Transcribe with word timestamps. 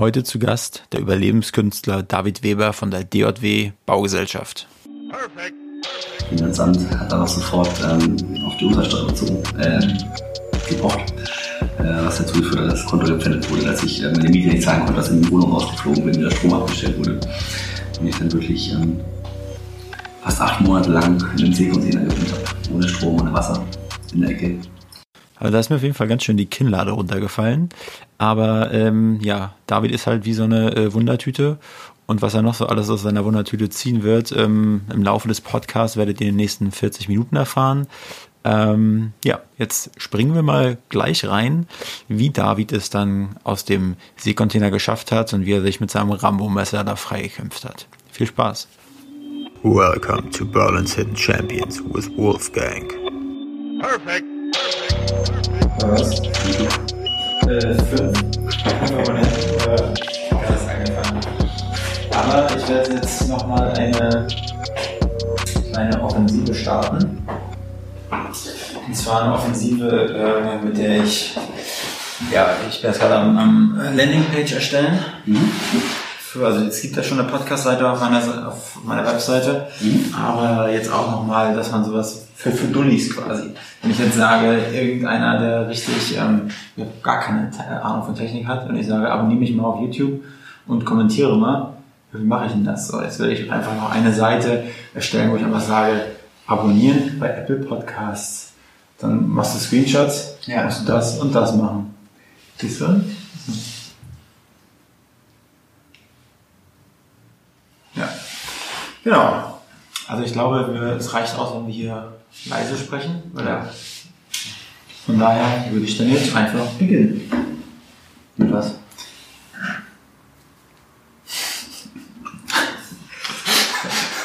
Heute 0.00 0.24
zu 0.24 0.38
Gast 0.38 0.84
der 0.92 1.00
Überlebenskünstler 1.00 2.02
David 2.02 2.42
Weber 2.42 2.72
von 2.72 2.90
der 2.90 3.04
DJW 3.04 3.72
Baugesellschaft. 3.84 4.66
Perfekt. 5.10 5.54
Finanzamt 6.30 6.90
hat 6.98 7.12
dann 7.12 7.20
auch 7.20 7.28
sofort 7.28 7.68
ähm, 7.84 8.16
auf 8.46 8.56
die 8.56 8.64
Untersteuer 8.64 9.08
bezogen, 9.08 9.42
äh, 9.58 9.86
gebraucht, 10.70 11.12
äh, 11.80 12.02
was 12.02 12.16
dazu 12.16 12.40
geführt 12.40 12.60
hat, 12.60 12.66
dass 12.68 12.80
das 12.80 12.86
Konto 12.86 13.08
gepfändet 13.08 13.50
wurde, 13.50 13.66
dass 13.66 13.82
ich 13.82 14.02
äh, 14.02 14.10
meine 14.10 14.30
Miete 14.30 14.48
nicht 14.48 14.62
zahlen 14.62 14.86
konnte, 14.86 15.02
dass 15.02 15.10
in 15.10 15.20
die 15.20 15.30
Wohnung 15.30 15.52
rausgeflogen 15.52 16.02
bin, 16.06 16.18
der 16.18 16.30
Strom 16.30 16.54
abgestellt 16.54 16.98
wurde. 16.98 17.20
Und 18.00 18.06
ich 18.06 18.16
dann 18.16 18.32
wirklich 18.32 18.72
ähm, 18.72 18.98
fast 20.22 20.40
acht 20.40 20.62
Monate 20.62 20.92
lang 20.92 21.22
in 21.36 21.44
einem 21.44 21.52
Seekontainer 21.52 22.04
gewohnt 22.04 22.32
habe, 22.32 22.74
ohne 22.74 22.88
Strom, 22.88 23.20
ohne 23.20 23.34
Wasser, 23.34 23.62
in 24.14 24.22
der 24.22 24.30
Ecke. 24.30 24.60
Aber 25.40 25.50
da 25.50 25.58
ist 25.58 25.70
mir 25.70 25.76
auf 25.76 25.82
jeden 25.82 25.94
Fall 25.94 26.06
ganz 26.06 26.22
schön 26.22 26.36
die 26.36 26.46
Kinnlade 26.46 26.92
runtergefallen. 26.92 27.70
Aber 28.18 28.72
ähm, 28.72 29.18
ja, 29.22 29.54
David 29.66 29.90
ist 29.90 30.06
halt 30.06 30.24
wie 30.26 30.34
so 30.34 30.44
eine 30.44 30.76
äh, 30.76 30.92
Wundertüte. 30.92 31.58
Und 32.06 32.22
was 32.22 32.34
er 32.34 32.42
noch 32.42 32.54
so 32.54 32.66
alles 32.66 32.90
aus 32.90 33.02
seiner 33.02 33.24
Wundertüte 33.24 33.68
ziehen 33.70 34.02
wird, 34.02 34.32
ähm, 34.32 34.82
im 34.92 35.02
Laufe 35.02 35.28
des 35.28 35.40
Podcasts 35.40 35.96
werdet 35.96 36.20
ihr 36.20 36.26
in 36.26 36.32
den 36.32 36.36
nächsten 36.36 36.72
40 36.72 37.08
Minuten 37.08 37.36
erfahren. 37.36 37.86
Ähm, 38.42 39.12
ja, 39.24 39.40
jetzt 39.58 39.92
springen 39.96 40.34
wir 40.34 40.42
mal 40.42 40.76
gleich 40.88 41.26
rein, 41.26 41.66
wie 42.08 42.30
David 42.30 42.72
es 42.72 42.90
dann 42.90 43.36
aus 43.44 43.64
dem 43.64 43.96
Seekontainer 44.16 44.70
geschafft 44.70 45.12
hat 45.12 45.32
und 45.32 45.46
wie 45.46 45.52
er 45.52 45.62
sich 45.62 45.80
mit 45.80 45.90
seinem 45.90 46.10
Rambo-Messer 46.10 46.84
da 46.84 46.96
freigekämpft 46.96 47.64
hat. 47.64 47.86
Viel 48.10 48.26
Spaß. 48.26 48.68
Welcome 49.62 50.30
to 50.30 50.44
Berlin's 50.44 50.94
Hidden 50.94 51.16
Champions 51.16 51.82
with 51.92 52.10
Wolfgang. 52.16 52.92
Perfect. 53.80 54.29
Was? 55.82 56.20
Äh, 57.48 57.74
fünf. 57.84 58.12
Ganz 58.64 58.92
angefangen. 60.68 61.20
Aber 62.12 62.46
ich 62.56 62.68
werde 62.68 62.92
jetzt 62.94 63.28
nochmal 63.28 63.72
eine 63.72 64.26
kleine 65.72 66.02
Offensive 66.02 66.54
starten. 66.54 67.26
Und 68.86 68.96
zwar 68.96 69.22
eine 69.22 69.34
Offensive, 69.34 69.88
äh, 69.88 70.64
mit 70.64 70.76
der 70.76 71.02
ich, 71.02 71.36
ja, 72.32 72.56
ich 72.68 72.82
werde 72.82 72.94
es 72.94 73.00
gerade 73.00 73.16
am, 73.16 73.38
am 73.38 73.80
Landingpage 73.96 74.52
erstellen. 74.52 74.98
Mhm. 75.26 75.50
Für, 76.30 76.46
also 76.46 76.64
es 76.64 76.80
gibt 76.80 76.94
ja 76.94 77.02
schon 77.02 77.18
eine 77.18 77.28
Podcast-Seite 77.28 77.90
auf 77.90 77.98
meiner, 77.98 78.46
auf 78.46 78.78
meiner 78.84 79.04
Webseite, 79.04 79.66
mhm. 79.80 80.14
aber 80.14 80.70
jetzt 80.70 80.88
auch 80.88 81.10
nochmal, 81.10 81.56
dass 81.56 81.72
man 81.72 81.84
sowas 81.84 82.28
für, 82.36 82.52
für 82.52 82.68
Dullis 82.68 83.12
quasi. 83.12 83.50
Wenn 83.82 83.90
ich 83.90 83.98
jetzt 83.98 84.16
sage, 84.16 84.58
irgendeiner, 84.72 85.40
der 85.40 85.68
richtig 85.68 86.16
ähm, 86.16 86.42
gar 87.02 87.18
keine 87.18 87.50
Ahnung 87.82 88.04
von 88.04 88.14
Technik 88.14 88.46
hat 88.46 88.68
und 88.68 88.76
ich 88.76 88.86
sage, 88.86 89.10
abonniere 89.10 89.40
mich 89.40 89.52
mal 89.56 89.64
auf 89.64 89.80
YouTube 89.80 90.22
und 90.68 90.84
kommentiere 90.84 91.36
mal, 91.36 91.72
wie 92.12 92.22
mache 92.22 92.46
ich 92.46 92.52
denn 92.52 92.64
das? 92.64 92.86
So, 92.86 93.02
jetzt 93.02 93.18
will 93.18 93.32
ich 93.32 93.50
einfach 93.50 93.74
noch 93.74 93.90
eine 93.90 94.12
Seite 94.12 94.66
erstellen, 94.94 95.32
wo 95.32 95.36
ich 95.36 95.44
einfach 95.44 95.60
sage, 95.60 96.00
abonnieren 96.46 97.18
bei 97.18 97.26
Apple 97.26 97.56
Podcasts. 97.56 98.52
Dann 99.00 99.28
machst 99.28 99.56
du 99.56 99.58
Screenshots, 99.58 100.36
ja. 100.46 100.62
musst 100.62 100.82
du 100.82 100.92
das 100.92 101.18
und 101.18 101.34
das 101.34 101.56
machen. 101.56 101.92
Siehst 102.56 102.82
du? 102.82 103.00
Genau. 109.02 109.60
Also 110.06 110.24
ich 110.24 110.32
glaube, 110.32 110.96
es 110.98 111.14
reicht 111.14 111.34
aus, 111.36 111.54
wenn 111.54 111.66
wir 111.66 111.72
hier 111.72 112.12
leise 112.46 112.76
sprechen. 112.76 113.32
Oder? 113.34 113.66
Von 115.06 115.18
daher 115.18 115.64
würde 115.70 115.86
ich 115.86 115.96
dann 115.96 116.10
jetzt 116.10 116.36
einfach 116.36 116.66
beginnen. 116.78 117.30
Mit 118.36 118.52
was? 118.52 118.74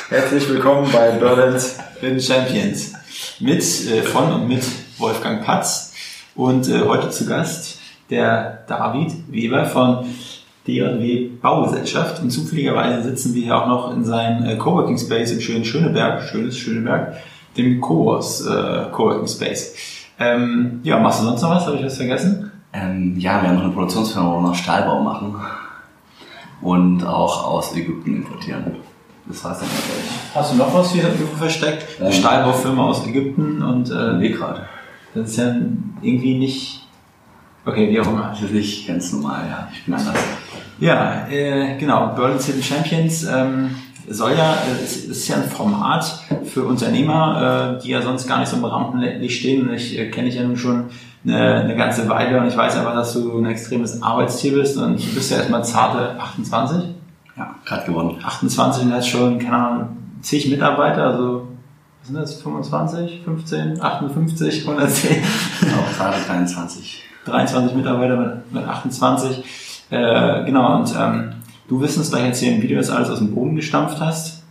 Herzlich 0.10 0.50
willkommen 0.50 0.92
bei 0.92 1.12
Berlin's 1.12 1.78
Hidden 2.02 2.20
Champions. 2.20 2.92
Mit, 3.40 3.62
äh, 3.62 4.02
von 4.04 4.34
und 4.34 4.50
mit 4.50 4.66
Wolfgang 4.98 5.46
Patz. 5.46 5.94
Und 6.36 6.68
äh, 6.68 6.82
heute 6.82 7.10
zu 7.10 7.26
Gast 7.26 7.80
der 8.10 8.66
David 8.68 9.14
Weber 9.32 9.66
von 9.66 10.06
DJW 10.68 11.30
Baugesellschaft. 11.42 12.22
Und 12.22 12.32
zufälligerweise 12.32 13.04
sitzen 13.04 13.34
wir 13.34 13.44
hier 13.44 13.58
auch 13.58 13.68
noch 13.68 13.94
in 13.94 14.04
seinem 14.04 14.46
äh, 14.46 14.56
Coworking 14.56 14.98
Space 14.98 15.32
im 15.32 15.42
schönen 15.42 15.66
Schöneberg, 15.66 16.24
schönes 16.24 16.58
Schöneberg, 16.58 17.16
dem 17.58 17.82
Coworks 17.82 18.46
äh, 18.46 18.86
Coworking 18.92 19.28
Space. 19.28 19.76
Ähm, 20.20 20.80
ja, 20.84 21.00
machst 21.00 21.22
du 21.22 21.26
sonst 21.26 21.42
noch 21.42 21.52
was? 21.52 21.66
Habe 21.66 21.78
ich 21.78 21.86
was 21.86 21.98
vergessen? 21.98 22.52
Ähm, 22.74 23.16
ja, 23.18 23.42
wir 23.42 23.50
haben 23.50 23.56
noch 23.56 23.64
eine 23.64 23.74
Produktionsfirma, 23.74 24.32
wo 24.32 24.38
wir 24.38 24.48
noch 24.50 24.56
Stahlbau 24.56 25.02
machen 25.02 25.36
und 26.62 27.06
auch 27.06 27.46
aus 27.46 27.76
Ägypten 27.76 28.18
importieren. 28.18 28.64
Das 29.28 29.44
war's 29.44 29.60
dann 29.60 29.70
natürlich. 29.70 30.12
Hast 30.34 30.54
du 30.54 30.58
noch 30.58 30.74
was 30.74 30.92
hier 30.92 31.04
versteckt? 31.38 32.00
Eine 32.00 32.10
ähm, 32.10 32.14
Stahlbaufirma 32.14 32.86
aus 32.86 33.06
Ägypten 33.08 33.62
und 33.62 33.90
äh, 33.90 34.14
nee, 34.14 34.30
gerade. 34.30 34.68
Das 35.14 35.30
ist 35.30 35.38
ja 35.38 35.56
irgendwie 36.02 36.38
nicht. 36.38 36.85
Okay, 37.66 37.90
wie 37.90 38.00
auch 38.00 38.08
immer. 38.08 38.30
Das 38.30 38.42
ist 38.42 38.52
nicht 38.52 38.88
ganz 38.88 39.12
normal, 39.12 39.46
ja. 39.50 39.68
Ich 39.74 39.86
bin 39.86 39.94
anders. 39.96 40.16
Ja, 40.80 41.28
äh, 41.30 41.78
genau. 41.78 42.14
Berlin 42.16 42.40
City 42.40 42.62
Champions 42.62 43.24
ähm, 43.24 43.72
soll 44.08 44.34
ja, 44.38 44.54
äh, 44.54 44.84
ist, 44.84 45.06
ist 45.06 45.28
ja 45.28 45.38
ein 45.38 45.50
Format 45.50 46.20
für 46.46 46.64
Unternehmer, 46.64 47.78
äh, 47.80 47.84
die 47.84 47.90
ja 47.90 48.02
sonst 48.02 48.28
gar 48.28 48.40
nicht 48.40 48.50
so 48.50 48.58
im 48.58 48.66
Rampenlicht 48.66 49.40
stehen. 49.40 49.74
Ich 49.74 49.98
äh, 49.98 50.12
kenne 50.12 50.28
dich 50.28 50.36
ja 50.36 50.44
nun 50.44 50.58
schon 50.58 50.86
eine, 51.24 51.56
eine 51.56 51.76
ganze 51.76 52.08
Weile 52.08 52.40
und 52.40 52.48
ich 52.48 52.56
weiß 52.56 52.78
einfach, 52.78 52.94
dass 52.94 53.14
du 53.14 53.38
ein 53.40 53.46
extremes 53.48 54.02
Arbeitstier 54.02 54.54
bist 54.54 54.78
und 54.78 55.00
du 55.00 55.16
bist 55.16 55.32
ja 55.32 55.38
erstmal 55.38 55.64
zarte 55.66 56.20
28. 56.20 56.84
Ja, 57.36 57.56
gerade 57.66 57.86
gewonnen. 57.86 58.20
28 58.24 58.84
und 58.84 58.94
hast 58.94 59.08
schon, 59.08 59.40
keine 59.40 59.56
Ahnung, 59.56 59.98
zig 60.22 60.50
Mitarbeiter, 60.50 61.04
also 61.08 61.48
was 62.00 62.08
sind 62.08 62.18
das, 62.18 62.42
25, 62.42 63.22
15, 63.26 63.82
58, 63.82 64.68
110? 64.68 65.24
Auch 65.24 65.98
gerade 65.98 66.18
23. 66.28 67.06
23 67.26 67.76
Mitarbeiter 67.76 68.18
mit, 68.18 68.54
mit 68.54 68.68
28. 68.68 69.44
Äh, 69.90 70.46
genau, 70.46 70.78
und 70.78 70.94
ähm, 70.98 71.34
du 71.68 71.82
wirst 71.82 71.98
uns 71.98 72.10
gleich 72.10 72.26
erzählen, 72.26 72.62
wie 72.62 72.68
du 72.68 72.76
das 72.76 72.90
alles 72.90 73.10
aus 73.10 73.20
dem 73.20 73.34
Boden 73.34 73.56
gestampft 73.56 74.00
hast. 74.00 74.44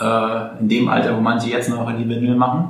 Äh, 0.00 0.60
in 0.60 0.68
dem 0.68 0.88
Alter, 0.88 1.16
wo 1.16 1.20
manche 1.20 1.50
jetzt 1.50 1.68
noch 1.68 1.88
in 1.88 1.98
die 1.98 2.08
Windel 2.08 2.34
machen. 2.34 2.68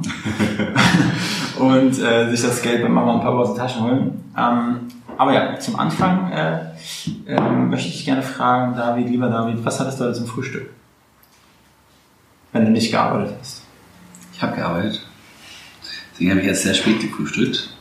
und 1.59 1.99
äh, 1.99 2.31
sich 2.31 2.43
das 2.43 2.63
Geld 2.63 2.83
bei 2.83 2.89
Mama 2.89 3.15
und 3.15 3.21
Papa 3.23 3.39
aus 3.39 3.55
den 3.55 3.59
Taschen 3.59 3.83
holen. 3.83 4.25
Ähm, 4.37 4.77
aber 5.17 5.33
ja, 5.33 5.59
zum 5.59 5.79
Anfang 5.79 6.31
äh, 6.33 6.59
äh, 7.27 7.41
möchte 7.41 7.89
ich 7.89 8.05
gerne 8.05 8.23
fragen, 8.23 8.75
David, 8.77 9.09
lieber 9.09 9.29
David, 9.29 9.65
was 9.65 9.81
hattest 9.81 10.01
du 10.01 10.05
heute 10.05 10.15
zum 10.15 10.27
Frühstück? 10.27 10.71
Wenn 12.53 12.65
du 12.65 12.71
nicht 12.71 12.91
gearbeitet 12.91 13.35
hast. 13.41 13.63
Ich 14.33 14.43
habe 14.43 14.57
gearbeitet. 14.57 15.01
Deswegen 16.13 16.31
habe 16.31 16.41
ich 16.41 16.47
jetzt 16.47 16.63
sehr 16.63 16.75
spät 16.75 17.01
gefrühstückt. 17.01 17.74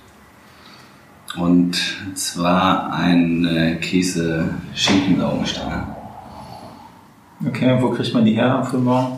Und 1.35 1.75
zwar 2.13 2.93
eine 2.93 3.79
Käse-Schinken-Laugenstange. 3.79 5.87
Okay, 7.45 7.73
und 7.73 7.81
wo 7.81 7.89
kriegt 7.89 8.13
man 8.13 8.23
die 8.23 8.33
her 8.33 8.55
am 8.55 8.63
frühen 8.63 8.83
Morgen? 8.83 9.17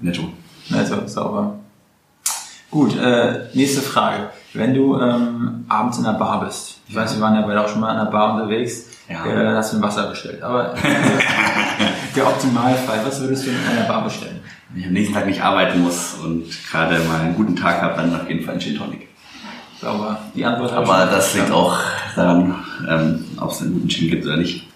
Netto. 0.00 0.22
Netto, 0.70 1.06
sauber. 1.06 1.58
Gut, 2.70 2.96
äh, 2.96 3.48
nächste 3.52 3.82
Frage. 3.82 4.30
Wenn 4.54 4.72
du 4.74 4.98
ähm, 4.98 5.66
abends 5.68 5.98
in 5.98 6.04
der 6.04 6.12
Bar 6.12 6.42
bist, 6.44 6.78
ich 6.88 6.94
weiß, 6.94 7.16
wir 7.16 7.22
waren 7.22 7.34
ja 7.34 7.42
beide 7.42 7.62
auch 7.62 7.68
schon 7.68 7.80
mal 7.80 7.92
in 7.92 8.04
der 8.04 8.10
Bar 8.10 8.34
unterwegs, 8.34 8.86
ja. 9.08 9.26
äh, 9.26 9.56
hast 9.56 9.72
du 9.72 9.76
ein 9.76 9.82
Wasser 9.82 10.08
bestellt. 10.08 10.42
Aber 10.42 10.74
der 12.16 12.26
Optimalfall, 12.26 13.00
was 13.04 13.20
würdest 13.20 13.46
du 13.46 13.50
in 13.50 13.56
einer 13.70 13.86
Bar 13.86 14.04
bestellen? 14.04 14.40
Wenn 14.70 14.80
ich 14.80 14.86
am 14.86 14.92
nächsten 14.92 15.14
Tag 15.14 15.26
nicht 15.26 15.42
arbeiten 15.42 15.82
muss 15.82 16.14
und 16.24 16.44
gerade 16.70 16.98
mal 17.00 17.20
einen 17.20 17.34
guten 17.34 17.56
Tag 17.56 17.82
habe, 17.82 17.96
dann 17.96 18.14
auf 18.14 18.28
jeden 18.28 18.44
Fall 18.44 18.54
ein 18.54 18.60
Gin 18.60 18.76
Tonic. 18.76 19.09
Aber 19.82 20.18
die 20.34 20.44
Antwort 20.44 20.72
Aber 20.72 21.06
das 21.06 21.34
liegt 21.34 21.50
auch 21.50 21.78
daran, 22.14 22.54
ähm, 22.88 23.24
ob 23.38 23.50
es 23.50 23.62
einen 23.62 23.74
guten 23.74 23.88
Gin 23.88 24.10
gibt 24.10 24.26
oder 24.26 24.36
nicht. 24.36 24.66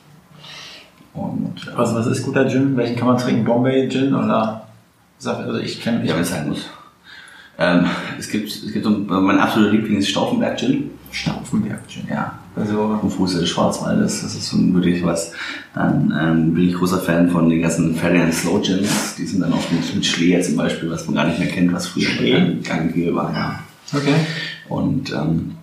Und, 1.13 1.55
äh, 1.67 1.77
also 1.77 1.95
was 1.95 2.07
ist 2.07 2.25
guter 2.25 2.49
Gin? 2.49 2.77
Welchen 2.77 2.97
kann 2.97 3.09
man 3.09 3.19
trinken? 3.19 3.45
Bombay 3.45 3.89
Gin 3.89 4.15
oder? 4.15 4.67
Also 5.25 5.59
ich 5.59 5.81
kenne. 5.81 6.05
Ja, 6.07 6.15
wenn 6.15 6.23
es 6.23 6.31
sein 6.31 6.49
muss. 6.49 6.67
Ähm, 7.59 7.87
es 8.19 8.29
gibt, 8.29 8.49
es 8.49 8.73
gibt 8.73 8.87
mein 9.09 9.39
absoluter 9.39 9.73
Liebling 9.73 9.99
ist 9.99 10.09
Stauffenberg 10.09 10.59
Gin. 10.59 10.91
Stauffenberg 11.13 11.87
Gin, 11.89 12.07
ja. 12.11 12.39
Also 12.57 12.99
am 13.01 13.11
Fuße 13.11 13.41
des 13.41 13.49
Schwarzwaldes, 13.49 14.23
das 14.23 14.35
ist 14.35 14.49
so 14.49 14.57
wirklich 14.75 15.05
was. 15.05 15.33
Dann 15.75 16.13
ähm, 16.21 16.55
bin 16.55 16.69
ich 16.69 16.75
großer 16.75 17.01
Fan 17.01 17.31
von 17.31 17.49
den 17.49 17.63
ganzen 17.63 17.95
Ferdinand 17.95 18.35
Slow 18.35 18.61
Gins. 18.61 19.15
Die 19.17 19.27
sind 19.27 19.41
dann 19.41 19.53
auch 19.53 19.71
mit, 19.71 19.95
mit 19.95 20.05
Schleer 20.05 20.43
zum 20.43 20.57
Beispiel, 20.57 20.91
was 20.91 21.07
man 21.07 21.15
gar 21.15 21.27
nicht 21.27 21.39
mehr 21.39 21.49
kennt, 21.49 21.73
was 21.73 21.87
früher 21.87 22.11
gang 22.63 22.95
und 22.95 23.15
war. 23.15 23.33
Ja. 23.33 23.61
Okay. 23.93 24.15
Und 24.69 25.13
ähm, 25.13 25.57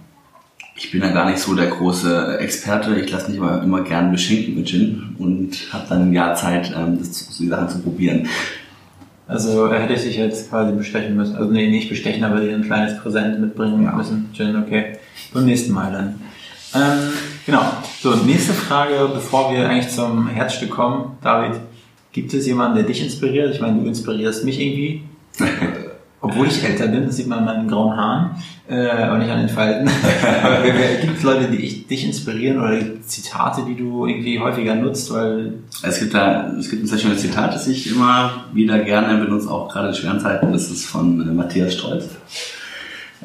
ich 0.75 0.92
bin 0.92 1.01
da 1.01 1.09
gar 1.09 1.30
nicht 1.30 1.39
so 1.39 1.56
der 1.56 1.68
große 1.68 2.39
Experte. 2.39 3.00
Ich 3.00 3.12
lasse 3.12 3.30
mich 3.30 3.38
immer, 3.38 3.62
immer 3.62 3.81
gern 3.81 4.12
beschenken 4.12 4.56
mit 4.56 4.68
Gin 4.68 5.15
und 5.19 5.68
habe 5.71 5.86
dann 5.89 6.09
ein 6.09 6.13
Jahr 6.13 6.36
Zeit, 6.36 6.74
ähm, 6.75 6.98
das, 7.00 7.38
die 7.38 7.48
Sachen 7.48 7.69
zu 7.69 7.80
probieren. 7.80 8.27
Also 9.27 9.71
hätte 9.71 9.94
ich 9.94 10.01
dich 10.01 10.18
jetzt 10.18 10.50
quasi 10.50 10.74
bestechen 10.74 11.15
müssen. 11.15 11.36
Also 11.36 11.51
nee, 11.51 11.69
nicht 11.69 11.89
bestechen, 11.89 12.24
aber 12.24 12.42
dir 12.42 12.53
ein 12.53 12.63
kleines 12.63 13.00
Präsent 13.00 13.39
mitbringen 13.39 13.83
ja. 13.83 13.94
müssen. 13.94 14.30
Gin, 14.33 14.56
okay. 14.56 14.98
Beim 15.33 15.45
nächsten 15.45 15.71
Mal 15.71 15.92
dann. 15.92 16.21
Ähm, 16.74 17.13
Genau. 17.45 17.63
So, 18.01 18.15
nächste 18.15 18.54
Frage, 18.54 19.09
bevor 19.13 19.51
wir 19.51 19.68
eigentlich 19.68 19.89
zum 19.89 20.27
Herzstück 20.27 20.69
kommen. 20.69 21.18
David, 21.21 21.59
gibt 22.12 22.33
es 22.33 22.45
jemanden, 22.45 22.75
der 22.75 22.83
dich 22.86 23.01
inspiriert? 23.04 23.54
Ich 23.54 23.62
meine, 23.62 23.81
du 23.81 23.88
inspirierst 23.88 24.45
mich 24.45 24.59
irgendwie. 24.59 25.04
Obwohl 26.23 26.47
ich 26.47 26.63
älter 26.63 26.88
bin, 26.88 27.07
das 27.07 27.18
sieht 27.18 27.27
man 27.27 27.39
an 27.39 27.45
meinen 27.45 27.68
grauen 27.68 27.97
Haaren 27.97 28.35
äh, 28.68 29.09
und 29.09 29.19
nicht 29.19 29.31
an 29.31 29.39
den 29.39 29.50
Falten. 29.50 29.89
Aber 30.44 30.62
gibt 31.01 31.18
es 31.18 31.23
Leute, 31.23 31.47
die 31.50 31.57
ich, 31.57 31.88
dich 31.88 32.06
inspirieren 32.06 32.59
oder 32.59 32.79
Zitate, 33.01 33.63
die 33.68 33.75
du 33.75 34.06
irgendwie 34.06 34.39
häufiger 34.39 34.75
nutzt? 34.75 35.12
Weil 35.12 35.53
es 35.81 36.00
gibt 36.00 36.13
da, 36.13 36.51
es 36.59 36.69
gibt 36.69 36.83
ein 36.83 36.88
sehr 36.88 37.00
schönes 37.00 37.21
Zitat, 37.21 37.56
das 37.56 37.68
ich 37.68 37.91
immer 37.91 38.45
wieder 38.53 38.77
gerne 38.79 39.18
benutze, 39.18 39.50
auch 39.50 39.68
gerade 39.68 39.88
in 39.89 39.95
schweren 39.95 40.19
Zeiten. 40.19 40.53
Das 40.53 40.69
ist 40.69 40.85
von 40.85 41.19
äh, 41.21 41.33
Matthias 41.33 41.73
Stolz, 41.73 42.06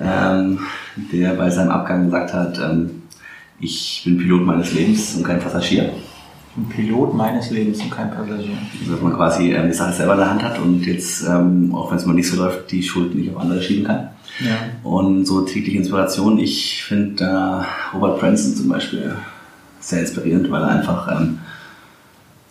ähm, 0.00 0.60
der 1.12 1.34
bei 1.34 1.50
seinem 1.50 1.70
Abgang 1.70 2.06
gesagt 2.06 2.32
hat, 2.32 2.58
ähm, 2.58 3.02
ich 3.60 4.02
bin 4.06 4.16
Pilot 4.16 4.46
meines 4.46 4.72
Lebens 4.72 5.16
und 5.16 5.22
kein 5.22 5.40
Passagier. 5.40 5.90
Ein 6.56 6.68
Pilot 6.68 7.14
meines 7.14 7.50
Lebens 7.50 7.80
und 7.82 7.90
kein 7.90 8.10
Passagier. 8.10 8.56
Also, 8.80 8.92
dass 8.92 9.02
man 9.02 9.12
quasi 9.14 9.52
ähm, 9.52 9.68
die 9.68 9.74
Sache 9.74 9.92
selber 9.92 10.14
in 10.14 10.20
der 10.20 10.30
Hand 10.30 10.42
hat 10.42 10.58
und 10.58 10.86
jetzt, 10.86 11.22
ähm, 11.28 11.74
auch 11.74 11.90
wenn 11.90 11.98
es 11.98 12.06
mal 12.06 12.14
nicht 12.14 12.28
so 12.28 12.36
läuft, 12.36 12.70
die 12.70 12.82
Schuld 12.82 13.14
nicht 13.14 13.30
auf 13.34 13.40
andere 13.40 13.62
schieben 13.62 13.84
kann. 13.84 14.08
Ja. 14.40 14.56
Und 14.82 15.26
so 15.26 15.42
tägliche 15.42 15.78
Inspiration. 15.78 16.38
Ich 16.38 16.82
finde 16.84 17.24
äh, 17.24 17.94
Robert 17.94 18.20
Branson 18.20 18.54
zum 18.54 18.68
Beispiel 18.68 19.16
sehr 19.80 20.00
inspirierend, 20.00 20.50
weil 20.50 20.62
er 20.62 20.68
einfach, 20.68 21.20
ähm, 21.20 21.38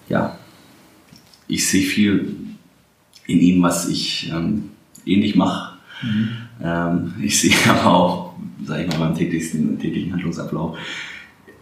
ja, 0.07 0.37
ich 1.47 1.67
sehe 1.67 1.83
viel 1.83 2.35
in 3.27 3.39
ihm, 3.39 3.63
was 3.63 3.87
ich 3.89 4.31
ähnlich 5.05 5.35
mache. 5.35 5.77
Mhm. 6.03 6.29
Ähm, 6.63 7.13
ich 7.21 7.39
sehe 7.39 7.53
aber 7.69 7.93
auch, 7.93 8.33
sage 8.65 8.83
ich 8.83 8.89
mal, 8.89 9.07
beim 9.07 9.15
täglichen, 9.15 9.79
täglichen 9.79 10.13
Handlungsablauf 10.13 10.77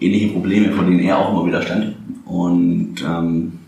ähnliche 0.04 0.30
Probleme, 0.30 0.72
vor 0.74 0.84
denen 0.84 1.00
er 1.00 1.18
auch 1.18 1.32
immer 1.32 1.46
wieder 1.46 1.62
stand. 1.62 1.93
Und 2.26 2.96
ähm, 3.06 3.60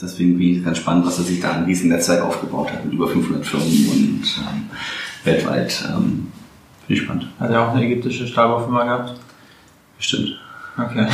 deswegen 0.00 0.38
bin 0.38 0.56
ich 0.56 0.64
ganz 0.64 0.78
spannend, 0.78 1.06
was 1.06 1.18
er 1.18 1.24
sich 1.24 1.40
da 1.40 1.52
ein 1.52 1.64
riesen 1.64 1.90
Netzwerk 1.90 2.22
aufgebaut 2.22 2.72
hat 2.72 2.84
mit 2.84 2.94
über 2.94 3.08
500 3.08 3.44
Firmen 3.44 3.66
und 3.66 4.22
ähm, 4.38 4.70
weltweit. 5.24 5.84
Ähm, 5.88 6.28
Finde 6.86 7.00
ich 7.00 7.02
spannend. 7.02 7.26
Hat 7.40 7.50
er 7.50 7.62
auch 7.62 7.74
eine 7.74 7.84
ägyptische 7.84 8.26
Stahlbaufirma 8.26 8.84
gehabt? 8.84 9.14
Bestimmt. 9.96 10.38
Okay. 10.76 11.06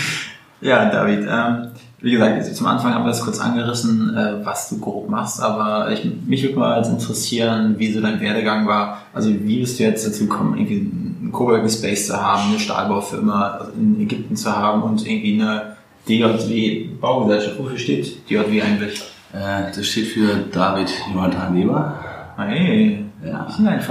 ja, 0.60 0.90
David, 0.90 1.26
ähm, 1.28 1.68
wie 2.00 2.10
gesagt, 2.10 2.44
zum 2.54 2.66
Anfang 2.66 2.92
haben 2.92 3.04
wir 3.04 3.08
das 3.08 3.22
kurz 3.22 3.40
angerissen, 3.40 4.14
äh, 4.14 4.44
was 4.44 4.68
du 4.68 4.78
grob 4.78 5.08
machst, 5.08 5.40
aber 5.40 5.90
ich, 5.90 6.04
mich 6.26 6.42
würde 6.42 6.58
mal 6.58 6.74
als 6.74 6.88
interessieren, 6.88 7.76
wie 7.78 7.92
so 7.92 8.00
dein 8.00 8.20
Werdegang 8.20 8.66
war. 8.66 9.02
Also 9.14 9.30
wie 9.30 9.60
bist 9.60 9.78
du 9.78 9.84
jetzt 9.84 10.06
dazu 10.06 10.26
gekommen, 10.26 10.58
irgendwie 10.58 10.90
einen 11.22 11.32
Coworking 11.32 11.70
Space 11.70 12.08
zu 12.08 12.20
haben, 12.20 12.50
eine 12.50 12.58
Stahlbaufirma 12.58 13.68
in 13.74 14.00
Ägypten 14.00 14.36
zu 14.36 14.54
haben 14.54 14.82
und 14.82 15.06
irgendwie 15.06 15.40
eine 15.40 15.76
DJW 16.08 16.88
Baugesellschaft. 17.00 17.58
Wofür 17.58 17.78
steht 17.78 18.28
DJW 18.28 18.62
eigentlich? 18.62 19.00
Äh, 19.32 19.72
das 19.74 19.86
steht 19.86 20.08
für 20.08 20.44
David 20.52 20.92
Jonathan 21.12 21.56
Weber. 21.56 21.98
Hey, 22.36 23.04
ja. 23.24 23.46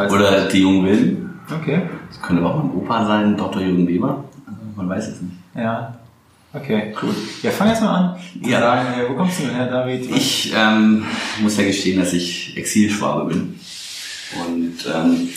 Oder 0.10 0.48
die 0.48 0.60
Jungen 0.60 0.86
Wilden. 0.86 1.40
Okay. 1.60 1.82
Das 2.10 2.22
könnte 2.22 2.46
auch 2.46 2.64
mein 2.64 2.72
Opa 2.72 3.06
sein, 3.06 3.36
Dr. 3.36 3.62
Jürgen 3.62 3.88
Weber. 3.88 4.24
Man 4.76 4.90
weiß 4.90 5.08
es 5.08 5.22
nicht. 5.22 5.36
Ja. 5.56 5.96
Okay, 6.54 6.94
cool. 7.02 7.16
Ja, 7.42 7.50
fang 7.50 7.70
jetzt 7.70 7.82
mal 7.82 7.96
an. 7.96 8.16
Ja. 8.42 8.60
Sagen, 8.60 8.88
wo 9.10 9.16
kommst 9.16 9.40
du 9.40 9.46
her, 9.46 9.68
David? 9.68 10.06
Ich 10.16 10.54
ähm, 10.56 11.04
muss 11.42 11.58
ja 11.58 11.64
gestehen, 11.64 12.00
dass 12.00 12.14
ich 12.14 12.56
Exilschwabe 12.56 13.34
bin. 13.34 13.60
Und 14.46 14.76
ähm, 14.94 15.30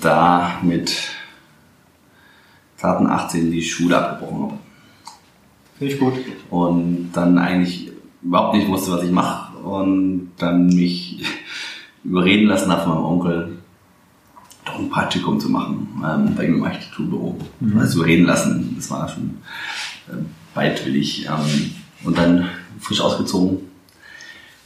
da 0.00 0.58
mit 0.62 0.94
zarten 2.76 3.06
18 3.06 3.50
die 3.50 3.62
Schule 3.62 3.96
abgebrochen 3.96 4.42
habe. 4.42 4.58
Finde 5.82 5.94
ich 5.94 6.00
gut. 6.00 6.14
Und 6.50 7.10
dann 7.12 7.38
eigentlich 7.38 7.90
überhaupt 8.22 8.54
nicht 8.54 8.68
wusste, 8.68 8.92
was 8.92 9.02
ich 9.02 9.10
mache. 9.10 9.56
Und 9.58 10.30
dann 10.38 10.66
mich 10.66 11.24
überreden 12.04 12.46
lassen 12.46 12.70
habe 12.70 12.82
von 12.82 12.94
meinem 12.94 13.04
Onkel, 13.04 13.58
doch 14.64 14.78
ein 14.78 14.90
Praktikum 14.90 15.40
zu 15.40 15.48
machen 15.48 15.88
ähm, 16.04 16.34
bei 16.36 16.46
ihm 16.46 16.54
im 16.54 16.64
Architekturbüro. 16.64 17.36
Mhm. 17.58 17.78
Also 17.78 17.98
überreden 17.98 18.26
lassen, 18.26 18.74
das 18.76 18.90
war 18.92 19.08
schon 19.08 19.38
äh, 20.08 20.22
beidwillig. 20.54 21.26
Ähm, 21.26 21.72
und 22.04 22.16
dann 22.16 22.46
frisch 22.80 23.00
ausgezogen. 23.00 23.58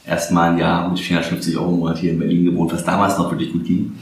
Erstmal 0.05 0.51
ein 0.51 0.57
Jahr 0.59 0.87
mit 0.87 0.99
450 0.99 1.57
Euro 1.57 1.71
im 1.71 1.79
Monat 1.79 1.97
hier 1.97 2.11
in 2.11 2.19
Berlin 2.19 2.45
gewohnt, 2.45 2.71
was 2.71 2.83
damals 2.83 3.17
noch 3.17 3.31
wirklich 3.31 3.51
gut 3.51 3.65
ging. 3.65 3.97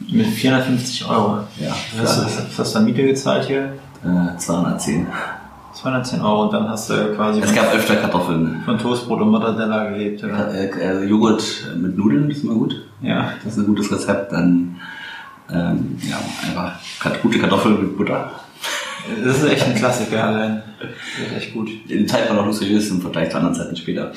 Mit 0.00 0.26
450 0.26 1.04
Euro? 1.06 1.44
Ja. 1.60 1.76
Was 1.96 2.58
hast 2.58 2.74
du 2.74 2.78
an 2.78 2.84
Miete 2.84 3.04
gezahlt 3.04 3.46
hier? 3.46 3.74
Äh, 4.04 4.36
210. 4.36 5.06
210 5.72 6.20
Euro 6.20 6.44
und 6.44 6.52
dann 6.52 6.68
hast 6.68 6.90
du 6.90 7.14
quasi. 7.14 7.40
Es 7.40 7.54
gab 7.54 7.74
öfter 7.74 7.96
Kartoffeln. 7.96 8.62
Von 8.64 8.78
Toastbrot 8.78 9.20
und 9.20 9.30
Mortadella 9.30 9.90
gelebt. 9.90 10.22
Ja. 10.22 10.46
Äh, 10.48 10.66
äh, 10.66 11.04
Joghurt 11.04 11.42
mit 11.76 11.96
Nudeln, 11.96 12.28
das 12.28 12.38
ist 12.38 12.44
immer 12.44 12.54
gut. 12.54 12.82
Ja. 13.00 13.32
Das 13.44 13.56
ist 13.56 13.58
ein 13.58 13.66
gutes 13.66 13.90
Rezept. 13.92 14.32
Dann 14.32 14.76
ähm, 15.52 15.98
ja, 16.02 16.18
einfach 16.46 17.22
gute 17.22 17.38
Kartoffeln 17.38 17.80
mit 17.80 17.96
Butter. 17.96 18.30
Das 19.24 19.38
ist 19.38 19.48
echt 19.48 19.66
ein 19.66 19.74
Klassiker 19.74 20.24
allein. 20.24 20.62
Das 20.80 21.28
ist 21.28 21.36
echt 21.36 21.54
gut. 21.54 21.68
Die 21.88 22.06
Zeit 22.06 22.28
war 22.28 22.36
noch 22.36 22.46
luxuriös 22.46 22.90
im 22.90 23.00
Vergleich 23.00 23.30
zu 23.30 23.36
anderen 23.36 23.54
Zeiten 23.54 23.76
später. 23.76 24.12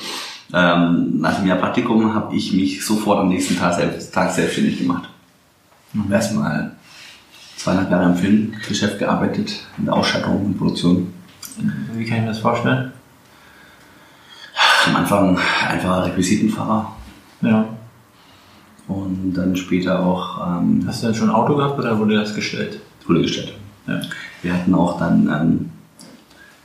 Ähm, 0.52 1.20
nach 1.20 1.38
dem 1.38 1.46
Jahr 1.46 1.58
Praktikum 1.58 2.14
habe 2.14 2.34
ich 2.34 2.52
mich 2.52 2.84
sofort 2.84 3.20
am 3.20 3.28
nächsten 3.28 3.56
Tag, 3.56 3.74
selbst, 3.74 4.12
Tag 4.12 4.30
selbstständig 4.30 4.78
gemacht. 4.78 5.08
Mhm. 5.92 6.12
Erstmal 6.12 6.72
zweieinhalb 7.56 7.90
Jahre 7.90 8.10
im 8.10 8.16
Filmgeschäft 8.16 8.98
gearbeitet, 8.98 9.60
in 9.78 9.86
der 9.86 9.94
Ausstattung 9.94 10.44
und 10.44 10.58
Produktion. 10.58 11.12
Wie 11.56 12.04
kann 12.04 12.18
ich 12.18 12.22
mir 12.22 12.28
das 12.28 12.38
vorstellen? 12.38 12.92
Am 14.86 14.96
Anfang 14.96 15.38
einfacher 15.68 16.06
Requisitenfahrer. 16.06 16.92
Ja. 17.42 17.68
Und 18.88 19.32
dann 19.34 19.56
später 19.56 20.00
auch. 20.00 20.46
Ähm, 20.46 20.84
Hast 20.86 21.02
du 21.02 21.06
denn 21.06 21.14
schon 21.14 21.30
ein 21.30 21.34
Auto 21.34 21.56
gehabt 21.56 21.78
oder 21.78 21.98
wurde 21.98 22.16
das 22.16 22.34
gestellt? 22.34 22.80
Wurde 23.06 23.22
gestellt. 23.22 23.54
Ja. 23.86 24.00
Wir 24.42 24.54
hatten 24.54 24.74
auch 24.74 24.98
dann, 24.98 25.28
ähm, 25.28 25.70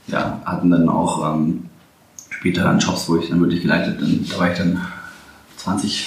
ja, 0.06 0.40
hatten 0.44 0.70
dann 0.70 0.88
auch 0.88 1.34
ähm, 1.34 1.66
später 2.28 2.64
dann 2.64 2.78
Jobs, 2.78 3.08
wo 3.08 3.16
ich 3.16 3.30
dann 3.30 3.40
wirklich 3.40 3.62
geleitet 3.62 3.98
bin. 3.98 4.26
Da 4.28 4.38
war 4.38 4.50
ich 4.50 4.58
dann 4.58 4.80
20 5.56 6.06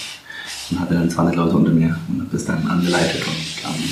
und 0.72 0.80
hatte 0.80 0.94
dann 0.94 1.10
20 1.10 1.36
Leute 1.36 1.56
unter 1.56 1.72
mir 1.72 1.98
und 2.10 2.22
habe 2.22 2.30
das 2.32 2.46
dann 2.46 2.68
angeleitet 2.68 3.26
und 3.26 3.70
ähm, 3.70 3.90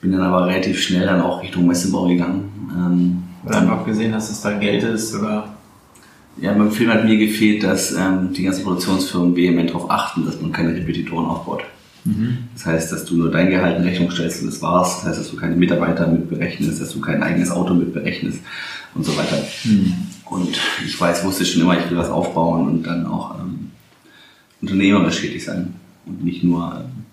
bin 0.00 0.12
dann 0.12 0.22
aber 0.22 0.46
relativ 0.46 0.82
schnell 0.82 1.06
dann 1.06 1.20
auch 1.20 1.42
Richtung 1.42 1.66
Messebau 1.66 2.06
gegangen. 2.06 3.29
Ähm, 3.42 3.48
oder 3.48 3.58
einfach 3.58 3.86
gesehen, 3.86 4.12
dass 4.12 4.30
es 4.30 4.40
da 4.40 4.52
Geld 4.52 4.82
ist 4.82 5.14
oder? 5.14 5.54
Ja, 6.36 6.52
beim 6.52 6.70
Film 6.70 6.90
hat 6.90 7.04
mir 7.04 7.18
gefehlt, 7.18 7.62
dass 7.62 7.92
ähm, 7.92 8.32
die 8.32 8.44
ganzen 8.44 8.64
Produktionsfirmen 8.64 9.36
vehement 9.36 9.70
darauf 9.70 9.90
achten, 9.90 10.24
dass 10.24 10.40
man 10.40 10.52
keine 10.52 10.74
Repetitoren 10.74 11.26
aufbaut. 11.26 11.64
Mhm. 12.04 12.38
Das 12.54 12.66
heißt, 12.66 12.92
dass 12.92 13.04
du 13.04 13.16
nur 13.16 13.30
dein 13.30 13.50
Gehalt 13.50 13.78
in 13.78 13.84
Rechnung 13.84 14.10
stellst 14.10 14.40
und 14.40 14.48
das 14.48 14.62
war's. 14.62 14.96
Das 14.96 15.06
heißt, 15.06 15.20
dass 15.20 15.30
du 15.30 15.36
keine 15.36 15.56
Mitarbeiter 15.56 16.06
mit 16.06 16.30
berechnest, 16.30 16.80
dass 16.80 16.92
du 16.92 17.00
kein 17.00 17.22
eigenes 17.22 17.50
Auto 17.50 17.74
mit 17.74 17.92
berechnest 17.92 18.38
und 18.94 19.04
so 19.04 19.16
weiter. 19.16 19.36
Mhm. 19.64 19.92
Und 20.26 20.56
ich 20.86 20.98
weiß, 20.98 21.24
wusste 21.24 21.44
schon 21.44 21.62
immer, 21.62 21.78
ich 21.78 21.90
will 21.90 21.98
was 21.98 22.08
aufbauen 22.08 22.68
und 22.68 22.82
dann 22.84 23.06
auch 23.06 23.38
ähm, 23.40 23.70
unternehmerisch 24.62 25.20
tätig 25.20 25.44
sein 25.44 25.74
und 26.06 26.24
nicht 26.24 26.44
nur 26.44 26.76
ähm, 26.76 27.04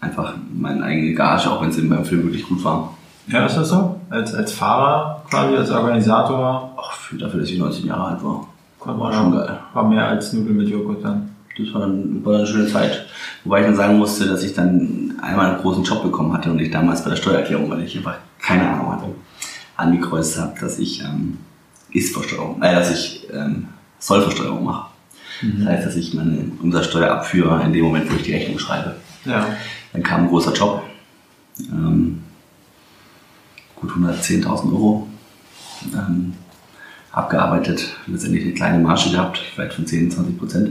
einfach 0.00 0.34
meine 0.52 0.82
eigene 0.82 1.14
Gage, 1.14 1.50
auch 1.50 1.62
wenn 1.62 1.70
es 1.70 1.76
beim 1.76 2.04
Film 2.04 2.24
wirklich 2.24 2.44
gut 2.44 2.62
war. 2.64 2.96
Ja, 3.30 3.46
ist 3.46 3.56
das 3.56 3.68
so? 3.68 4.00
Als, 4.10 4.34
als 4.34 4.52
Fahrer 4.52 5.22
quasi, 5.30 5.56
als 5.56 5.70
Organisator? 5.70 6.72
Ach, 6.76 6.92
für 6.92 7.16
dafür, 7.16 7.40
dass 7.40 7.50
ich 7.50 7.58
19 7.58 7.86
Jahre 7.86 8.12
alt 8.12 8.24
war. 8.24 8.46
War 8.84 9.12
schon 9.12 9.32
geil. 9.32 9.58
War 9.72 9.88
mehr 9.88 10.08
als 10.08 10.32
Nudeln 10.32 10.56
mit 10.56 10.68
Joghurt 10.68 11.04
dann. 11.04 11.30
Das 11.56 11.74
war 11.74 11.82
dann, 11.82 12.24
war 12.24 12.36
eine 12.36 12.46
schöne 12.46 12.66
Zeit. 12.66 13.06
Wobei 13.44 13.60
ich 13.60 13.66
dann 13.66 13.76
sagen 13.76 13.98
musste, 13.98 14.26
dass 14.26 14.42
ich 14.42 14.54
dann 14.54 15.14
einmal 15.20 15.50
einen 15.50 15.58
großen 15.60 15.84
Job 15.84 16.02
bekommen 16.02 16.32
hatte 16.32 16.50
und 16.50 16.58
ich 16.60 16.70
damals 16.70 17.04
bei 17.04 17.10
der 17.10 17.16
Steuererklärung, 17.16 17.70
weil 17.70 17.82
ich 17.82 17.96
einfach 17.96 18.16
keine 18.40 18.68
Ahnung 18.68 18.92
hatte, 18.92 19.06
angekreuzt 19.76 20.38
habe, 20.38 20.58
dass 20.58 20.78
ich 20.78 21.02
ähm, 21.02 21.38
Ist-Versteuerung, 21.92 22.62
äh, 22.62 22.74
dass 22.74 22.90
ich 22.90 23.28
ähm, 23.32 23.68
Sollversteuerung 23.98 24.64
mache. 24.64 24.86
Mhm. 25.42 25.64
Das 25.64 25.68
heißt, 25.68 25.86
dass 25.88 25.96
ich 25.96 26.14
meine 26.14 26.52
Umsatzsteuer 26.62 27.10
abführe 27.10 27.62
in 27.62 27.72
dem 27.72 27.84
Moment, 27.84 28.10
wo 28.10 28.16
ich 28.16 28.22
die 28.22 28.32
Rechnung 28.32 28.58
schreibe. 28.58 28.96
Ja. 29.24 29.46
Dann 29.92 30.02
kam 30.02 30.22
ein 30.22 30.28
großer 30.28 30.52
Job. 30.52 30.82
Ähm, 31.70 32.19
gut 33.80 33.90
110.000 33.90 34.72
Euro. 34.72 35.08
Ähm, 35.94 36.34
abgearbeitet, 37.12 37.96
letztendlich 38.06 38.44
eine 38.44 38.54
kleine 38.54 38.78
Marge 38.78 39.10
gehabt, 39.10 39.38
vielleicht 39.54 39.74
von 39.74 39.86
10, 39.86 40.10
20 40.10 40.38
Prozent. 40.38 40.70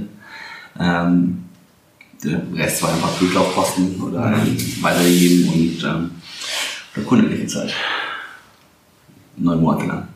Ähm, 0.79 1.43
der 2.23 2.41
Rest 2.53 2.83
war 2.83 2.93
einfach 2.93 3.17
Durchlaufkosten 3.17 4.01
oder 4.01 4.27
mhm. 4.29 4.57
weitergegeben 4.81 5.49
und 5.49 5.83
ähm, 5.83 6.11
der 6.95 7.03
Kunde 7.03 7.29
gezahlt. 7.29 7.73
Neun 9.37 9.61
Monate 9.61 9.85
lang. 9.85 10.07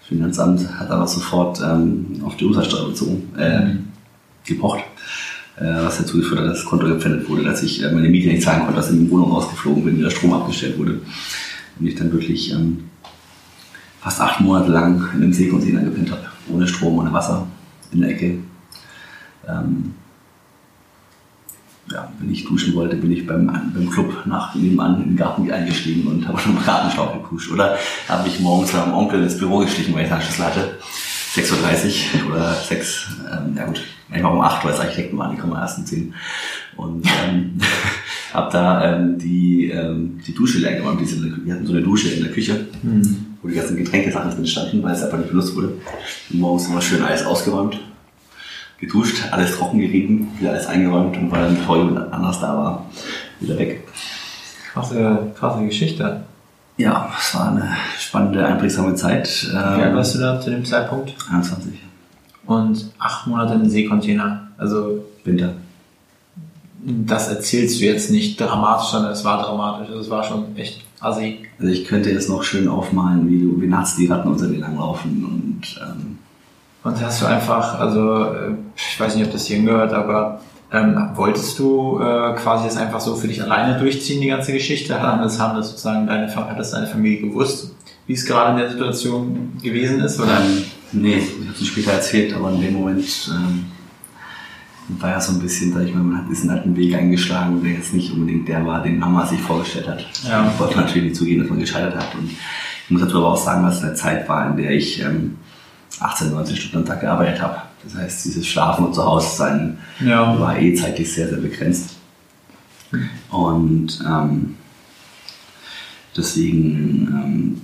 Das 0.00 0.08
Finanzamt 0.08 0.78
hat 0.78 0.90
aber 0.90 1.06
sofort 1.06 1.60
ähm, 1.60 2.22
auf 2.24 2.36
die 2.36 2.44
Umsatzsteuer 2.44 2.88
bezogen, 2.88 3.32
äh, 3.38 3.64
mhm. 3.64 3.88
gepocht, 4.44 4.84
äh, 5.56 5.64
was 5.64 5.98
dazu 5.98 6.18
geführt 6.18 6.40
hat, 6.40 6.46
dass 6.48 6.58
das 6.58 6.66
Konto 6.66 6.86
gepfändet 6.86 7.28
wurde, 7.28 7.44
dass 7.44 7.62
ich 7.62 7.82
äh, 7.82 7.90
meine 7.90 8.08
Miete 8.08 8.28
nicht 8.28 8.42
zahlen 8.42 8.60
konnte, 8.60 8.76
dass 8.76 8.90
in 8.90 9.04
die 9.04 9.10
Wohnung 9.10 9.32
rausgeflogen 9.32 9.84
bin, 9.84 10.00
der 10.00 10.10
Strom 10.10 10.32
abgestellt 10.32 10.78
wurde. 10.78 11.00
Und 11.78 11.86
ich 11.86 11.94
dann 11.94 12.12
wirklich 12.12 12.52
ähm, 12.52 12.84
fast 14.00 14.20
acht 14.20 14.40
Monate 14.40 14.70
lang 14.70 15.08
in 15.14 15.22
einem 15.22 15.32
Seekontainer 15.32 15.82
gepennt 15.82 16.10
habe. 16.10 16.26
Ohne 16.52 16.66
Strom, 16.66 16.98
ohne 16.98 17.12
Wasser, 17.12 17.46
in 17.92 18.00
der 18.00 18.10
Ecke. 18.10 18.38
Ähm, 19.48 19.94
ja, 21.92 22.12
wenn 22.18 22.32
ich 22.32 22.44
duschen 22.44 22.74
wollte, 22.74 22.96
bin 22.96 23.12
ich 23.12 23.26
beim, 23.26 23.46
beim 23.46 23.90
Club 23.90 24.26
nach 24.26 24.54
nebenan 24.54 25.02
in 25.02 25.10
den 25.10 25.16
Garten 25.16 25.50
eingestiegen 25.50 26.06
und 26.08 26.26
habe 26.26 26.38
schon 26.38 26.56
im 26.56 26.64
Gartenschlauch 26.64 27.12
gepusht. 27.12 27.50
Oder 27.52 27.78
habe 28.08 28.26
ich 28.28 28.40
morgens 28.40 28.72
beim 28.72 28.92
Onkel 28.92 29.22
ins 29.22 29.38
Büro 29.38 29.58
gestiegen, 29.58 29.94
weil 29.94 30.06
ich 30.06 30.12
einen 30.12 30.22
hatte. 30.22 30.78
6.30 31.34 32.24
Uhr 32.24 32.32
oder 32.32 32.54
6, 32.54 33.06
ähm, 33.30 33.56
ja 33.56 33.66
gut, 33.66 33.82
manchmal 34.08 34.32
um 34.32 34.40
8 34.40 34.64
weil 34.64 34.72
es 34.72 34.80
Architekten 34.80 35.18
waren, 35.18 35.32
die 35.32 35.40
kommen 35.40 35.54
erst 35.54 35.78
um 35.78 35.84
10. 35.84 36.14
Und 36.76 37.06
ähm, 37.26 37.58
habe 38.32 38.52
da 38.52 38.96
ähm, 38.96 39.18
die, 39.18 39.70
ähm, 39.70 40.20
die 40.26 40.34
Dusche 40.34 40.58
leer 40.58 40.76
gemacht. 40.76 40.98
Wir 41.00 41.54
hatten 41.54 41.66
so 41.66 41.72
eine 41.72 41.82
Dusche 41.82 42.10
in 42.10 42.22
der 42.22 42.32
Küche, 42.32 42.66
mhm. 42.82 43.26
wo 43.42 43.48
die 43.48 43.54
ganzen 43.54 43.76
Getränkesachen 43.76 44.30
drin 44.30 44.46
standen, 44.46 44.82
weil 44.82 44.94
es 44.94 45.02
einfach 45.02 45.18
nicht 45.18 45.30
benutzt 45.30 45.54
wurde. 45.56 45.74
Und 46.30 46.40
morgens 46.40 46.68
immer 46.68 46.82
schön 46.82 47.02
alles 47.02 47.24
ausgeräumt 47.24 47.80
geduscht, 48.78 49.22
alles 49.30 49.56
trocken 49.56 49.80
gerieben, 49.80 50.28
wieder 50.38 50.50
alles 50.50 50.66
eingeräumt 50.66 51.16
und 51.16 51.30
weil 51.30 51.44
dann 51.44 51.56
bevor 51.56 51.78
jemand 51.78 52.12
anders 52.12 52.40
da 52.40 52.56
war, 52.56 52.86
wieder 53.40 53.58
weg. 53.58 53.86
Krasse, 54.72 55.32
krasse 55.34 55.64
Geschichte. 55.64 56.24
Ja, 56.76 57.10
es 57.18 57.34
war 57.34 57.52
eine 57.52 57.70
spannende, 57.98 58.44
einprägsame 58.44 58.94
Zeit. 58.94 59.48
Wie 59.50 59.56
alt 59.56 59.94
warst 59.94 60.14
du 60.14 60.18
da 60.18 60.38
zu 60.38 60.50
dem 60.50 60.64
Zeitpunkt? 60.64 61.14
21. 61.30 61.72
Und 62.44 62.92
acht 62.98 63.26
Monate 63.26 63.54
im 63.54 63.68
Seekontainer. 63.68 64.48
Also. 64.58 65.04
Winter. 65.24 65.54
Das 66.88 67.28
erzählst 67.28 67.80
du 67.80 67.84
jetzt 67.84 68.10
nicht 68.10 68.40
dramatisch, 68.40 68.90
sondern 68.90 69.12
es 69.12 69.24
war 69.24 69.42
dramatisch. 69.42 69.88
Also 69.88 70.00
es 70.00 70.10
war 70.10 70.22
schon 70.22 70.56
echt 70.56 70.82
assi. 71.00 71.40
Also 71.58 71.72
ich 71.72 71.84
könnte 71.84 72.10
jetzt 72.10 72.28
noch 72.28 72.44
schön 72.44 72.68
aufmalen, 72.68 73.28
wie 73.28 73.40
du, 73.40 73.60
wie 73.60 73.66
nachts 73.66 73.96
die 73.96 74.06
Ratten 74.06 74.28
unter 74.28 74.46
dir 74.46 74.58
langlaufen 74.58 75.24
und 75.24 75.80
ähm, 75.82 76.18
und 76.86 77.00
hast 77.00 77.20
du 77.20 77.26
einfach, 77.26 77.80
also 77.80 78.26
äh, 78.26 78.54
ich 78.76 79.00
weiß 79.00 79.16
nicht, 79.16 79.26
ob 79.26 79.32
das 79.32 79.46
hier 79.46 79.60
gehört, 79.60 79.92
aber 79.92 80.40
ähm, 80.72 81.10
wolltest 81.14 81.58
du 81.58 81.98
äh, 81.98 82.34
quasi 82.34 82.66
das 82.66 82.76
einfach 82.76 83.00
so 83.00 83.16
für 83.16 83.26
dich 83.26 83.42
alleine 83.42 83.76
durchziehen, 83.76 84.20
die 84.20 84.28
ganze 84.28 84.52
Geschichte? 84.52 85.02
Haben 85.02 85.20
das, 85.20 85.40
haben 85.40 85.56
das 85.56 85.70
sozusagen 85.70 86.06
deine, 86.06 86.32
hat 86.32 86.56
das 86.56 86.70
deine 86.70 86.86
Familie 86.86 87.28
gewusst, 87.28 87.74
wie 88.06 88.12
es 88.12 88.24
gerade 88.24 88.52
in 88.52 88.58
der 88.58 88.70
Situation 88.70 89.58
gewesen 89.60 90.00
ist? 90.00 90.20
Oder? 90.20 90.38
Ähm, 90.38 90.62
nee, 90.92 91.16
ich 91.16 91.48
habe 91.48 91.58
es 91.60 91.66
später 91.66 91.90
erzählt, 91.90 92.32
aber 92.34 92.52
in 92.52 92.60
dem 92.60 92.74
Moment 92.74 93.04
ähm, 93.34 93.66
war 94.88 95.10
ja 95.10 95.20
so 95.20 95.32
ein 95.32 95.40
bisschen, 95.40 95.72
sag 95.72 95.82
ich 95.82 95.94
mal, 95.94 96.02
man 96.02 96.18
hat 96.18 96.30
diesen 96.30 96.50
alten 96.50 96.76
Weg 96.76 96.94
eingeschlagen, 96.94 97.62
der 97.62 97.72
jetzt 97.72 97.92
nicht 97.92 98.12
unbedingt 98.12 98.48
der 98.48 98.64
war, 98.64 98.82
den 98.82 98.98
Mama 98.98 99.26
sich 99.26 99.40
vorgestellt 99.40 99.88
hat. 99.88 100.06
Ja. 100.24 100.50
Ich 100.52 100.58
wollte 100.60 100.76
natürlich 100.76 101.04
nicht 101.04 101.16
zugeben, 101.16 101.40
dass 101.42 101.50
man 101.50 101.60
gescheitert 101.60 101.96
hat. 101.96 102.14
Und 102.14 102.30
ich 102.30 102.90
muss 102.90 103.02
dazu 103.02 103.18
aber 103.18 103.32
auch 103.32 103.36
sagen, 103.36 103.64
dass 103.64 103.78
es 103.78 103.82
eine 103.82 103.94
Zeit 103.94 104.28
war, 104.28 104.50
in 104.50 104.56
der 104.56 104.70
ich 104.70 105.00
ähm, 105.00 105.36
18, 106.00 106.30
19 106.30 106.56
Stunden 106.56 106.78
am 106.78 106.84
Tag 106.84 107.00
gearbeitet 107.00 107.42
habe. 107.42 107.62
Das 107.82 107.94
heißt, 107.94 108.24
dieses 108.24 108.46
Schlafen 108.46 108.86
und 108.86 108.94
zu 108.94 109.04
Hause 109.04 109.36
sein 109.36 109.78
ja. 110.00 110.38
war 110.38 110.58
eh 110.58 110.74
zeitlich 110.74 111.12
sehr, 111.12 111.28
sehr 111.28 111.38
begrenzt. 111.38 111.96
Und 113.30 114.00
ähm, 114.06 114.56
deswegen 116.16 117.08
ähm, 117.08 117.62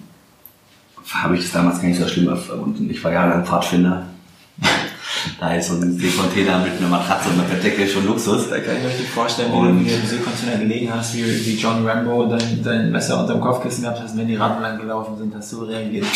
habe 1.13 1.37
ich 1.37 1.43
das 1.43 1.53
damals 1.53 1.81
gar 1.81 1.89
nicht 1.89 2.01
so 2.01 2.09
schlimm 2.09 2.29
erfunden. 2.29 2.91
Ich 2.91 3.03
war 3.03 3.13
jahrelang 3.13 3.45
Pfadfinder. 3.45 4.07
Da 5.39 5.55
ist 5.55 5.69
so 5.69 5.75
ein 5.75 5.99
Seekontainer 5.99 6.59
mit 6.59 6.79
einer 6.79 6.89
Matratze 6.89 7.29
und 7.29 7.39
einer 7.39 7.49
Bettdecke 7.49 7.87
schon 7.87 8.07
Luxus. 8.07 8.49
Da 8.49 8.59
kann 8.59 8.77
ich 8.77 8.83
mir 8.83 8.89
richtig 8.89 9.09
vorstellen, 9.09 9.53
wie 9.53 9.89
du 9.89 9.95
im 9.95 10.07
Seekontainer 10.07 10.59
gelegen 10.59 10.93
hast, 10.95 11.15
wie, 11.15 11.25
wie 11.25 11.57
John 11.57 11.87
Rambo 11.87 12.27
dein, 12.27 12.63
dein 12.63 12.91
Messer 12.91 13.21
unter 13.21 13.35
dem 13.35 13.41
Kopfkissen 13.41 13.83
gehabt 13.83 14.01
hast, 14.03 14.17
wenn 14.17 14.27
die 14.27 14.37
Ratten 14.37 14.63
lang 14.63 14.79
gelaufen 14.79 15.17
sind, 15.19 15.35
hast 15.35 15.53
du 15.53 15.65
reagiert. 15.65 16.07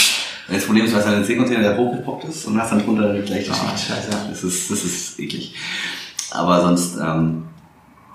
Das 0.48 0.64
Problem 0.64 0.84
ist, 0.84 0.92
weil 0.92 1.00
es 1.00 1.06
halt 1.06 1.16
ein 1.16 1.24
Seekontainer, 1.24 1.62
der 1.62 1.76
hochgepoppt 1.76 2.24
ist 2.24 2.44
und 2.46 2.60
hast 2.60 2.70
dann 2.70 2.84
drunter 2.84 3.10
eine 3.10 3.22
gleiche 3.22 3.52
Schicht. 3.52 3.60
Oh, 3.64 3.76
scheiße. 3.76 4.10
Das 4.30 4.44
ist, 4.44 4.70
das 4.70 4.84
ist 4.84 5.18
eklig. 5.18 5.54
Aber 6.30 6.60
sonst, 6.60 6.96
ähm, 6.96 7.44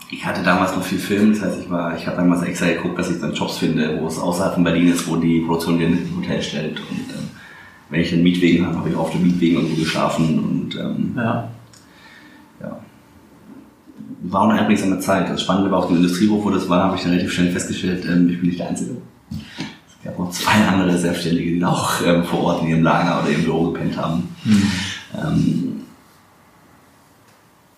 ich 0.10 0.26
hatte 0.26 0.44
damals 0.44 0.76
noch 0.76 0.84
viel 0.84 1.00
Film, 1.00 1.34
das 1.34 1.42
heißt, 1.42 1.62
ich 1.62 1.70
war, 1.70 1.98
ich 1.98 2.06
habe 2.06 2.18
damals 2.18 2.44
extra 2.44 2.68
geguckt, 2.68 3.00
dass 3.00 3.10
ich 3.10 3.20
dann 3.20 3.34
Jobs 3.34 3.58
finde, 3.58 3.98
wo 4.02 4.08
es 4.08 4.18
außerhalb 4.18 4.56
von 4.56 4.64
Berlin 4.64 4.92
ist, 4.92 5.08
wo 5.08 5.16
die 5.16 5.42
Produktion 5.42 5.80
den 5.80 6.14
Hotel 6.18 6.42
stellt. 6.42 6.80
Und 6.80 7.10
ähm, 7.10 7.21
wenn 7.92 8.02
ich 8.02 8.14
einen 8.14 8.24
Mietwegen 8.24 8.66
habe, 8.66 8.78
habe 8.78 8.90
ich 8.90 8.96
auf 8.96 9.12
dem 9.12 9.24
Mietwegen 9.24 9.58
irgendwo 9.58 9.76
geschlafen 9.76 10.40
und 10.40 10.76
ähm, 10.76 11.14
ja. 11.16 11.50
ja. 12.62 12.80
War 14.24 14.50
eine 14.50 14.60
einprägsame 14.60 15.00
Zeit. 15.00 15.30
Das 15.30 15.42
Spannende 15.42 15.70
war 15.70 15.80
auf 15.80 15.88
dem 15.88 15.98
Industriehof, 15.98 16.44
wo 16.44 16.50
das 16.50 16.70
war, 16.70 16.86
habe 16.86 16.96
ich 16.96 17.04
dann 17.04 17.12
relativ 17.12 17.34
schnell 17.34 17.52
festgestellt, 17.52 18.06
ähm, 18.06 18.30
ich 18.30 18.40
bin 18.40 18.50
nicht 18.50 18.60
der 18.60 18.70
Einzige. 18.70 18.92
Es 19.30 20.06
gab 20.06 20.18
noch 20.18 20.32
zwei 20.32 20.52
andere 20.72 20.98
Selbstständige, 20.98 21.52
die 21.52 21.64
auch 21.66 22.02
ähm, 22.06 22.24
vor 22.24 22.44
Ort 22.44 22.62
in 22.64 22.70
ihrem 22.70 22.84
Lager 22.84 23.22
oder 23.22 23.30
im 23.30 23.44
Büro 23.44 23.72
gepennt 23.72 23.98
haben. 23.98 24.36
Mhm. 24.46 24.72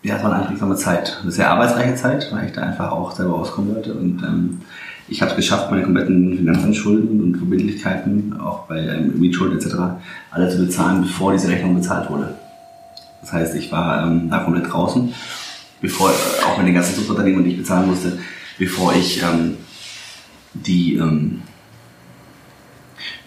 Ja, 0.03 0.17
es 0.17 0.23
war 0.23 0.31
eine 0.31 0.41
einprägsame 0.41 0.75
Zeit. 0.75 1.19
Eine 1.21 1.31
sehr 1.31 1.49
arbeitsreiche 1.49 1.95
Zeit, 1.95 2.29
weil 2.31 2.45
ich 2.45 2.51
da 2.51 2.61
einfach 2.61 2.91
auch 2.91 3.13
selber 3.13 3.33
rauskommen 3.33 3.73
wollte. 3.73 3.93
Und 3.93 4.21
ähm, 4.21 4.61
ich 5.07 5.21
habe 5.21 5.31
es 5.31 5.37
geschafft, 5.37 5.69
meine 5.69 5.83
kompletten 5.83 6.37
Finanzanschulden 6.37 7.21
und 7.21 7.37
Verbindlichkeiten, 7.37 8.39
auch 8.39 8.67
bei 8.67 8.79
ähm, 8.79 9.19
Mietschulden 9.19 9.57
etc., 9.57 9.75
alle 10.31 10.49
zu 10.49 10.59
bezahlen, 10.59 11.01
bevor 11.01 11.33
diese 11.33 11.49
Rechnung 11.49 11.75
bezahlt 11.75 12.09
wurde. 12.09 12.35
Das 13.21 13.33
heißt, 13.33 13.55
ich 13.55 13.71
war 13.71 14.05
ähm, 14.05 14.29
da 14.29 14.39
komplett 14.39 14.71
draußen, 14.71 15.13
bevor, 15.81 16.09
äh, 16.09 16.45
auch 16.45 16.57
mit 16.57 16.67
den 16.67 16.73
ganzen 16.73 16.95
Subunternehmen, 16.95 17.43
die 17.43 17.51
ich 17.51 17.57
bezahlen 17.57 17.87
musste, 17.87 18.17
bevor 18.57 18.93
ich 18.93 19.21
ähm, 19.21 19.55
die 20.53 20.95
ähm, 20.95 21.41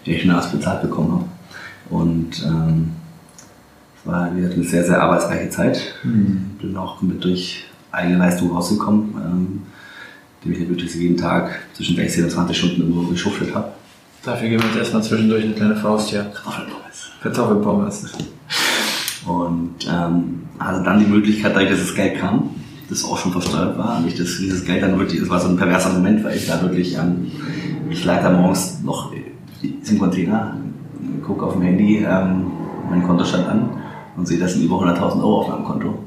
die 0.07 0.19
schon 0.19 0.59
bezahlt 0.59 0.81
bekommen 0.81 1.11
habe. 1.11 1.25
Und 1.89 2.43
ähm, 2.45 2.91
es 3.95 4.07
war 4.07 4.35
wieder 4.35 4.49
eine 4.49 4.63
sehr, 4.63 4.83
sehr 4.83 5.01
arbeitsreiche 5.01 5.49
Zeit. 5.49 5.81
Mhm. 6.03 6.55
Bin 6.59 6.77
auch 6.77 7.01
mit 7.01 7.23
durch 7.23 7.65
eigene 7.91 8.17
Leistung 8.17 8.51
rausgekommen, 8.51 9.15
ähm, 9.17 9.61
indem 10.47 10.63
ich 10.63 10.69
wirklich 10.69 10.95
jeden 10.95 11.17
Tag 11.17 11.59
zwischen 11.73 11.95
16 11.95 12.23
und 12.25 12.29
20 12.29 12.57
Stunden 12.57 12.81
irgendwo 12.81 13.01
geschuffelt 13.03 13.53
habe. 13.53 13.71
Dafür 14.23 14.49
geben 14.49 14.63
wir 14.63 14.69
uns 14.69 14.77
erstmal 14.77 15.03
zwischendurch 15.03 15.43
eine 15.43 15.53
kleine 15.53 15.75
Faust 15.75 16.09
hier. 16.09 16.23
Kartoffelpommes. 16.33 17.11
Kartoffelpommes. 17.21 18.05
Und 19.25 19.75
ähm, 19.89 20.43
hatte 20.59 20.83
dann 20.83 20.99
die 20.99 21.05
Möglichkeit, 21.05 21.55
dadurch, 21.55 21.71
dass 21.71 21.79
das 21.79 21.95
Geld 21.95 22.19
kam, 22.19 22.49
das 22.89 23.03
auch 23.03 23.17
schon 23.17 23.31
versteuert 23.31 23.77
war, 23.77 23.97
und 23.97 24.07
ich 24.07 24.15
das, 24.15 24.37
dieses 24.37 24.63
Geld 24.65 24.81
dann 24.81 24.97
wirklich, 24.97 25.19
das 25.19 25.29
war 25.29 25.39
so 25.39 25.49
ein 25.49 25.57
perverser 25.57 25.93
Moment, 25.93 26.23
weil 26.23 26.37
ich 26.37 26.47
da 26.47 26.61
wirklich, 26.61 26.97
ähm, 26.97 27.31
ich 27.89 28.03
lag 28.05 28.21
da 28.21 28.31
morgens 28.31 28.81
noch 28.83 29.11
im 29.61 29.99
Container, 29.99 30.57
gucke 31.25 31.45
auf 31.45 31.53
dem 31.53 31.63
Handy 31.63 31.97
ähm, 31.97 32.51
meinen 32.89 33.03
Kontostand 33.03 33.47
an 33.47 33.69
und 34.15 34.27
sehe, 34.27 34.39
das 34.39 34.53
sind 34.53 34.63
über 34.63 34.75
100.000 34.77 35.19
Euro 35.19 35.41
auf 35.41 35.49
meinem 35.49 35.65
Konto. 35.65 36.06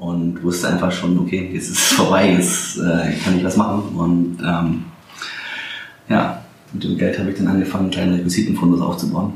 Und 0.00 0.42
wusste 0.42 0.68
einfach 0.68 0.92
schon, 0.92 1.18
okay, 1.18 1.50
jetzt 1.52 1.70
ist 1.70 1.78
es 1.78 1.92
vorbei, 1.92 2.32
jetzt 2.32 2.78
äh, 2.78 3.12
kann 3.24 3.36
ich 3.36 3.44
was 3.44 3.56
machen. 3.56 3.82
Und 3.96 4.38
ähm, 4.40 4.84
ja, 6.08 6.42
mit 6.72 6.84
dem 6.84 6.96
Geld 6.96 7.18
habe 7.18 7.30
ich 7.30 7.36
dann 7.36 7.48
angefangen, 7.48 7.84
einen 7.84 7.92
kleinen 7.92 8.14
Requisitenfundus 8.14 8.80
aufzubauen. 8.80 9.32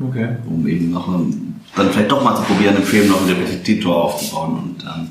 Okay. 0.00 0.36
Um 0.46 0.66
eben 0.66 0.90
noch 0.90 1.08
ähm, 1.08 1.54
dann 1.76 1.90
vielleicht 1.90 2.10
doch 2.10 2.22
mal 2.22 2.36
zu 2.36 2.42
probieren, 2.42 2.76
im 2.76 2.82
Film 2.82 3.08
noch 3.08 3.22
einen 3.22 3.36
Repetitor 3.36 4.04
aufzubauen. 4.04 4.58
Und 4.58 4.84
ähm, 4.84 5.10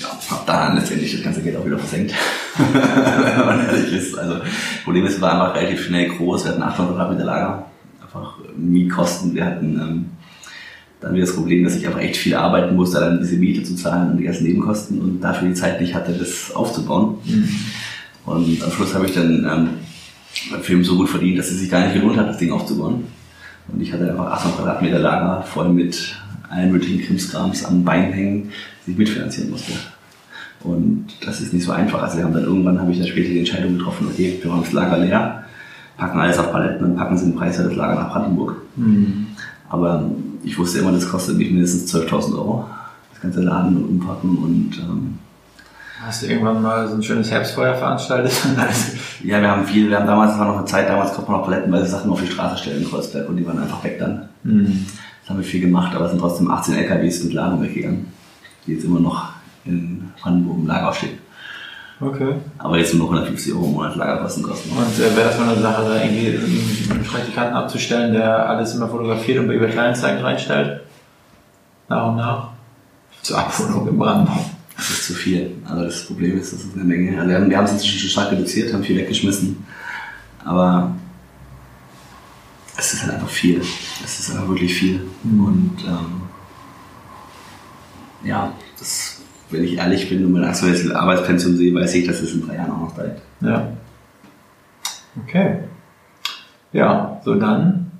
ja, 0.00 0.08
habe 0.30 0.42
dann 0.46 0.76
letztendlich 0.76 1.12
das 1.12 1.22
ganze 1.22 1.42
Geld 1.42 1.56
auch 1.56 1.66
wieder 1.66 1.78
versenkt. 1.78 2.14
Wenn 2.56 3.46
man 3.46 3.66
ehrlich 3.66 3.92
ist. 3.92 4.16
Also, 4.16 4.40
Problem 4.84 5.06
ist, 5.06 5.18
wir 5.18 5.22
waren 5.22 5.40
einfach 5.40 5.56
relativ 5.56 5.84
schnell 5.84 6.08
groß. 6.08 6.44
Wir 6.44 6.52
hatten 6.52 6.62
800 6.62 6.94
Quadratmeter 6.94 7.24
Lager. 7.24 7.66
Einfach 8.00 8.38
Mietkosten. 8.56 9.34
Wir 9.34 9.44
hatten 9.44 9.80
ähm, 9.80 10.06
dann 11.00 11.14
wieder 11.14 11.26
das 11.26 11.34
Problem, 11.34 11.64
dass 11.64 11.76
ich 11.76 11.86
einfach 11.86 12.00
echt 12.00 12.16
viel 12.16 12.34
arbeiten 12.34 12.74
musste, 12.74 13.00
dann 13.00 13.20
diese 13.20 13.36
Miete 13.36 13.62
zu 13.62 13.76
zahlen 13.76 14.12
und 14.12 14.16
die 14.18 14.24
ganzen 14.24 14.44
Nebenkosten 14.44 15.00
und 15.00 15.20
dafür 15.20 15.48
die 15.48 15.54
Zeit 15.54 15.80
nicht 15.80 15.94
hatte, 15.94 16.12
das 16.12 16.54
aufzubauen. 16.54 17.18
Mhm. 17.24 17.48
Und 18.26 18.62
am 18.62 18.70
Schluss 18.72 18.94
habe 18.94 19.06
ich 19.06 19.14
dann 19.14 19.44
ähm, 19.44 19.68
beim 20.50 20.62
Film 20.62 20.84
so 20.84 20.96
gut 20.96 21.08
verdient, 21.08 21.38
dass 21.38 21.50
es 21.50 21.60
sich 21.60 21.70
gar 21.70 21.84
nicht 21.84 21.94
gelohnt 21.94 22.16
hat, 22.16 22.28
das 22.28 22.38
Ding 22.38 22.52
aufzubauen. 22.52 23.04
Und 23.68 23.80
ich 23.80 23.92
hatte 23.92 24.10
einfach 24.10 24.26
800 24.26 24.58
Quadratmeter 24.58 24.98
Lager 24.98 25.42
voll 25.42 25.68
mit 25.68 26.16
allen 26.50 26.72
möglichen 26.72 27.02
Krimskrams 27.02 27.64
am 27.64 27.84
Bein 27.84 28.12
hängen, 28.12 28.50
die 28.86 28.92
ich 28.92 28.98
mitfinanzieren 28.98 29.50
musste. 29.50 29.72
Und 30.60 31.06
das 31.24 31.40
ist 31.40 31.52
nicht 31.52 31.64
so 31.64 31.72
einfach. 31.72 32.02
Also 32.02 32.16
wir 32.16 32.24
haben 32.24 32.32
dann 32.32 32.44
irgendwann 32.44 32.80
habe 32.80 32.90
ich 32.90 32.98
dann 32.98 33.06
später 33.06 33.28
die 33.28 33.38
Entscheidung 33.38 33.78
getroffen, 33.78 34.08
okay, 34.10 34.38
wir 34.40 34.50
machen 34.50 34.64
das 34.64 34.72
Lager 34.72 34.98
leer, 34.98 35.44
packen 35.96 36.18
alles 36.18 36.38
auf 36.38 36.50
Paletten 36.50 36.84
und 36.84 36.96
packen 36.96 37.16
sie 37.16 37.26
den 37.26 37.36
Preis 37.36 37.56
für 37.56 37.64
das 37.64 37.76
Lager 37.76 37.94
nach 37.94 38.10
Brandenburg. 38.10 38.56
Mhm. 38.76 39.28
Aber 39.68 40.10
ich 40.48 40.58
wusste 40.58 40.78
immer, 40.78 40.92
das 40.92 41.08
kostet 41.08 41.36
mich 41.36 41.50
mindestens 41.50 41.94
12.000 41.94 42.34
Euro, 42.34 42.64
das 43.12 43.20
ganze 43.20 43.40
Laden 43.42 43.76
und 43.76 43.84
Umpacken 43.84 44.38
und 44.38 44.78
ähm, 44.78 45.18
Hast 46.00 46.22
du 46.22 46.26
irgendwann 46.28 46.62
mal 46.62 46.88
so 46.88 46.94
ein 46.94 47.02
schönes 47.02 47.28
Herbstfeuer 47.30 47.74
veranstaltet? 47.74 48.32
ja, 49.24 49.40
wir 49.40 49.50
haben 49.50 49.66
viel, 49.66 49.90
wir 49.90 49.98
haben 49.98 50.06
damals, 50.06 50.38
war 50.38 50.46
noch 50.46 50.58
eine 50.58 50.64
Zeit, 50.64 50.88
damals 50.88 51.12
konnte 51.12 51.30
man 51.30 51.40
noch 51.40 51.46
palettenweise 51.46 51.86
Sachen 51.86 52.10
auf 52.12 52.20
die 52.20 52.28
Straße 52.28 52.56
stellen 52.56 52.82
in 52.82 52.88
Kreuzberg 52.88 53.28
und 53.28 53.36
die 53.36 53.44
waren 53.44 53.58
einfach 53.58 53.82
weg 53.82 53.98
dann. 53.98 54.28
Mhm. 54.44 54.86
Das 55.20 55.30
haben 55.30 55.38
wir 55.38 55.44
viel 55.44 55.60
gemacht, 55.60 55.94
aber 55.96 56.04
es 56.04 56.12
sind 56.12 56.20
trotzdem 56.20 56.50
18 56.50 56.76
LKWs 56.76 57.24
mit 57.24 57.32
Ladung 57.32 57.62
weggegangen, 57.62 58.06
die 58.64 58.74
jetzt 58.74 58.84
immer 58.84 59.00
noch 59.00 59.32
in 59.64 60.12
Brandenburg 60.22 60.58
im 60.58 60.66
Lager 60.68 60.92
stehen. 60.94 61.18
Okay. 62.00 62.34
Aber 62.58 62.78
jetzt 62.78 62.94
nur 62.94 63.06
noch 63.06 63.12
150 63.12 63.52
Euro 63.52 63.64
im 63.64 63.72
Monat 63.72 63.96
Lagerkosten 63.96 64.42
kosten. 64.42 64.70
Und 64.70 64.98
äh, 64.98 65.16
wäre 65.16 65.28
das 65.28 65.38
mal 65.38 65.48
eine 65.48 65.60
Sache, 65.60 65.82
da 65.82 66.02
irgendwie 66.02 66.28
einen 66.90 67.04
Praktikanten 67.04 67.56
abzustellen, 67.56 68.12
der 68.12 68.48
alles 68.48 68.74
immer 68.74 68.88
fotografiert 68.88 69.40
und 69.40 69.48
bei 69.48 69.54
eBay 69.54 69.70
Kleinanzeigen 69.70 70.22
reinstellt? 70.22 70.82
Nach 71.88 72.08
und 72.08 72.16
nach? 72.16 72.50
Zur 73.22 73.38
Abholung 73.38 73.88
im 73.88 73.98
Brandenburg. 73.98 74.44
Das 74.76 74.90
ist 74.90 75.06
zu 75.06 75.14
viel. 75.14 75.56
Also 75.68 75.84
das 75.84 76.06
Problem 76.06 76.38
ist, 76.38 76.52
das 76.52 76.60
ist 76.60 76.74
eine 76.74 76.84
Menge. 76.84 77.18
Also 77.18 77.28
wir 77.28 77.36
haben, 77.36 77.50
wir 77.50 77.56
haben 77.56 77.64
es 77.64 77.72
inzwischen 77.72 77.98
schon 77.98 78.10
stark 78.10 78.30
reduziert, 78.30 78.72
haben 78.72 78.84
viel 78.84 78.96
weggeschmissen. 78.96 79.66
Aber 80.44 80.92
es 82.76 82.94
ist 82.94 83.02
halt 83.02 83.14
einfach 83.14 83.28
viel. 83.28 83.60
Es 84.04 84.20
ist 84.20 84.30
einfach 84.30 84.48
wirklich 84.48 84.72
viel. 84.72 85.00
Mhm. 85.24 85.44
Und 85.44 85.76
ähm, 85.84 86.22
ja, 88.22 88.52
das, 88.78 89.17
wenn 89.50 89.64
ich 89.64 89.78
ehrlich 89.78 90.08
bin 90.08 90.24
und 90.24 90.32
mein 90.32 90.44
aktuelles 90.44 90.90
Arbeitspensum 90.90 91.56
sehe, 91.56 91.74
weiß 91.74 91.94
ich, 91.94 92.06
dass 92.06 92.20
es 92.20 92.34
in 92.34 92.46
drei 92.46 92.56
Jahren 92.56 92.72
auch 92.72 92.80
noch 92.80 92.92
steigt. 92.92 93.20
Ja. 93.40 93.68
Okay. 95.24 95.58
Ja, 96.72 97.20
so 97.24 97.34
dann 97.34 97.90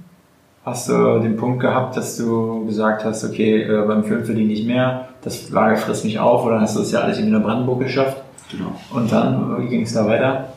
hast 0.64 0.88
du 0.88 1.20
den 1.20 1.36
Punkt 1.36 1.60
gehabt, 1.60 1.96
dass 1.96 2.16
du 2.16 2.66
gesagt 2.66 3.04
hast, 3.04 3.24
okay, 3.24 3.62
äh, 3.62 3.86
beim 3.86 4.04
Film 4.04 4.24
verdiene 4.24 4.52
ich 4.52 4.66
mehr, 4.66 5.08
das 5.22 5.48
Lager 5.50 5.76
frisst 5.76 6.04
mich 6.04 6.18
auf, 6.18 6.44
oder 6.44 6.60
hast 6.60 6.76
du 6.76 6.80
das 6.80 6.92
ja 6.92 7.00
alles 7.00 7.18
in 7.18 7.30
Brandenburg 7.42 7.80
geschafft. 7.80 8.22
Genau. 8.50 8.78
Und 8.90 9.10
dann, 9.10 9.62
wie 9.62 9.68
ging 9.68 9.82
es 9.82 9.94
da 9.94 10.06
weiter? 10.06 10.52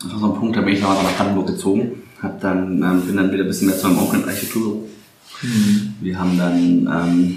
Das 0.00 0.12
war 0.12 0.18
so 0.18 0.32
ein 0.32 0.38
Punkt, 0.38 0.56
da 0.56 0.60
bin 0.60 0.74
ich 0.74 0.82
noch 0.82 1.02
nach 1.02 1.16
Brandenburg 1.16 1.46
gezogen. 1.46 2.02
Hab 2.22 2.40
dann, 2.40 2.82
ähm, 2.82 3.02
bin 3.06 3.16
dann 3.16 3.32
wieder 3.32 3.44
ein 3.44 3.48
bisschen 3.48 3.68
mehr 3.68 3.76
zu 3.76 3.88
meinem 3.88 3.98
Onkel 3.98 4.20
in 4.20 4.28
Architektur. 4.28 4.76
Wir 6.00 6.18
haben 6.18 6.38
dann, 6.38 6.56
ähm, 6.86 7.36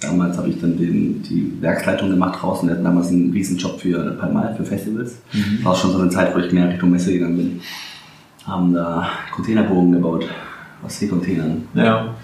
damals 0.00 0.36
habe 0.38 0.48
ich 0.48 0.60
dann 0.60 0.76
den, 0.76 1.22
die 1.22 1.60
Werksleitung 1.60 2.10
gemacht 2.10 2.40
draußen. 2.40 2.68
Wir 2.68 2.74
hatten 2.74 2.84
damals 2.84 3.08
einen 3.08 3.30
riesen 3.32 3.56
Job 3.56 3.80
für 3.80 4.12
Palmal, 4.12 4.54
für 4.56 4.64
Festivals. 4.64 5.16
Das 5.32 5.64
war 5.64 5.72
auch 5.72 5.76
schon 5.76 5.92
so 5.92 5.98
eine 5.98 6.10
Zeit, 6.10 6.34
wo 6.34 6.38
ich 6.38 6.52
mehr 6.52 6.68
Richtung 6.68 6.90
Messe 6.90 7.12
gegangen 7.12 7.36
bin. 7.36 7.60
Haben 8.46 8.72
da 8.72 9.08
Containerbogen 9.34 9.92
gebaut, 9.92 10.26
aus 10.82 10.98
Seekontainern. 10.98 11.68
Ja. 11.74 12.14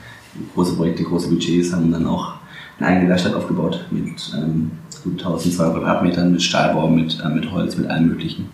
Große 0.55 0.75
Projekte, 0.75 1.05
große 1.05 1.29
Budgets, 1.29 1.73
haben 1.73 1.93
dann 1.93 2.07
auch 2.07 2.35
eine 2.79 2.89
eigene 2.89 3.09
Werkstatt 3.09 3.35
aufgebaut 3.35 3.87
mit 3.91 4.33
ähm, 4.37 4.71
gut 5.03 5.19
1200 5.19 5.75
Quadratmetern, 5.75 6.33
mit 6.33 6.43
Stahlbau, 6.43 6.89
mit, 6.89 7.19
äh, 7.25 7.29
mit 7.29 7.51
Holz, 7.51 7.77
mit 7.77 7.89
allem 7.89 8.09
Möglichen. 8.09 8.47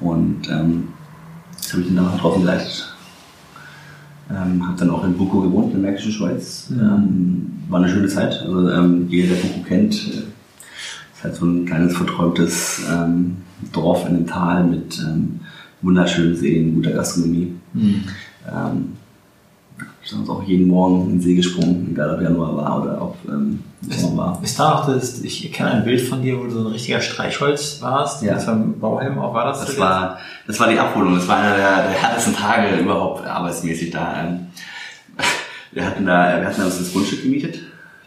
Und 0.00 0.48
ähm, 0.50 0.88
das 1.56 1.72
habe 1.72 1.82
ich 1.82 1.88
dann 1.88 1.96
damals 1.96 2.20
draußen 2.20 2.42
geleitet. 2.42 2.91
Ähm, 4.34 4.66
habe 4.66 4.78
dann 4.78 4.90
auch 4.90 5.04
in 5.04 5.14
Buko 5.14 5.40
gewohnt, 5.42 5.74
in 5.74 5.82
der 5.82 5.90
Märkischen 5.90 6.12
Schweiz. 6.12 6.68
Ähm, 6.70 7.52
war 7.68 7.80
eine 7.80 7.92
schöne 7.92 8.08
Zeit. 8.08 8.40
Also 8.42 8.70
ähm, 8.70 9.06
jeder, 9.08 9.34
der 9.34 9.42
Buko 9.42 9.62
kennt, 9.66 9.94
äh, 9.94 10.22
ist 11.14 11.22
halt 11.22 11.34
so 11.34 11.44
ein 11.44 11.66
kleines 11.66 11.96
verträumtes 11.96 12.82
ähm, 12.90 13.36
Dorf 13.72 14.08
in 14.08 14.16
einem 14.16 14.26
Tal 14.26 14.64
mit 14.64 14.98
ähm, 15.00 15.40
wunderschönen 15.82 16.36
Seen, 16.36 16.74
guter 16.74 16.92
Gastronomie. 16.92 17.52
Ähm, 18.50 18.92
ich 20.04 20.10
bin 20.10 20.28
auch 20.28 20.42
jeden 20.42 20.68
Morgen 20.68 21.02
in 21.04 21.08
den 21.10 21.20
See 21.20 21.34
gesprungen, 21.34 21.88
egal 21.92 22.14
ob 22.16 22.22
Januar 22.22 22.56
war 22.56 22.82
oder 22.82 23.02
ob 23.02 23.16
ähm, 23.28 23.60
Sommer 23.88 24.16
war. 24.16 24.40
Ist 24.42 24.58
da 24.58 24.70
noch 24.70 24.86
das, 24.86 25.20
ich 25.22 25.52
kenne 25.52 25.70
ein 25.72 25.84
Bild 25.84 26.00
von 26.00 26.22
dir, 26.22 26.38
wo 26.38 26.44
du 26.44 26.50
so 26.50 26.60
ein 26.60 26.66
richtiger 26.72 27.00
Streichholz 27.00 27.80
warst, 27.80 28.22
Ja. 28.22 28.34
mit 28.34 28.48
einem 28.48 28.78
Bauhelm 28.80 29.18
auch, 29.18 29.32
war 29.34 29.46
das? 29.46 29.64
Das 29.64 29.78
war, 29.78 30.18
das 30.46 30.58
war 30.60 30.68
die 30.68 30.78
Abholung. 30.78 31.14
Das 31.14 31.26
war 31.28 31.36
einer 31.38 31.56
der, 31.56 31.82
der 31.82 31.90
härtesten 31.92 32.34
Tage 32.34 32.76
überhaupt 32.76 33.26
arbeitsmäßig 33.26 33.90
da. 33.90 34.22
Ähm, 34.24 34.38
Wir 35.72 35.86
hatten 35.86 36.04
da, 36.04 36.38
wir 36.38 36.46
hatten 36.48 36.62
uns 36.62 36.78
das 36.78 36.92
Grundstück 36.92 37.22
gemietet. 37.22 37.60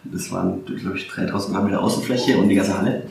Das 0.04 0.32
waren, 0.32 0.64
glaube 0.66 0.98
ich, 0.98 1.08
3000 1.08 1.52
Quadratmeter 1.52 1.82
Außenfläche 1.82 2.38
und 2.38 2.48
die 2.48 2.54
ganze 2.56 2.78
Halle. 2.78 3.04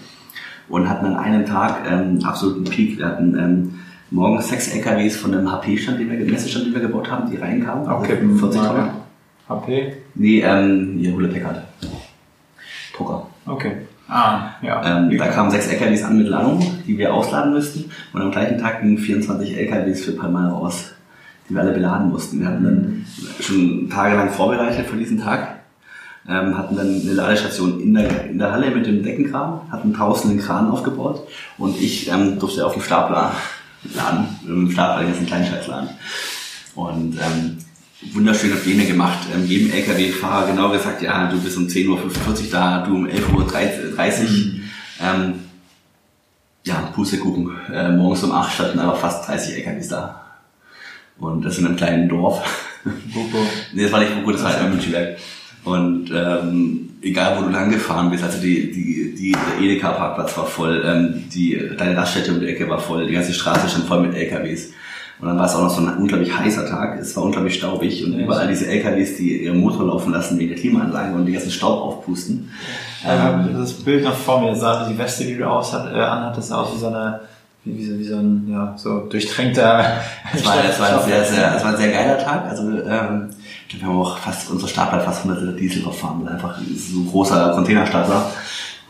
Und 0.68 0.88
hatten 0.88 1.06
an 1.06 1.16
einem 1.16 1.44
Tag 1.44 1.78
ähm, 1.90 2.20
absoluten 2.24 2.62
Peak. 2.62 2.98
Wir 2.98 3.06
hatten 3.06 3.36
ähm, 3.36 3.74
morgens 4.14 4.48
sechs 4.48 4.68
LKWs 4.74 5.16
von 5.16 5.34
einem 5.34 5.50
HP-Stand, 5.50 5.98
den 6.00 6.10
wir, 6.10 6.18
Messestand, 6.24 6.66
den 6.66 6.74
wir 6.74 6.80
gebaut 6.80 7.10
haben, 7.10 7.30
die 7.30 7.36
reinkamen. 7.36 7.88
Okay, 7.90 8.18
Also 8.20 8.34
40 8.38 8.60
mal- 8.60 8.66
Tonnen. 8.68 8.90
HP? 9.48 9.92
Nee, 10.14 10.40
ähm, 10.40 10.96
hier 10.98 11.12
Hewlett 11.12 11.34
Packard. 11.34 11.62
Drucker. 12.96 13.26
Okay. 13.46 13.72
Ah, 14.08 14.50
ja. 14.62 14.98
Ähm, 14.98 15.16
da 15.18 15.26
kamen 15.28 15.50
sechs 15.50 15.66
LKWs 15.66 16.02
an 16.04 16.16
mit 16.18 16.28
Ladung, 16.28 16.60
die 16.86 16.96
wir 16.96 17.12
ausladen 17.12 17.52
müssten. 17.52 17.90
Und 18.12 18.22
am 18.22 18.30
gleichen 18.30 18.58
Tag 18.58 18.80
gingen 18.80 18.96
24 18.98 19.56
LKWs 19.56 20.04
für 20.04 20.12
Palmal 20.12 20.48
raus, 20.50 20.92
die 21.48 21.54
wir 21.54 21.60
alle 21.62 21.72
beladen 21.72 22.08
mussten. 22.10 22.40
Wir 22.40 22.46
hatten 22.48 22.64
dann 22.64 23.06
schon 23.40 23.90
tagelang 23.90 24.30
vorbereitet 24.30 24.86
für 24.86 24.96
diesen 24.96 25.20
Tag. 25.20 25.56
Ähm, 26.26 26.56
hatten 26.56 26.76
dann 26.76 26.86
eine 27.02 27.12
Ladestation 27.12 27.80
in 27.80 27.92
der, 27.92 28.24
in 28.30 28.38
der 28.38 28.50
Halle 28.52 28.70
mit 28.70 28.86
dem 28.86 29.02
Deckenkran, 29.02 29.60
hatten 29.70 29.92
draußen 29.92 30.30
den 30.30 30.38
Kran 30.40 30.70
aufgebaut 30.70 31.26
und 31.58 31.78
ich 31.78 32.10
ähm, 32.10 32.38
durfte 32.38 32.64
auf 32.64 32.72
dem 32.72 32.80
Stapler 32.80 33.32
laden, 33.94 34.28
im 34.46 34.70
Stapler, 34.70 35.06
das 35.06 35.16
ist 35.16 35.22
ein 35.22 35.26
Kleinscheißladen. 35.26 35.88
Und 36.74 37.18
ähm, 37.20 37.58
wunderschöne 38.12 38.56
Pläne 38.56 38.86
gemacht. 38.86 39.18
Ähm, 39.34 39.46
jedem 39.46 39.72
LKW-Fahrer 39.72 40.46
genau 40.46 40.70
gesagt, 40.70 41.02
ja, 41.02 41.26
du 41.26 41.40
bist 41.40 41.56
um 41.56 41.66
10.45 41.66 41.88
Uhr 41.88 42.50
da, 42.50 42.80
du 42.86 42.94
um 42.96 43.06
11.30 43.06 43.34
Uhr. 43.34 44.28
Ähm, 45.00 45.34
ja, 46.64 46.90
Pustekuchen. 46.94 47.50
Äh, 47.72 47.90
morgens 47.90 48.22
um 48.24 48.32
8 48.32 48.52
standen 48.52 48.78
aber 48.78 48.96
fast 48.96 49.28
30 49.28 49.56
LKWs 49.56 49.88
da. 49.88 50.20
Und 51.18 51.44
das 51.44 51.58
in 51.58 51.66
einem 51.66 51.76
kleinen 51.76 52.08
Dorf. 52.08 52.42
Buko. 52.84 53.38
nee, 53.72 53.82
das 53.84 53.92
war 53.92 54.00
nicht 54.00 54.14
Buko, 54.14 54.32
das 54.32 54.42
war 54.42 54.60
in 54.60 54.70
Münchberg. 54.70 55.18
Und 55.64 56.10
ähm, 56.14 56.90
egal, 57.00 57.38
wo 57.38 57.46
du 57.46 57.50
lang 57.50 57.70
gefahren 57.70 58.10
bist, 58.10 58.22
also 58.22 58.40
die, 58.40 58.70
die, 58.70 59.14
die, 59.14 59.32
der 59.32 59.64
Edeka-Parkplatz 59.64 60.36
war 60.36 60.46
voll, 60.46 60.82
ähm, 60.84 61.24
die, 61.32 61.70
deine 61.76 61.96
Raststätte 61.96 62.32
um 62.32 62.40
die 62.40 62.46
Ecke 62.46 62.68
war 62.68 62.78
voll, 62.78 63.06
die 63.06 63.14
ganze 63.14 63.32
Straße 63.32 63.68
stand 63.68 63.86
voll 63.86 64.02
mit 64.02 64.14
LKWs. 64.14 64.72
Und 65.20 65.28
dann 65.28 65.38
war 65.38 65.46
es 65.46 65.54
auch 65.54 65.62
noch 65.62 65.70
so 65.70 65.80
ein 65.80 65.96
unglaublich 65.96 66.36
heißer 66.36 66.66
Tag, 66.66 66.98
es 67.00 67.16
war 67.16 67.22
unglaublich 67.22 67.54
staubig 67.54 68.04
und 68.04 68.18
überall 68.18 68.48
diese 68.48 68.66
LKWs, 68.66 69.16
die 69.16 69.44
ihren 69.44 69.60
Motor 69.60 69.86
laufen 69.86 70.12
lassen 70.12 70.38
wegen 70.38 70.50
der 70.50 70.58
Klimaanlage 70.58 71.14
und 71.14 71.24
die 71.24 71.32
ganzen 71.32 71.52
Staub 71.52 71.80
aufpusten. 71.80 72.50
Ähm, 73.06 73.56
das 73.56 73.72
Bild 73.72 74.04
noch 74.04 74.16
vor 74.16 74.40
mir, 74.40 74.54
sah 74.56 74.86
die 74.88 74.98
Weste, 74.98 75.24
die 75.24 75.36
du 75.36 75.48
aus, 75.48 75.72
hat, 75.72 75.86
äh, 75.94 75.98
anhattest, 75.98 76.48
sah 76.48 76.62
aus 76.62 76.74
wie 76.74 76.80
so 76.80 76.88
eine, 76.88 77.20
wie, 77.64 77.78
wie, 77.78 77.84
so, 77.84 77.98
wie 77.98 78.04
so 78.04 78.16
ein, 78.16 78.48
ja, 78.50 78.74
so 78.76 79.00
durchtränkter. 79.08 80.00
Es 80.34 80.44
war, 80.44 80.56
es 80.68 80.80
war 80.80 80.98
ein 80.98 81.08
sehr, 81.08 81.24
sehr, 81.24 81.56
es 81.56 81.64
war 81.64 81.70
ein 81.70 81.76
sehr 81.76 81.92
geiler 81.92 82.18
Tag. 82.18 82.46
Also 82.46 82.62
ähm, 82.62 83.30
wir 83.78 83.86
haben 83.86 84.00
auch 84.00 84.18
fast 84.18 84.50
unsere 84.50 84.68
Stapler 84.68 84.98
hat 84.98 85.04
fast 85.04 85.24
100 85.24 85.42
Liter 85.42 85.56
Diesel 85.56 85.82
verfahren, 85.82 86.24
weil 86.24 86.34
einfach 86.34 86.58
so 86.58 87.00
ein 87.00 87.08
großer 87.08 87.52
Containerstapler, 87.54 88.30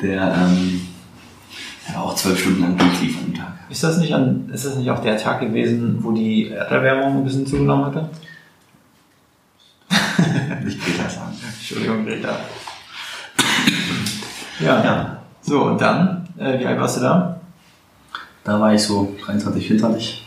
der, 0.01 0.35
ähm, 0.35 0.89
der 1.89 2.01
auch 2.01 2.15
zwölf 2.15 2.41
Stunden 2.41 2.63
lang 2.63 2.77
durchlief 2.77 3.19
dem 3.19 3.35
Tag. 3.35 3.53
Ist 3.71 3.83
das 3.83 3.99
nicht 3.99 4.15
an, 4.15 4.51
ist 4.53 4.65
das 4.65 4.77
nicht 4.77 4.91
auch 4.91 5.01
der 5.01 5.17
Tag 5.17 5.41
gewesen, 5.41 5.99
wo 6.01 6.13
die 6.13 6.51
Erderwärmung 6.51 7.19
ein 7.19 7.25
bisschen 7.25 7.47
zugenommen 7.47 7.87
hatte? 7.87 8.09
Nicht 10.65 10.81
Greta 10.85 11.09
sagen. 11.09 11.37
Entschuldigung, 11.59 12.05
Greta. 12.05 12.37
Ja. 14.61 14.85
Ja. 14.85 15.23
So, 15.43 15.65
und 15.65 15.81
dann, 15.81 16.29
äh, 16.39 16.59
wie 16.59 16.67
alt 16.67 16.81
warst 16.81 16.97
du 16.97 17.01
da? 17.01 17.41
Da 18.45 18.61
war 18.61 18.75
ich 18.75 18.83
so 18.83 19.15
23, 19.25 19.67
24. 19.67 20.24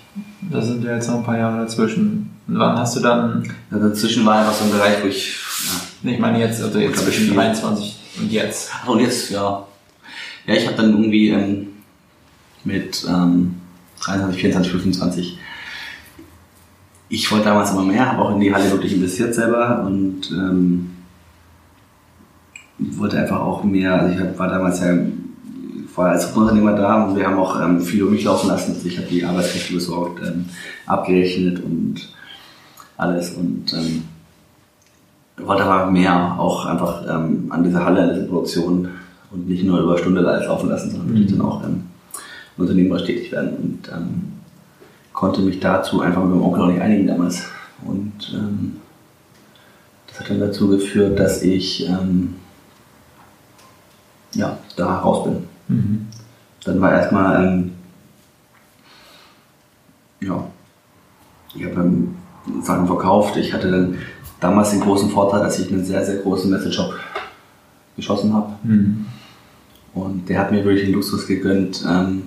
Da 0.50 0.62
sind 0.62 0.84
ja 0.84 0.96
jetzt 0.96 1.08
noch 1.08 1.18
ein 1.18 1.24
paar 1.24 1.38
Jahre 1.38 1.58
dazwischen. 1.60 2.32
Und 2.48 2.60
wann 2.60 2.78
hast 2.78 2.96
du 2.96 3.02
dann, 3.02 3.44
Ja, 3.72 3.78
dazwischen 3.78 4.26
war 4.26 4.40
einfach 4.40 4.54
so 4.54 4.66
ein 4.66 4.72
Bereich, 4.72 5.04
wo 5.04 5.08
ich, 5.08 5.38
ja, 6.04 6.12
ich 6.12 6.20
meine 6.20 6.40
jetzt, 6.40 6.62
also 6.62 6.80
jetzt 6.80 7.00
zwischen 7.00 7.26
viel. 7.26 7.34
23 7.34 8.00
und 8.20 8.32
jetzt. 8.32 8.72
Ach, 8.74 8.88
und 8.88 9.00
jetzt, 9.00 9.32
ja. 9.32 9.66
Ja, 10.46 10.54
ich 10.54 10.66
habe 10.66 10.78
dann 10.78 10.92
irgendwie 10.92 11.30
ähm, 11.30 11.68
mit 12.64 13.06
ähm, 13.08 13.56
23, 14.02 14.40
24, 14.42 14.72
25. 14.72 15.40
Ich 17.10 17.32
wollte 17.32 17.46
damals 17.46 17.72
immer 17.72 17.84
mehr, 17.84 18.12
habe 18.12 18.22
auch 18.22 18.36
in 18.36 18.42
die 18.42 18.54
Halle 18.54 18.72
wirklich 18.72 18.94
investiert 18.94 19.34
selber 19.34 19.84
und 19.86 20.30
ähm, 20.32 20.92
wollte 22.78 23.18
einfach 23.18 23.40
auch 23.40 23.64
mehr. 23.64 24.02
Also 24.02 24.14
ich 24.14 24.40
war 24.40 24.48
damals 24.50 24.80
ja 24.82 24.94
vorher 25.98 26.14
als 26.14 26.32
Unternehmer 26.32 26.74
da 26.74 27.06
und 27.06 27.16
wir 27.16 27.26
haben 27.26 27.40
auch 27.40 27.60
ähm, 27.60 27.82
viel 27.82 28.04
um 28.04 28.12
mich 28.12 28.24
laufen 28.24 28.50
lassen. 28.50 28.76
Also 28.76 28.88
ich 28.88 29.00
habe 29.00 29.08
die 29.08 29.26
Arbeitskräfte 29.26 29.74
besorgt, 29.74 30.22
ähm, 30.24 30.46
abgerechnet 30.86 31.64
und 31.64 31.96
alles 32.98 33.32
und 33.32 33.74
ähm, 33.74 34.04
wollte 35.38 35.64
aber 35.64 35.90
mehr 35.90 36.36
auch 36.38 36.68
einfach 36.68 37.02
ähm, 37.10 37.48
an 37.50 37.64
dieser 37.64 37.84
Halle, 37.84 38.04
an 38.04 38.14
dieser 38.14 38.28
Produktion 38.28 38.90
und 39.32 39.50
nicht 39.50 39.64
nur 39.64 39.80
über 39.80 39.98
Stunde 39.98 40.24
alles 40.28 40.46
laufen 40.46 40.70
lassen, 40.70 40.92
sondern 40.92 41.10
wirklich 41.10 41.32
dann 41.32 41.42
auch 41.42 41.64
ähm, 41.64 41.86
unternehmerisch 42.58 43.08
tätig 43.08 43.32
werden 43.32 43.58
und 43.58 43.92
ähm, 43.92 44.34
konnte 45.14 45.42
mich 45.42 45.60
dazu 45.60 46.02
einfach 46.02 46.22
mit 46.22 46.30
meinem 46.30 46.44
Onkel 46.44 46.62
auch 46.62 46.68
nicht 46.68 46.82
einigen 46.82 47.08
damals. 47.08 47.48
Und 47.84 48.36
ähm, 48.36 48.76
das 50.08 50.20
hat 50.20 50.30
dann 50.30 50.42
dazu 50.42 50.68
geführt, 50.68 51.18
dass 51.18 51.42
ich 51.42 51.90
ähm, 51.90 52.36
ja, 54.36 54.60
da 54.76 55.00
raus 55.00 55.24
bin. 55.24 55.57
Dann 55.68 56.82
war 56.82 56.92
erstmal, 56.92 57.46
ähm, 57.46 57.72
ja, 60.22 60.44
ich 61.56 61.64
habe 61.66 61.82
ähm, 61.82 62.16
Sachen 62.62 62.88
verkauft. 62.88 63.36
Ich 63.38 63.54
hatte 63.54 63.70
dann 63.72 63.98
damals 64.40 64.72
den 64.72 64.82
großen 64.82 65.10
Vorteil, 65.10 65.42
dass 65.42 65.60
ich 65.60 65.72
einen 65.72 65.84
sehr, 65.84 66.06
sehr 66.06 66.18
großen 66.18 66.50
Messejob 66.50 66.94
geschossen 67.96 68.34
habe. 68.34 68.54
Und 69.94 70.30
der 70.30 70.40
hat 70.40 70.52
mir 70.52 70.64
wirklich 70.64 70.86
den 70.86 70.94
Luxus 70.94 71.26
gegönnt, 71.28 71.84
ähm, 71.90 72.24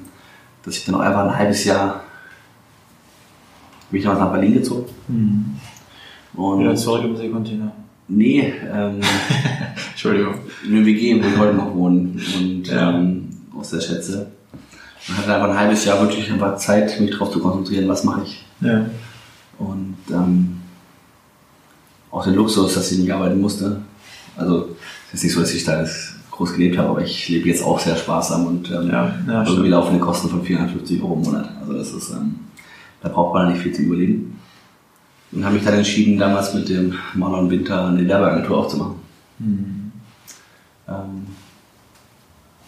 dass 0.65 0.77
ich 0.77 0.85
dann 0.85 0.95
auch 0.97 1.01
einfach 1.01 1.25
ein 1.27 1.37
halbes 1.39 1.65
Jahr 1.65 2.03
bin 3.91 3.99
ich 3.99 4.05
damals 4.05 4.21
nach 4.21 4.33
Berlin 4.33 4.55
gezogen. 4.55 4.85
Mhm. 5.09 5.45
Und 6.35 6.61
Wieder 6.61 6.77
zurück 6.77 7.05
im 7.05 7.17
Seekontainer. 7.17 7.73
nee, 8.09 8.53
ähm, 8.73 9.01
Entschuldigung. 9.91 10.35
in 10.65 10.75
einem 10.77 10.87
WG, 10.87 11.21
wo 11.23 11.27
ich 11.27 11.37
heute 11.39 11.55
noch 11.55 11.75
wohne 11.75 12.11
und 12.39 12.63
Ja. 12.69 12.91
ähm, 12.99 13.20
auch 13.61 13.65
sehr 13.65 13.81
schätze. 13.81 14.27
Und 15.09 15.17
hatte 15.17 15.35
einfach 15.35 15.49
ein 15.51 15.59
halbes 15.59 15.85
Jahr 15.85 16.01
wirklich 16.01 16.31
einfach 16.31 16.57
Zeit, 16.57 17.01
mich 17.01 17.11
darauf 17.11 17.31
zu 17.31 17.41
konzentrieren, 17.41 17.89
was 17.89 18.05
mache 18.05 18.23
ich. 18.25 18.45
Ja. 18.61 18.87
Und 19.59 19.97
ähm, 20.11 20.61
auch 22.11 22.25
den 22.25 22.35
Luxus, 22.35 22.75
dass 22.75 22.91
ich 22.93 22.99
nicht 22.99 23.13
arbeiten 23.13 23.41
musste. 23.41 23.81
Also 24.37 24.77
es 25.09 25.15
ist 25.15 25.25
nicht 25.25 25.33
so, 25.35 25.41
dass 25.41 25.55
ich 25.55 25.65
da 25.65 25.85
groß 26.31 26.53
gelebt 26.55 26.79
habe, 26.79 26.89
aber 26.91 27.03
ich 27.03 27.29
lebe 27.29 27.49
jetzt 27.49 27.63
auch 27.63 27.79
sehr 27.79 27.97
sparsam 27.97 28.47
und 28.47 28.71
ähm, 28.71 28.89
Ja, 28.89 29.15
ja, 29.27 29.33
irgendwie 29.43 29.53
stimmt. 29.53 29.69
laufende 29.69 30.01
Kosten 30.01 30.29
von 30.29 30.43
450 30.43 31.03
Euro 31.03 31.15
im 31.15 31.23
Monat. 31.23 31.51
Also 31.61 31.73
das 31.75 31.93
ist, 31.93 32.11
ähm, 32.11 32.37
da 33.03 33.09
braucht 33.09 33.35
man 33.35 33.53
nicht 33.53 33.63
viel 33.63 33.73
zu 33.73 33.83
überleben. 33.83 34.39
Und 35.33 35.45
habe 35.45 35.55
mich 35.55 35.65
dann 35.65 35.75
entschieden, 35.75 36.19
damals 36.19 36.55
mit 36.55 36.69
dem 36.69 36.95
Marlon 37.15 37.51
Winter 37.51 37.87
eine 37.87 38.07
Werbeagentur 38.07 38.59
aufzumachen. 38.59 38.97
Mhm. 39.39 39.93
Ähm, 40.89 41.27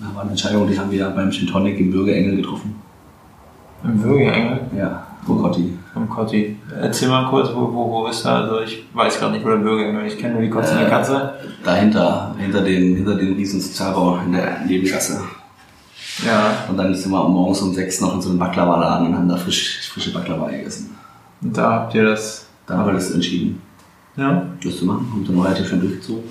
das 0.02 0.14
war 0.14 0.22
eine 0.22 0.30
Entscheidung, 0.30 0.66
die 0.68 0.78
haben 0.78 0.90
wir 0.90 1.08
beim 1.10 1.30
Gin 1.30 1.46
Tonic 1.48 1.78
im 1.78 1.90
Bürgerengel 1.90 2.36
getroffen. 2.36 2.74
Im 3.84 4.02
Würgeengel 4.02 4.60
Ja, 4.76 5.06
Bocotti. 5.26 5.72
vom 5.92 6.08
Cotti. 6.08 6.56
Erzähl 6.80 7.08
mal 7.08 7.28
kurz, 7.28 7.48
wo, 7.54 7.72
wo, 7.72 7.90
wo 7.90 8.06
ist 8.06 8.24
er? 8.24 8.32
Also 8.36 8.60
ich 8.60 8.84
weiß 8.94 9.20
gar 9.20 9.30
nicht, 9.30 9.44
wo 9.44 9.48
der 9.48 9.62
Würgeengel 9.62 10.06
ist. 10.06 10.14
Ich 10.14 10.18
kenne 10.20 10.34
nur 10.34 10.42
die 10.42 10.50
kotzende 10.50 10.86
Äh, 10.86 10.88
Katze. 10.88 11.34
Dahinter, 11.64 12.34
hinter 12.38 12.60
den, 12.62 12.96
hinter 12.96 13.14
den 13.16 13.34
riesen 13.34 13.60
Sozialbau 13.60 14.18
in 14.24 14.32
der 14.32 14.60
Nebengasse. 14.66 15.20
Ja. 16.24 16.64
Und 16.68 16.76
dann 16.76 16.94
sind 16.94 17.10
wir 17.10 17.28
morgens 17.28 17.60
um 17.62 17.72
sechs 17.72 18.00
noch 18.00 18.14
in 18.14 18.20
so 18.22 18.30
einem 18.30 18.38
Baklava-Laden 18.38 19.08
und 19.08 19.16
haben 19.16 19.28
da 19.28 19.36
frisch, 19.36 19.88
frische 19.92 20.12
Baklava 20.12 20.48
gegessen. 20.50 20.94
Und 21.40 21.56
da 21.56 21.72
habt 21.72 21.94
ihr 21.94 22.04
das. 22.04 22.46
Da 22.66 22.76
haben 22.78 22.86
wir 22.86 22.92
das 22.94 23.10
entschieden, 23.10 23.60
Ja. 24.16 24.42
das 24.62 24.76
zu 24.76 24.84
machen 24.86 25.10
und 25.16 25.28
dann 25.28 25.40
relativ 25.40 25.68
schön 25.68 25.80
durchgezogen. 25.80 26.22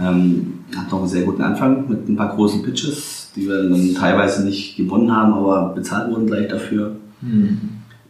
Ähm, 0.00 0.59
hat 0.76 0.90
noch 0.90 1.00
einen 1.00 1.08
sehr 1.08 1.22
guten 1.22 1.42
Anfang 1.42 1.88
mit 1.88 2.08
ein 2.08 2.16
paar 2.16 2.34
großen 2.34 2.62
Pitches, 2.62 3.30
die 3.36 3.46
wir 3.48 3.62
dann 3.64 3.94
teilweise 3.94 4.44
nicht 4.44 4.76
gewonnen 4.76 5.14
haben, 5.14 5.32
aber 5.34 5.72
bezahlt 5.74 6.10
wurden 6.10 6.26
gleich 6.26 6.48
dafür. 6.48 6.96
Mhm. 7.22 7.58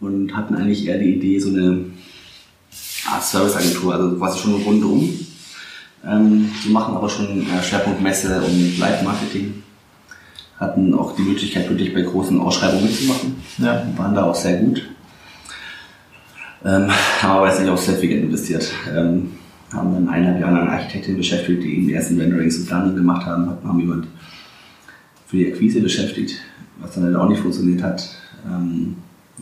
und 0.00 0.36
hatten 0.36 0.54
eigentlich 0.54 0.86
eher 0.86 0.98
die 0.98 1.16
Idee, 1.16 1.38
so 1.40 1.48
eine 1.50 1.86
Art 3.10 3.24
Serviceagentur, 3.24 3.92
also 3.94 4.16
quasi 4.16 4.38
schon 4.38 4.54
rundum 4.62 5.10
ähm, 6.06 6.48
zu 6.62 6.70
machen, 6.70 6.94
aber 6.94 7.08
schon 7.08 7.42
äh, 7.42 7.62
Schwerpunkt 7.62 8.00
Messe 8.00 8.40
und 8.40 8.78
Live-Marketing. 8.78 9.62
Hatten 10.58 10.94
auch 10.94 11.16
die 11.16 11.22
Möglichkeit, 11.22 11.68
wirklich 11.68 11.92
bei 11.92 12.02
großen 12.02 12.38
Ausschreibungen 12.40 12.84
mitzumachen, 12.84 13.34
Ja. 13.58 13.82
waren 13.96 14.14
da 14.14 14.24
auch 14.24 14.34
sehr 14.34 14.58
gut. 14.58 14.88
Ähm, 16.64 16.88
haben 17.22 17.30
aber 17.38 17.48
jetzt 17.48 17.60
nicht 17.60 17.70
auch 17.70 17.78
sehr 17.78 17.96
viel 17.96 18.10
Geld 18.10 18.24
investiert. 18.24 18.70
Ähm, 18.94 19.32
haben 19.72 19.92
dann 19.94 20.08
eineinhalb 20.08 20.40
Jahre 20.40 20.60
eine 20.62 20.70
Architektin 20.70 21.16
beschäftigt, 21.16 21.62
die 21.62 21.76
eben 21.76 21.86
die 21.86 21.94
ersten 21.94 22.18
Renderings 22.20 22.58
und 22.58 22.66
Planung 22.66 22.94
gemacht 22.96 23.26
haben, 23.26 23.48
haben 23.64 23.80
jemand 23.80 24.06
für 25.26 25.36
die 25.36 25.52
Akquise 25.52 25.80
beschäftigt, 25.80 26.40
was 26.80 26.94
dann 26.94 27.04
leider 27.04 27.22
auch 27.22 27.28
nicht 27.28 27.40
funktioniert 27.40 27.82
hat. 27.82 28.08
Ähm, 28.46 28.96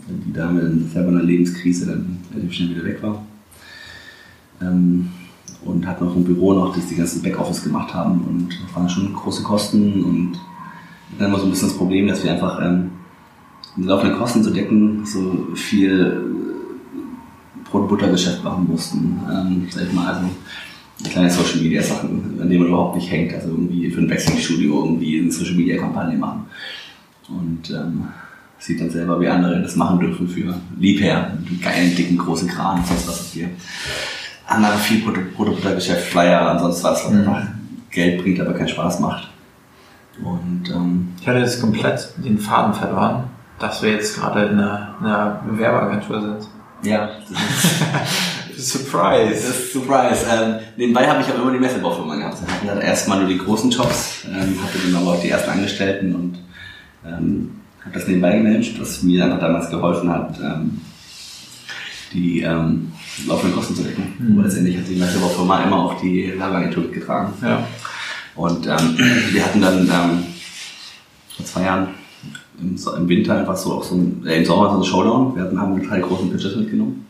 die 0.07 0.33
Dame 0.33 0.61
dann 0.61 0.89
selber 0.93 1.11
in 1.11 1.17
einer 1.17 1.25
Lebenskrise 1.25 1.87
dann 1.87 2.19
relativ 2.33 2.53
schnell 2.53 2.71
wieder 2.71 2.85
weg 2.85 3.03
war. 3.03 3.25
Ähm, 4.61 5.09
und 5.65 5.87
hat 5.87 6.01
noch 6.01 6.15
ein 6.15 6.25
Büro 6.25 6.53
noch, 6.53 6.75
das 6.75 6.87
die 6.87 6.95
ganzen 6.95 7.23
Backoffice 7.23 7.65
gemacht 7.65 7.93
haben 7.93 8.21
und 8.23 8.49
das 8.49 8.77
waren 8.77 8.89
schon 8.89 9.13
große 9.13 9.43
Kosten 9.43 10.05
und 10.05 10.33
dann 11.19 11.29
immer 11.29 11.39
so 11.39 11.45
ein 11.45 11.51
bisschen 11.51 11.69
das 11.69 11.77
Problem, 11.77 12.07
dass 12.07 12.23
wir 12.23 12.33
einfach 12.33 12.61
ähm, 12.63 12.91
die 13.77 13.83
laufenden 13.83 14.19
Kosten 14.19 14.43
zu 14.43 14.51
decken, 14.51 15.05
so 15.05 15.49
viel 15.55 16.23
Brot-Butter-Geschäft 17.71 18.45
machen 18.45 18.67
mussten. 18.69 19.21
Ähm, 19.31 19.67
sag 19.71 19.85
ich 19.85 19.93
mal, 19.93 20.07
also 20.15 20.29
kleine 21.11 21.31
Social 21.31 21.61
Media 21.61 21.83
Sachen, 21.83 22.39
an 22.41 22.49
denen 22.49 22.61
man 22.63 22.69
überhaupt 22.69 22.97
nicht 22.97 23.11
hängt. 23.11 23.33
Also 23.35 23.49
irgendwie 23.49 23.91
für 23.91 24.01
ein 24.01 24.11
Wechselstudio 24.11 24.85
irgendwie 24.85 25.21
eine 25.21 25.31
Social 25.31 25.55
Media 25.55 25.79
Kampagne 25.79 26.17
machen. 26.19 26.47
Und 27.29 27.71
ähm, 27.71 28.09
sieht 28.59 28.81
dann 28.81 28.91
selber, 28.91 29.21
wie 29.21 29.29
andere 29.29 29.63
das 29.63 29.77
machen 29.77 30.01
dürfen 30.01 30.29
für 30.29 30.55
Liebherr, 30.79 31.33
mit 31.39 31.49
einem 31.49 31.61
geilen, 31.61 31.95
dicken, 31.97 32.19
großen 32.19 32.49
Kran, 32.49 32.83
sonst 32.85 33.07
was 33.07 33.31
hier. 33.33 33.49
Andere 34.47 34.79
viel 34.79 35.01
Produktgeschäft, 35.37 36.07
Flyer 36.09 36.53
und 36.53 36.59
sonst 36.61 36.83
was, 36.83 37.05
was 37.05 37.13
Mhm. 37.13 37.19
einfach 37.29 37.43
Geld 37.91 38.23
bringt, 38.23 38.41
aber 38.41 38.55
keinen 38.55 38.69
Spaß 38.69 39.01
macht. 39.01 39.29
Und 40.25 40.71
ähm, 40.75 41.09
Ich 41.21 41.29
hatte 41.29 41.39
jetzt 41.39 41.61
komplett 41.61 42.09
den 42.17 42.39
Faden 42.39 42.75
verloren, 42.75 43.25
dass 43.59 43.83
wir 43.83 43.91
jetzt 43.93 44.17
gerade 44.19 44.47
in 44.47 44.59
einer, 44.59 44.95
in 45.01 45.07
einer 45.07 45.41
Werbeagentur 45.53 46.21
sind. 46.21 46.49
Ja, 46.83 47.11
Surprise! 48.59 49.35
Das 49.35 49.49
ist 49.49 49.73
Surprise. 49.73 50.27
Ähm, 50.29 50.57
nebenbei 50.77 51.09
habe 51.09 51.23
ich 51.23 51.29
aber 51.29 51.43
immer 51.43 51.53
die 51.53 51.61
Messebaufirma 51.61 52.17
gehabt. 52.17 52.41
Wir 52.45 52.53
hatten 52.53 52.67
dann 52.67 52.81
erstmal 52.81 53.21
nur 53.21 53.29
die 53.29 53.39
großen 53.39 53.71
Jobs, 53.71 54.25
ähm, 54.27 54.61
hatte 54.63 54.79
dann 54.85 54.97
aber 54.97 55.13
auch 55.13 55.21
die 55.21 55.31
ersten 55.31 55.51
Angestellten 55.51 56.15
und 56.15 56.39
ähm, 57.07 57.61
habe 57.85 57.95
das 57.95 58.09
nebenbei 58.09 58.37
gemanagt, 58.37 58.81
was 58.81 59.03
mir 59.03 59.25
einfach 59.25 59.39
damals 59.39 59.71
geholfen 59.71 60.11
hat, 60.11 60.39
ähm, 60.41 60.81
die 62.13 62.41
ähm, 62.41 62.93
laufenden 63.27 63.57
Kosten 63.57 63.77
zu 63.77 63.85
decken. 63.85 64.15
Mhm. 64.19 64.39
Und 64.39 64.45
letztendlich 64.45 64.77
hat 64.77 64.89
die 64.89 64.97
Messebaufirma 64.97 65.63
immer 65.63 65.77
auch 65.77 66.01
die 66.01 66.35
Werbeagentur 66.37 66.85
mitgetragen. 66.85 67.33
Ja. 67.43 67.65
Und 68.35 68.67
ähm, 68.67 68.99
wir 69.31 69.45
hatten 69.45 69.61
dann 69.61 69.81
ähm, 69.83 70.27
vor 71.37 71.47
zwei 71.47 71.63
Jahren 71.63 71.89
im, 72.61 72.77
So- 72.77 72.95
im 72.95 73.09
Winter 73.09 73.37
einfach 73.39 73.57
so 73.57 73.73
auch 73.75 73.85
so 73.85 73.95
ein, 73.95 74.25
äh, 74.27 74.39
im 74.39 74.45
Sommer 74.45 74.69
so 74.71 74.75
einen 74.77 74.85
Showdown. 74.85 75.35
Wir 75.37 75.43
hatten, 75.45 75.61
haben 75.61 75.83
drei 75.87 76.01
großen 76.01 76.31
Pitches 76.31 76.57
mitgenommen. 76.57 77.07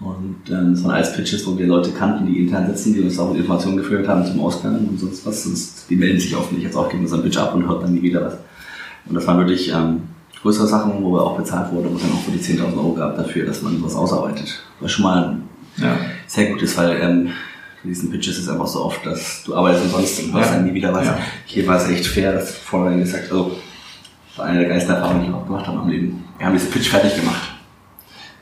Und 0.00 0.36
ähm, 0.48 0.72
das 0.74 0.82
waren 0.82 0.92
alles 0.92 1.12
Pitches, 1.14 1.46
wo 1.46 1.58
wir 1.58 1.66
Leute 1.66 1.90
kannten, 1.90 2.26
die 2.26 2.40
intern 2.44 2.66
sitzen, 2.68 2.94
die 2.94 3.02
uns 3.02 3.18
auch 3.18 3.34
Informationen 3.34 3.76
geführt 3.76 4.08
haben 4.08 4.24
zum 4.24 4.40
Ausgang 4.40 4.86
und 4.88 4.98
sonst 4.98 5.26
was. 5.26 5.44
Sonst, 5.44 5.90
die 5.90 5.96
melden 5.96 6.18
sich 6.18 6.34
oft 6.34 6.52
nicht, 6.52 6.62
jetzt 6.62 6.76
auch 6.76 6.88
geben 6.88 7.02
unseren 7.02 7.22
Pitch 7.22 7.36
ab 7.36 7.54
und 7.54 7.68
hört 7.68 7.82
dann 7.82 7.92
nie 7.92 8.00
wieder 8.02 8.24
was. 8.24 8.34
Und 9.06 9.14
das 9.14 9.26
waren 9.26 9.38
wirklich 9.38 9.70
ähm, 9.70 10.02
größere 10.40 10.66
Sachen, 10.66 11.02
wo 11.04 11.12
wir 11.12 11.22
auch 11.22 11.36
bezahlt 11.36 11.70
wurden 11.72 11.88
und 11.88 12.02
dann 12.02 12.12
auch 12.12 12.20
für 12.22 12.30
die 12.30 12.38
10.000 12.38 12.74
Euro 12.78 12.94
gab 12.94 13.16
dafür, 13.16 13.44
dass 13.44 13.60
man 13.60 13.82
was 13.82 13.94
ausarbeitet. 13.94 14.62
Was 14.80 14.92
schon 14.92 15.02
mal 15.02 15.36
Ja. 15.76 15.96
sehr 16.26 16.46
gut 16.50 16.62
ist, 16.62 16.78
weil 16.78 16.98
ähm, 16.98 17.28
für 17.82 17.88
diesen 17.88 18.10
Pitches 18.10 18.38
ist 18.38 18.48
einfach 18.48 18.66
so 18.66 18.82
oft, 18.86 19.04
dass 19.04 19.42
du 19.44 19.54
arbeitest 19.54 19.84
umsonst 19.84 20.22
und 20.24 20.32
hörst 20.32 20.48
Ja. 20.50 20.56
dann 20.56 20.66
nie 20.66 20.72
wieder 20.72 20.94
was. 20.94 21.04
Ja. 21.04 21.18
Hier 21.44 21.66
war 21.66 21.76
es 21.76 21.88
echt 21.90 22.06
fair, 22.06 22.32
das 22.32 22.52
vorhin 22.56 23.00
gesagt, 23.00 23.30
also 23.30 23.50
war 24.40 24.46
eine 24.46 24.60
der 24.60 24.68
geilsten 24.68 24.94
Erfahrungen, 24.94 25.22
die 25.22 25.28
ich 25.28 25.34
auch 25.34 25.46
gemacht 25.46 25.66
habe 25.66 25.78
am 25.78 25.88
Leben. 25.88 26.24
Wir 26.38 26.46
haben 26.46 26.54
diesen 26.54 26.70
Pitch 26.70 26.88
fertig 26.88 27.14
gemacht, 27.14 27.50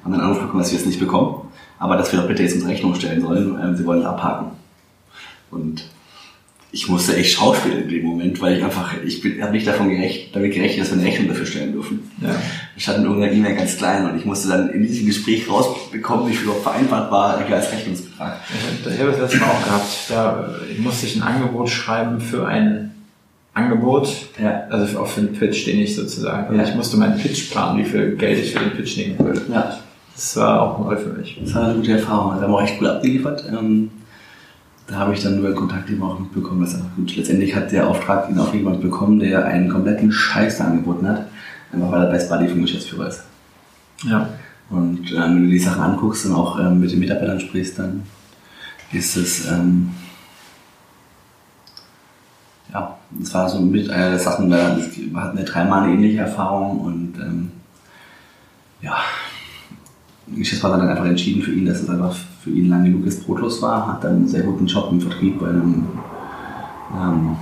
haben 0.05 0.13
dann 0.13 0.21
Anruf 0.21 0.41
bekommen, 0.41 0.63
dass 0.63 0.71
wir 0.71 0.79
es 0.79 0.87
nicht 0.87 1.01
bekommen, 1.01 1.49
aber 1.79 1.97
dass 1.97 2.13
wir 2.13 2.21
doch 2.21 2.29
bitte 2.29 2.43
jetzt 2.43 2.55
unsere 2.55 2.73
Rechnung 2.73 2.95
stellen 2.95 3.21
sollen, 3.21 3.59
ähm, 3.61 3.77
sie 3.77 3.85
wollen 3.85 4.01
es 4.01 4.07
abhaken. 4.07 4.53
Und 5.51 5.85
ich 6.71 6.89
musste 6.89 7.17
echt 7.17 7.33
schauspielen 7.33 7.85
in 7.85 7.89
dem 7.89 8.05
Moment, 8.05 8.41
weil 8.43 8.59
ich 8.59 8.63
einfach, 8.63 8.93
ich 9.03 9.25
habe 9.41 9.53
nicht 9.53 9.67
davon 9.67 9.89
gerecht, 9.89 10.37
damit 10.37 10.53
gerechnet, 10.53 10.83
dass 10.83 10.91
wir 10.91 10.99
eine 10.99 11.07
Rechnung 11.07 11.29
dafür 11.29 11.47
stellen 11.47 11.73
dürfen. 11.73 12.11
Ja. 12.21 12.37
Ich 12.77 12.83
stand 12.83 12.99
in 12.99 13.05
irgendeiner 13.05 13.33
E-Mail 13.33 13.57
ganz 13.57 13.79
klein 13.79 14.09
und 14.09 14.19
ich 14.19 14.27
musste 14.27 14.49
dann 14.49 14.69
in 14.69 14.83
diesem 14.83 15.07
Gespräch 15.07 15.49
rausbekommen, 15.49 16.29
wie 16.29 16.35
viel 16.35 16.45
überhaupt 16.45 16.65
vereinbart 16.65 17.11
war 17.11 17.39
als 17.39 17.73
Rechnungsbetrag. 17.73 18.37
Ich 18.85 19.01
habe 19.01 19.11
das 19.11 19.21
letzte 19.21 19.39
Mal 19.39 19.47
auch 19.47 19.65
gehabt. 19.65 19.89
Da 20.11 20.55
musste 20.79 21.07
ich 21.07 21.17
ein 21.17 21.23
Angebot 21.23 21.71
schreiben 21.71 22.21
für 22.21 22.47
ein 22.47 22.98
Angebot, 23.59 24.09
Ja. 24.43 24.65
also 24.71 25.01
auch 25.01 25.07
für 25.07 25.21
einen 25.21 25.33
Pitch, 25.33 25.67
den 25.67 25.81
ich 25.81 25.95
sozusagen. 25.97 26.47
Also 26.49 26.61
Ja. 26.63 26.69
ich 26.69 26.75
musste 26.75 26.97
meinen 26.97 27.19
Pitch 27.19 27.51
planen, 27.51 27.79
wie 27.79 27.85
viel 27.85 28.17
Geld 28.17 28.39
ich 28.39 28.53
für 28.53 28.61
den 28.61 28.73
Pitch 28.77 28.97
nehmen 28.97 29.19
würde. 29.19 29.43
Ja, 29.53 29.77
Das 30.15 30.37
war 30.37 30.63
auch 30.63 30.79
neu 30.79 30.97
für 30.97 31.11
mich. 31.11 31.39
das 31.43 31.55
war 31.55 31.65
eine 31.65 31.75
gute 31.75 31.93
Erfahrung. 31.93 32.31
Also, 32.33 32.41
Wir 32.43 32.49
haben 32.49 32.55
auch 32.55 32.63
echt 32.63 32.79
gut 32.79 32.89
abgeliefert. 32.89 33.45
Ähm, 33.51 33.91
da 34.87 34.95
habe 34.97 35.13
ich 35.13 35.23
dann 35.23 35.39
über 35.39 35.53
Kontakt 35.53 35.91
eben 35.91 36.03
auch 36.03 36.19
mitbekommen, 36.19 36.63
dass 36.63 36.75
einfach 36.75 36.95
gut. 36.97 37.15
Letztendlich 37.17 37.55
hat 37.55 37.71
der 37.73 37.87
Auftrag 37.89 38.31
ihn 38.31 38.39
auch 38.39 38.55
jemand 38.55 38.81
bekommen, 38.81 39.19
der 39.21 39.45
einen 39.45 39.69
kompletten 39.69 40.11
Scheiß 40.11 40.61
angeboten 40.63 41.07
hat, 41.09 41.27
einfach 41.73 41.93
weil 41.93 42.03
er 42.05 42.11
Best 42.11 42.31
Buddy 42.31 42.49
vom 42.49 42.63
Geschäftsführer 42.63 43.09
ist. 43.09 43.23
Ja. 44.05 44.29
Und 44.71 45.11
ähm, 45.13 45.17
wenn 45.35 45.43
du 45.45 45.51
die 45.51 45.59
Sachen 45.59 45.83
anguckst 45.83 46.25
und 46.27 46.33
auch 46.35 46.59
ähm, 46.61 46.81
mit 46.81 46.91
den 46.93 46.99
Mitarbeitern 47.01 47.41
sprichst, 47.41 47.79
dann 47.79 48.03
ist 48.93 49.17
es, 49.17 49.47
ähm, 49.51 49.91
ja, 52.73 52.97
das 53.11 53.35
war 53.35 53.49
so 53.49 53.61
mit 53.61 53.91
einer 53.91 54.11
der 54.11 54.19
Sachen, 54.19 54.51
da 54.51 54.77
wir 54.77 55.21
hatten 55.21 55.39
ja 55.39 55.45
dreimal 55.45 55.85
eine 55.85 55.95
ähnliche 55.95 56.21
Erfahrung 56.21 56.81
und 56.81 57.15
ähm, 57.19 57.51
ja, 58.83 58.97
der 60.27 60.39
Geschäftspartner 60.39 60.79
hat 60.79 60.85
dann 60.85 60.97
einfach 60.97 61.11
entschieden 61.11 61.43
für 61.43 61.53
ihn, 61.53 61.67
dass 61.67 61.81
es 61.81 61.89
einfach 61.89 62.15
für 62.43 62.51
ihn 62.51 62.69
lang 62.69 62.85
genug 62.85 63.07
ist, 63.07 63.27
brotlos 63.27 63.63
war, 63.63 63.87
hat 63.87 64.05
dann 64.05 64.17
einen 64.17 64.29
sehr 64.29 64.43
guten 64.43 64.67
Job 64.67 64.89
im 64.91 65.01
Vertrieb 65.01 65.41
bei 65.41 65.49
einem 65.49 65.87
ähm, 66.95 67.37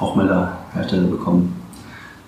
Rauchmelderhersteller 0.00 1.08
bekommen. 1.08 1.56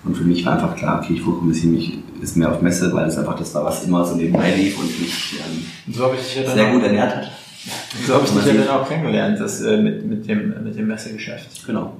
Und 0.03 0.17
für 0.17 0.23
mich 0.25 0.45
war 0.45 0.53
einfach 0.53 0.75
klar, 0.75 0.99
okay, 1.01 1.13
ich 1.13 1.21
fokussiere 1.21 1.73
mich 1.73 1.99
ist 2.21 2.37
mehr 2.37 2.49
auf 2.49 2.61
Messe, 2.61 2.91
weil 2.93 3.07
es 3.07 3.17
einfach 3.17 3.37
das 3.37 3.53
war, 3.53 3.65
was 3.65 3.83
immer 3.83 4.05
so 4.05 4.15
nebenbei 4.15 4.55
lief 4.55 4.79
und 4.79 4.99
mich 4.99 5.35
ähm, 5.39 5.65
Und 5.87 5.95
so 5.95 6.05
habe 6.05 6.15
ich 6.15 6.21
dich 6.21 6.35
ja 6.43 6.49
sehr 6.49 6.71
gut 6.71 6.83
ernährt 6.83 7.15
hat. 7.15 7.31
so 8.07 8.13
habe 8.15 8.25
ich 8.25 8.31
dich 8.31 8.45
ja 8.45 8.53
dann 8.53 8.67
auch 8.69 8.87
kennengelernt, 8.87 9.39
das 9.39 9.61
äh, 9.61 9.77
mit, 9.77 10.05
mit 10.05 10.27
dem 10.27 10.63
mit 10.63 10.77
dem 10.77 10.87
Messegeschäft. 10.87 11.65
Genau. 11.65 11.97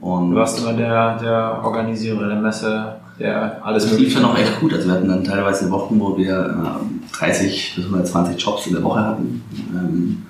Und 0.00 0.30
du 0.30 0.36
warst 0.36 0.60
immer 0.60 0.74
der, 0.74 1.18
der 1.18 1.60
Organisierer 1.64 2.28
der 2.28 2.36
Messe, 2.36 2.96
der 3.18 3.64
alles 3.64 3.88
Das 3.88 3.98
lief 3.98 4.14
dann 4.14 4.26
auch 4.26 4.38
echt 4.38 4.60
gut. 4.60 4.72
Also 4.72 4.86
wir 4.86 4.94
hatten 4.94 5.08
dann 5.08 5.24
teilweise 5.24 5.70
Wochen, 5.70 5.98
wo 5.98 6.16
wir 6.16 6.80
30 7.18 7.74
bis 7.74 7.84
120 7.84 8.40
Jobs 8.40 8.66
in 8.66 8.74
der 8.74 8.82
Woche 8.82 9.00
hatten. 9.00 9.42
Ähm, 9.74 10.26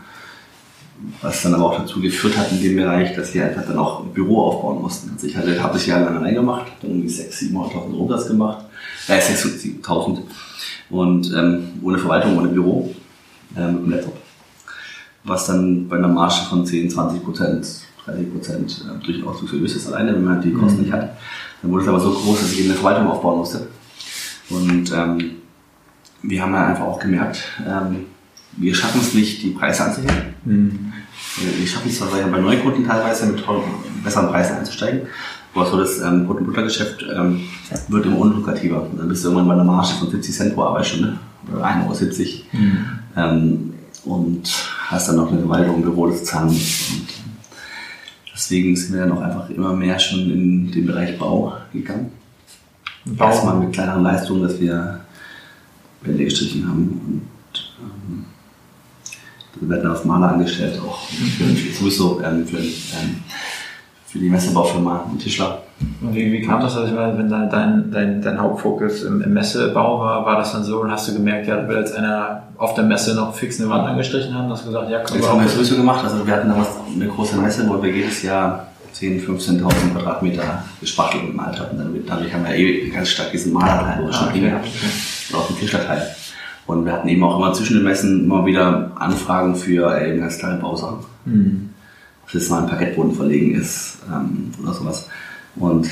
was 1.23 1.43
dann 1.43 1.55
aber 1.55 1.67
auch 1.67 1.79
dazu 1.79 2.01
geführt 2.01 2.37
hat 2.37 2.51
in 2.51 2.61
dem 2.61 2.77
Bereich, 2.77 3.15
dass 3.15 3.33
wir 3.35 3.45
einfach 3.45 3.65
dann 3.67 3.79
auch 3.79 4.05
ein 4.05 4.13
Büro 4.13 4.43
aufbauen 4.43 4.83
mussten. 4.83 5.11
Also 5.15 5.27
ich 5.27 5.37
hatte, 5.37 5.63
habe 5.63 5.75
das 5.75 5.87
Jahr 5.87 6.01
lang 6.01 6.17
allein 6.17 6.35
gemacht, 6.35 6.67
dann 6.81 6.91
irgendwie 6.91 7.09
6.000, 7.09 7.53
700.000 7.53 7.95
Umsatz 7.95 8.27
gemacht, 8.27 8.65
äh, 9.09 9.19
6.000 9.19 10.19
und 10.91 11.33
ähm, 11.37 11.69
ohne 11.83 11.99
Verwaltung, 11.99 12.37
ohne 12.39 12.49
Büro, 12.49 12.95
äh, 13.57 13.71
mit 13.71 13.83
dem 13.83 13.91
Laptop. 13.91 14.17
Was 15.25 15.47
dann 15.47 15.89
bei 15.89 15.97
einer 15.97 16.09
Marge 16.09 16.47
von 16.49 16.65
10, 16.65 16.91
20 16.91 17.25
Prozent, 17.25 17.67
30 18.09 18.33
Prozent 18.33 18.85
äh, 18.87 19.05
durchaus 19.05 19.39
zu 19.39 19.47
viel 19.47 19.65
ist 19.65 19.87
alleine, 19.87 20.15
wenn 20.15 20.25
man 20.25 20.41
die 20.41 20.53
Kosten 20.53 20.79
mhm. 20.79 20.85
nicht 20.85 20.93
hat. 20.93 21.17
Dann 21.63 21.71
wurde 21.71 21.83
es 21.83 21.89
aber 21.89 22.01
so 22.01 22.13
groß, 22.13 22.41
dass 22.41 22.53
ich 22.53 22.61
eben 22.61 22.71
eine 22.71 22.79
Verwaltung 22.79 23.09
aufbauen 23.09 23.39
musste. 23.39 23.67
Und 24.51 24.93
ähm, 24.93 25.33
wir 26.23 26.43
haben 26.43 26.55
ja 26.55 26.67
einfach 26.67 26.85
auch 26.85 26.99
gemerkt, 26.99 27.43
ähm, 27.67 28.07
wir 28.57 28.75
schaffen 28.75 29.01
es 29.01 29.15
nicht, 29.15 29.43
die 29.43 29.51
Preise 29.51 29.85
anzuheben. 29.85 30.35
Mhm. 30.45 30.93
Wir 31.59 31.67
schaffen 31.67 31.89
es 31.89 31.99
zwar 31.99 32.09
bei 32.09 32.41
Neukunden 32.41 32.87
teilweise 32.87 33.27
mit 33.27 33.45
besseren 34.03 34.29
Preisen 34.29 34.57
einzusteigen, 34.57 35.03
aber 35.55 35.67
so 35.67 35.79
das 35.79 36.01
ähm, 36.01 36.27
Brot- 36.27 36.39
und 36.39 36.47
Buttergeschäft 36.47 37.05
ähm, 37.15 37.43
wird 37.89 38.07
immer 38.07 38.19
unlukrativer. 38.19 38.87
Dann 38.97 39.09
bist 39.09 39.25
du 39.25 39.29
irgendwann 39.29 39.49
bei 39.49 39.55
einer 39.55 39.65
Marge 39.65 39.95
von 39.99 40.11
70 40.11 40.35
Cent 40.35 40.55
pro 40.55 40.63
Arbeitsstunde 40.63 41.19
oder 41.53 41.65
1,70 41.65 41.81
Euro. 41.85 42.43
Mhm. 42.53 42.85
Ähm, 43.17 43.75
und 44.05 44.49
hast 44.87 45.09
dann 45.09 45.17
noch 45.17 45.31
eine 45.31 45.41
Verwaltung 45.41 45.83
Büro, 45.83 46.09
das 46.09 46.25
zahlen. 46.25 46.49
Und 46.49 46.59
deswegen 48.39 48.77
sind 48.77 48.95
wir 48.95 49.01
dann 49.01 49.13
auch 49.13 49.21
einfach 49.21 49.51
immer 49.51 49.75
mehr 49.75 49.99
schon 49.99 50.31
in 50.31 50.71
den 50.71 50.87
Bereich 50.87 51.19
Bau 51.19 51.55
gegangen. 51.73 52.13
Bau. 53.05 53.27
Erstmal 53.27 53.57
mit 53.59 53.73
kleineren 53.73 54.05
Leistungen, 54.05 54.43
dass 54.43 54.61
wir 54.61 55.01
Wände 56.03 56.25
gestrichen 56.25 56.69
haben 56.69 57.23
und 57.53 57.75
ähm, 57.83 58.25
wir 59.61 59.69
werden 59.69 59.91
als 59.91 60.05
Maler 60.05 60.33
angestellt, 60.33 60.79
auch 60.81 61.09
für, 61.09 61.45
sowieso 61.75 62.23
ähm, 62.23 62.47
für, 62.47 62.59
ähm, 62.59 63.23
für 64.09 64.19
die 64.19 64.31
Messebaufirma 64.31 65.05
und 65.11 65.19
Tischler. 65.19 65.63
Und 66.01 66.15
wie, 66.15 66.33
wie 66.33 66.41
kam 66.41 66.61
das, 66.61 66.77
also 66.77 66.97
wenn 66.97 67.29
dein, 67.29 67.91
dein, 67.91 68.23
dein 68.23 68.41
Hauptfokus 68.41 69.03
im, 69.05 69.21
im, 69.21 69.33
Messebau 69.33 70.01
war, 70.01 70.25
war 70.25 70.37
das 70.39 70.53
dann 70.53 70.65
so 70.65 70.81
und 70.81 70.91
hast 70.91 71.09
du 71.09 71.13
gemerkt, 71.13 71.47
ja, 71.47 71.61
du 71.61 71.69
willst 71.69 71.95
einer 71.95 72.45
auf 72.57 72.75
der 72.75 72.85
Messe 72.85 73.15
noch 73.15 73.35
fix 73.35 73.61
eine 73.61 73.69
Wand 73.69 73.87
angestrichen 73.87 74.35
haben, 74.35 74.51
hast 74.51 74.63
du 74.63 74.69
gesagt, 74.69 74.91
ja, 74.91 75.01
komm, 75.05 75.19
Das 75.19 75.29
haben 75.29 75.41
wir 75.41 75.49
sowieso 75.49 75.77
gemacht, 75.77 76.03
also 76.03 76.27
wir 76.27 76.35
hatten 76.35 76.49
damals 76.49 76.69
eine 76.93 77.07
große 77.07 77.37
Messe, 77.37 77.69
wo 77.69 77.81
wir 77.83 77.93
jedes 77.93 78.23
Jahr 78.23 78.67
10.000, 78.95 79.21
15 79.21 79.61
15.000 79.61 79.93
Quadratmeter 79.93 80.65
gespachtelt 80.81 81.25
und 81.25 81.31
gemalt 81.33 81.61
haben. 81.61 82.03
Dadurch 82.07 82.33
haben 82.33 82.45
wir 82.45 82.55
eh 82.55 82.89
ganz 82.89 83.11
stark 83.11 83.31
diesen 83.31 83.53
Malerteil, 83.53 84.03
wo 84.03 84.07
wir 84.07 84.13
schon 84.13 84.29
ah, 84.29 84.31
okay. 84.31 84.53
oder 85.31 85.39
auch 85.39 85.47
den 85.47 85.59
Tischlerteil. 85.59 86.03
Und 86.67 86.85
wir 86.85 86.93
hatten 86.93 87.09
eben 87.09 87.23
auch 87.23 87.37
immer 87.37 87.53
zwischen 87.53 87.77
den 87.77 87.85
Messen 87.85 88.25
immer 88.25 88.45
wieder 88.45 88.91
Anfragen 88.97 89.55
für 89.55 90.01
eben 90.03 90.23
als 90.23 90.39
kleine 90.39 90.59
Bausachen. 90.59 90.99
Mhm. 91.25 91.68
Das 92.33 92.49
mal 92.51 92.63
ein 92.63 92.69
Parkettboden 92.69 93.15
verlegen 93.15 93.55
ist 93.55 93.99
ähm, 94.13 94.53
oder 94.63 94.75
sowas. 94.75 95.09
Und 95.57 95.89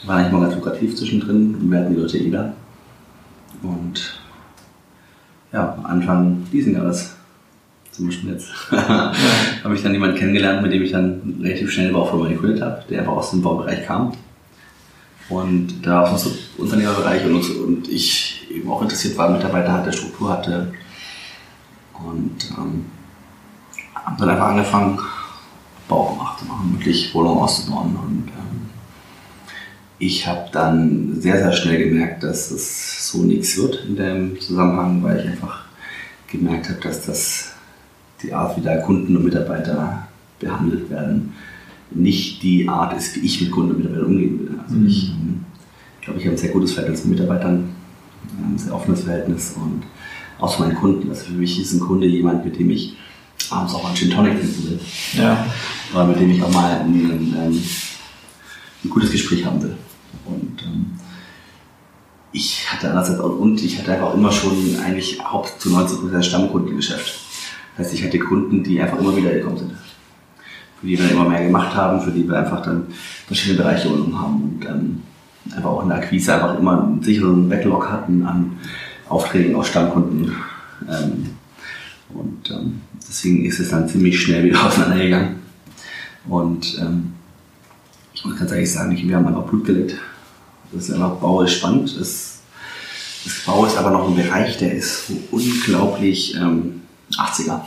die 0.00 0.06
waren 0.06 0.18
eigentlich 0.18 0.32
mal 0.32 0.42
ganz 0.42 0.54
lukrativ 0.54 0.94
zwischendrin 0.96 1.70
wir 1.70 1.78
hatten 1.78 1.94
die 1.94 2.00
Leute 2.00 2.18
eBay. 2.18 2.50
Und 3.62 4.20
ja, 5.52 5.78
Anfang 5.84 6.44
diesen 6.52 6.74
Jahres, 6.74 7.16
zum 7.90 8.06
Beispiel 8.06 8.30
jetzt, 8.30 8.48
habe 8.70 9.74
ich 9.74 9.82
dann 9.82 9.92
jemanden 9.92 10.16
kennengelernt, 10.16 10.62
mit 10.62 10.72
dem 10.72 10.82
ich 10.82 10.92
dann 10.92 11.38
relativ 11.40 11.72
schnell 11.72 11.92
Baufirma 11.92 12.28
gegründet 12.28 12.62
habe, 12.62 12.84
der 12.88 13.00
einfach 13.00 13.12
aus 13.12 13.30
dem 13.30 13.42
Baubereich 13.42 13.86
kam. 13.86 14.12
Und 15.28 15.84
da 15.84 16.02
aus 16.02 16.24
dem 16.24 16.32
Unternehmerbereich 16.58 17.24
und, 17.24 17.56
und 17.56 17.88
ich 17.88 18.46
eben 18.50 18.70
auch 18.70 18.82
interessiert 18.82 19.18
war, 19.18 19.30
Mitarbeiter 19.30 19.72
hatte, 19.72 19.92
Struktur 19.92 20.30
hatte. 20.30 20.72
Und 21.94 22.50
ähm, 22.56 22.84
habe 24.06 24.16
dann 24.20 24.30
einfach 24.30 24.48
angefangen, 24.48 24.98
Bau 25.88 26.12
gemacht 26.12 26.38
zu 26.40 26.46
machen, 26.46 26.74
wirklich 26.78 27.14
Wohnungen 27.14 27.40
auszubauen. 27.40 27.96
Und 27.96 28.28
ähm, 28.28 28.70
ich 29.98 30.26
habe 30.26 30.48
dann 30.52 31.20
sehr, 31.20 31.38
sehr 31.38 31.52
schnell 31.52 31.88
gemerkt, 31.88 32.22
dass 32.22 32.50
das 32.50 33.10
so 33.10 33.22
nichts 33.22 33.56
wird 33.56 33.84
in 33.86 33.96
dem 33.96 34.40
Zusammenhang, 34.40 35.02
weil 35.02 35.20
ich 35.20 35.26
einfach 35.26 35.64
gemerkt 36.28 36.68
habe, 36.68 36.80
dass 36.80 37.06
das 37.06 37.52
die 38.22 38.32
Art, 38.32 38.56
wie 38.56 38.62
da 38.62 38.78
Kunden 38.78 39.16
und 39.16 39.24
Mitarbeiter 39.24 40.08
behandelt 40.40 40.90
werden, 40.90 41.34
nicht 41.90 42.42
die 42.42 42.68
Art 42.68 42.96
ist, 42.96 43.16
wie 43.16 43.20
ich 43.20 43.40
mit 43.40 43.50
Kunden 43.50 43.72
und 43.72 43.78
Mitarbeitern 43.78 44.06
umgehen 44.06 44.40
will. 44.40 44.60
Also 44.62 44.74
mhm. 44.74 44.86
ich 44.86 45.10
ähm, 45.10 45.44
glaube, 46.00 46.20
ich 46.20 46.26
habe 46.26 46.36
ein 46.36 46.38
sehr 46.38 46.50
gutes 46.50 46.72
Verhältnis 46.72 47.04
mit 47.04 47.18
Mitarbeitern, 47.18 47.74
ein 48.38 48.58
sehr 48.58 48.74
offenes 48.74 49.02
Verhältnis 49.02 49.54
und 49.56 49.82
auch 50.38 50.54
zu 50.54 50.62
meinen 50.62 50.74
Kunden. 50.74 51.08
Also 51.08 51.26
für 51.26 51.34
mich 51.34 51.60
ist 51.60 51.72
ein 51.72 51.80
Kunde 51.80 52.06
jemand, 52.06 52.44
mit 52.44 52.58
dem 52.58 52.70
ich 52.70 52.96
abends 53.50 53.74
auch 53.74 53.84
einen 53.84 53.96
Gin 53.96 54.10
Tonic 54.10 54.38
trinken 54.38 54.64
will. 54.64 54.80
Ja. 55.14 55.46
Oder 55.94 56.04
mit 56.04 56.20
dem 56.20 56.30
ich 56.30 56.42
auch 56.42 56.52
mal 56.52 56.80
ein, 56.80 56.94
ein, 56.94 57.62
ein, 58.84 58.90
gutes 58.90 59.10
Gespräch 59.10 59.44
haben 59.44 59.62
will. 59.62 59.76
Und 60.24 60.62
ähm, 60.62 60.98
ich 62.32 62.70
hatte 62.70 62.88
andererseits 62.88 63.20
auch, 63.20 63.38
und 63.38 63.62
ich 63.62 63.78
hatte 63.78 63.92
einfach 63.92 64.14
immer 64.14 64.32
schon 64.32 64.78
eigentlich 64.84 65.22
Haupt 65.22 65.60
zu 65.60 65.70
90% 65.70 66.22
Stammkundengeschäft. 66.22 67.14
Das 67.76 67.86
heißt, 67.86 67.94
ich 67.94 68.04
hatte 68.04 68.18
Kunden, 68.18 68.62
die 68.62 68.80
einfach 68.80 68.98
immer 68.98 69.16
wieder 69.16 69.32
gekommen 69.32 69.58
sind 69.58 69.72
für 70.80 70.86
die 70.86 70.98
wir 70.98 71.10
immer 71.10 71.28
mehr 71.28 71.44
gemacht 71.44 71.74
haben, 71.74 72.00
für 72.00 72.10
die 72.10 72.28
wir 72.28 72.38
einfach 72.38 72.62
dann 72.62 72.86
verschiedene 73.26 73.62
Bereiche 73.62 73.88
übernommen 73.88 74.20
haben 74.20 74.42
und 74.42 74.66
ähm, 74.66 75.02
einfach 75.54 75.70
auch 75.70 75.82
in 75.82 75.88
der 75.88 75.98
Akquise 75.98 76.34
einfach 76.34 76.58
immer 76.58 76.82
einen 76.82 77.02
sicheren 77.02 77.48
Backlog 77.48 77.90
hatten 77.90 78.24
an 78.24 78.58
Aufträgen 79.08 79.56
aus 79.56 79.68
Stammkunden. 79.68 80.32
Ähm, 80.88 81.30
und 82.14 82.50
ähm, 82.50 82.80
deswegen 83.08 83.44
ist 83.44 83.60
es 83.60 83.70
dann 83.70 83.88
ziemlich 83.88 84.20
schnell 84.20 84.44
wieder 84.44 84.64
auseinandergegangen. 84.66 85.36
Und 86.28 86.78
ähm, 86.80 87.14
ich 88.14 88.24
muss 88.24 88.38
ganz 88.38 88.50
ehrlich 88.50 88.72
sagen, 88.72 88.96
wir 88.96 89.16
haben 89.16 89.26
einfach 89.26 89.44
Blut 89.44 89.64
gelegt. 89.64 89.96
Das 90.72 90.88
ist 90.88 90.94
einfach, 90.94 91.16
Bau 91.16 91.42
ist 91.42 91.52
spannend. 91.52 91.94
Das, 91.98 92.40
das 93.24 93.44
Bau 93.44 93.64
ist 93.66 93.76
aber 93.76 93.90
noch 93.90 94.08
ein 94.08 94.16
Bereich, 94.16 94.58
der 94.58 94.72
ist 94.72 95.06
so 95.06 95.14
unglaublich 95.30 96.34
ähm, 96.34 96.82
80er. 97.12 97.60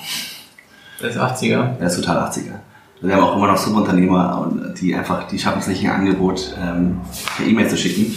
Der 1.02 1.10
ist 1.10 1.18
80er? 1.18 1.78
Der 1.78 1.88
ist 1.88 1.96
total 1.96 2.30
80er. 2.30 2.60
Wir 3.02 3.16
haben 3.16 3.24
auch 3.24 3.38
immer 3.38 3.48
noch 3.48 3.58
Subunternehmer, 3.58 4.74
die 4.80 4.94
einfach, 4.94 5.26
die 5.30 5.40
schaffen 5.40 5.60
es 5.60 5.68
nicht, 5.68 5.86
ein 5.86 5.92
Angebot 5.92 6.54
ähm, 6.62 7.00
per 7.38 7.46
E-Mail 7.46 7.70
zu 7.70 7.78
schicken. 7.78 8.14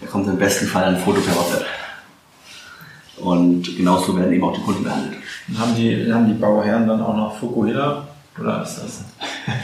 Da 0.00 0.08
kommt 0.08 0.26
im 0.26 0.36
besten 0.36 0.66
Fall 0.66 0.84
ein 0.84 0.98
Foto 0.98 1.20
per 1.20 1.36
WhatsApp. 1.36 1.64
Und 3.18 3.76
genauso 3.76 4.16
werden 4.16 4.32
eben 4.32 4.42
auch 4.42 4.56
die 4.56 4.62
Kunden 4.62 4.82
behandelt. 4.82 5.16
Haben 5.54 5.76
die, 5.76 6.12
haben 6.12 6.26
die 6.26 6.34
Bauherren 6.34 6.88
dann 6.88 7.00
auch 7.00 7.16
noch 7.16 7.38
Fukuhila? 7.38 8.08
Oder 8.38 8.62
ist 8.62 8.80
das? 8.82 9.04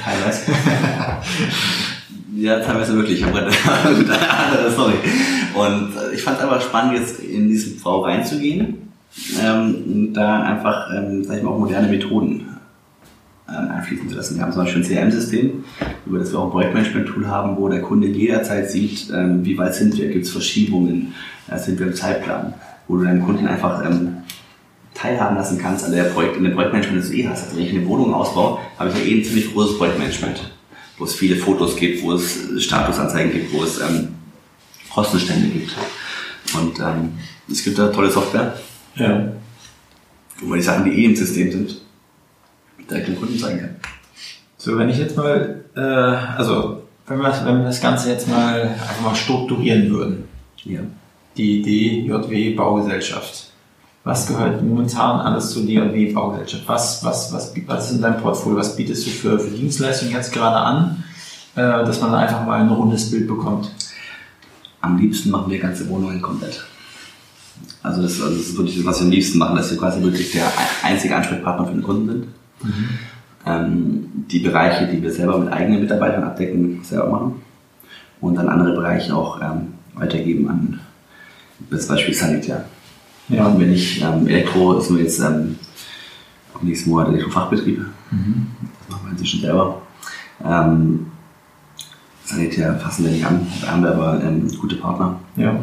Teilweise. 0.05 0.53
ja, 2.37 2.61
teilweise 2.61 2.95
wirklich. 2.95 3.21
Ich 3.21 3.27
habe 3.27 3.41
eine 3.41 3.49
andere. 4.69 4.93
Und 5.55 5.97
äh, 5.97 6.15
ich 6.15 6.23
fand 6.23 6.39
es 6.39 6.45
aber 6.45 6.61
spannend, 6.61 6.99
jetzt 6.99 7.21
in 7.21 7.49
diesen 7.49 7.81
Bau 7.81 8.03
reinzugehen 8.03 8.93
ähm, 9.45 9.75
und 9.87 10.13
da 10.15 10.43
einfach, 10.43 10.89
ähm, 10.95 11.25
sag 11.25 11.39
ich 11.39 11.43
mal, 11.43 11.51
auch 11.51 11.59
moderne 11.59 11.89
Methoden 11.89 12.47
ähm, 13.49 13.71
einfließen 13.71 14.09
zu 14.09 14.17
lassen. 14.17 14.37
Wir 14.37 14.45
haben 14.45 14.53
zum 14.53 14.65
Beispiel 14.65 14.83
ein 14.83 14.89
CRM-System, 14.89 15.65
über 16.07 16.19
das 16.21 16.33
wir 16.33 16.39
auch 16.39 16.45
ein 16.45 16.51
Projektmanagement-Tool 16.53 17.27
haben, 17.27 17.57
wo 17.57 17.69
der 17.69 17.83
Kunde 17.83 18.07
jederzeit 18.07 18.71
sieht, 18.71 19.11
ähm, 19.13 19.45
wie 19.45 19.59
weit 19.59 19.75
sind 19.75 19.97
wir, 19.99 20.09
gibt 20.09 20.25
es 20.25 20.31
Verschiebungen, 20.31 21.15
sind 21.57 21.79
wir 21.79 21.89
im 21.89 21.95
Zeitplan, 21.95 22.55
wo 22.89 22.97
du 22.97 23.05
deinen 23.05 23.23
Kunden 23.23 23.47
einfach 23.47 23.85
ähm, 23.85 24.19
teilhaben 25.03 25.37
lassen 25.37 25.59
kannst 25.59 25.85
an 25.85 25.93
der 25.93 26.05
Projekt, 26.05 26.37
in 26.37 26.45
dem 26.45 26.55
Projektmanagement, 26.55 27.03
das 27.03 27.11
du 27.11 27.17
eh 27.17 27.29
hast. 27.29 27.45
Also 27.45 27.57
wenn 27.57 27.65
ich 27.65 27.75
eine 27.75 27.87
Wohnung 27.87 28.15
ausbaue, 28.15 28.61
habe 28.79 28.91
ich 28.91 28.97
ja 28.97 29.03
eh 29.03 29.19
ein 29.19 29.25
ziemlich 29.25 29.53
großes 29.53 29.77
Projektmanagement, 29.77 30.53
wo 30.97 31.05
es 31.05 31.15
viele 31.15 31.37
Fotos 31.37 31.77
gibt, 31.77 32.03
wo 32.03 32.13
es 32.13 32.39
Statusanzeigen 32.59 33.33
gibt, 33.33 33.53
wo 33.53 33.65
es 33.65 33.81
ähm, 33.81 34.15
Kostenstände 34.95 35.49
gibt. 35.49 35.75
Und 36.55 36.79
ähm, 36.79 37.15
es 37.51 37.65
gibt 37.65 37.79
da 37.79 37.89
tolle 37.89 38.11
Software, 38.11 38.57
ja. 38.95 39.33
wo 40.41 40.47
man 40.47 40.59
die 40.59 40.65
Sachen, 40.65 40.85
die 40.85 41.03
eh 41.03 41.07
im 41.07 41.17
System 41.17 41.51
sind, 41.51 41.81
direkt 42.89 43.09
dem 43.09 43.17
Kunden 43.17 43.39
zeigen 43.39 43.59
kann. 43.59 43.77
So, 44.57 44.79
wenn 44.79 44.89
ich 44.89 44.99
jetzt 44.99 45.17
mal, 45.17 45.65
äh, 45.75 45.81
also 45.81 46.85
wenn 47.09 47.19
wir, 47.19 47.45
wenn 47.45 47.59
wir 47.59 47.65
das 47.65 47.81
Ganze 47.81 48.11
jetzt 48.11 48.29
mal 48.29 48.63
einfach 48.63 49.01
mal 49.01 49.15
strukturieren 49.15 49.91
würden. 49.91 50.29
Ja. 50.65 50.81
Die 51.37 51.63
DJW 51.63 52.55
Baugesellschaft. 52.55 53.52
Was 54.05 54.27
gehört 54.27 54.63
momentan 54.63 55.21
alles 55.21 55.51
zur 55.51 55.63
DJW 55.63 56.13
Baugesellschaft? 56.13 56.65
Was, 56.67 57.05
was, 57.05 57.33
was, 57.33 57.55
was 57.67 57.87
ist 57.91 57.97
in 57.97 58.03
deinem 58.03 58.21
Portfolio? 58.21 58.59
Was 58.59 58.75
bietest 58.75 59.07
du 59.07 59.11
für, 59.11 59.39
für 59.39 59.51
Dienstleistungen 59.51 60.13
jetzt 60.13 60.33
gerade 60.33 60.57
an, 60.57 61.05
äh, 61.55 61.61
dass 61.61 62.01
man 62.01 62.13
einfach 62.15 62.45
mal 62.45 62.61
ein 62.61 62.69
rundes 62.69 63.11
Bild 63.11 63.29
bekommt? 63.29 63.71
Am 64.81 64.99
liebsten 64.99 65.31
machen 65.31 65.51
wir 65.53 65.61
ganze 65.61 65.89
Wohnungen 65.89 66.21
komplett. 66.21 66.65
Also 67.85 68.03
das, 68.03 68.21
also 68.21 68.37
das 68.37 68.49
ist 68.49 68.57
wirklich 68.57 68.77
das, 68.77 68.87
was 68.87 68.99
wir 69.01 69.05
am 69.05 69.11
liebsten 69.13 69.39
machen, 69.39 69.57
dass 69.57 69.71
wir 69.71 69.79
quasi 69.79 70.03
wirklich 70.03 70.33
der 70.33 70.51
einzige 70.83 71.15
Ansprechpartner 71.15 71.67
für 71.67 71.73
den 71.73 71.83
Kunden 71.83 72.09
sind. 72.09 72.27
Mhm. 72.63 72.89
ähm, 73.47 74.25
die 74.31 74.39
Bereiche, 74.39 74.87
die 74.87 75.03
wir 75.03 75.13
selber 75.13 75.39
mit 75.39 75.53
eigenen 75.53 75.81
Mitarbeitern 75.81 76.23
abdecken, 76.23 76.81
selber 76.85 77.11
machen 77.11 77.43
und 78.21 78.37
dann 78.37 78.49
andere 78.49 78.73
Bereiche 78.73 79.15
auch 79.15 79.41
ähm, 79.41 79.75
weitergeben 79.95 80.49
an 80.49 80.81
das 81.71 81.87
Beispiel 81.89 82.15
Sanitär. 82.15 82.65
Ja. 83.29 83.45
Machen 83.45 83.61
wir 83.61 83.67
nicht 83.67 84.03
ähm, 84.03 84.27
Elektro, 84.27 84.79
ist 84.79 84.91
nur 84.91 85.01
jetzt 85.01 85.21
ähm, 85.21 85.57
nächsten 86.61 86.91
Monat 86.91 87.09
Elektrofachbetriebe. 87.09 87.87
Mhm. 88.11 88.47
Das 88.61 88.89
machen 88.91 89.07
wir 89.07 89.11
inzwischen 89.13 89.41
selber. 89.41 89.83
Ähm, 90.45 91.07
Sanitär 92.25 92.79
fassen 92.79 93.05
wir 93.05 93.13
nicht 93.13 93.27
an, 93.27 93.47
da 93.61 93.69
haben 93.73 93.83
wir 93.83 93.95
aber 93.95 94.23
ähm, 94.23 94.49
gute 94.61 94.77
Partner. 94.77 95.19
Ja. 95.37 95.59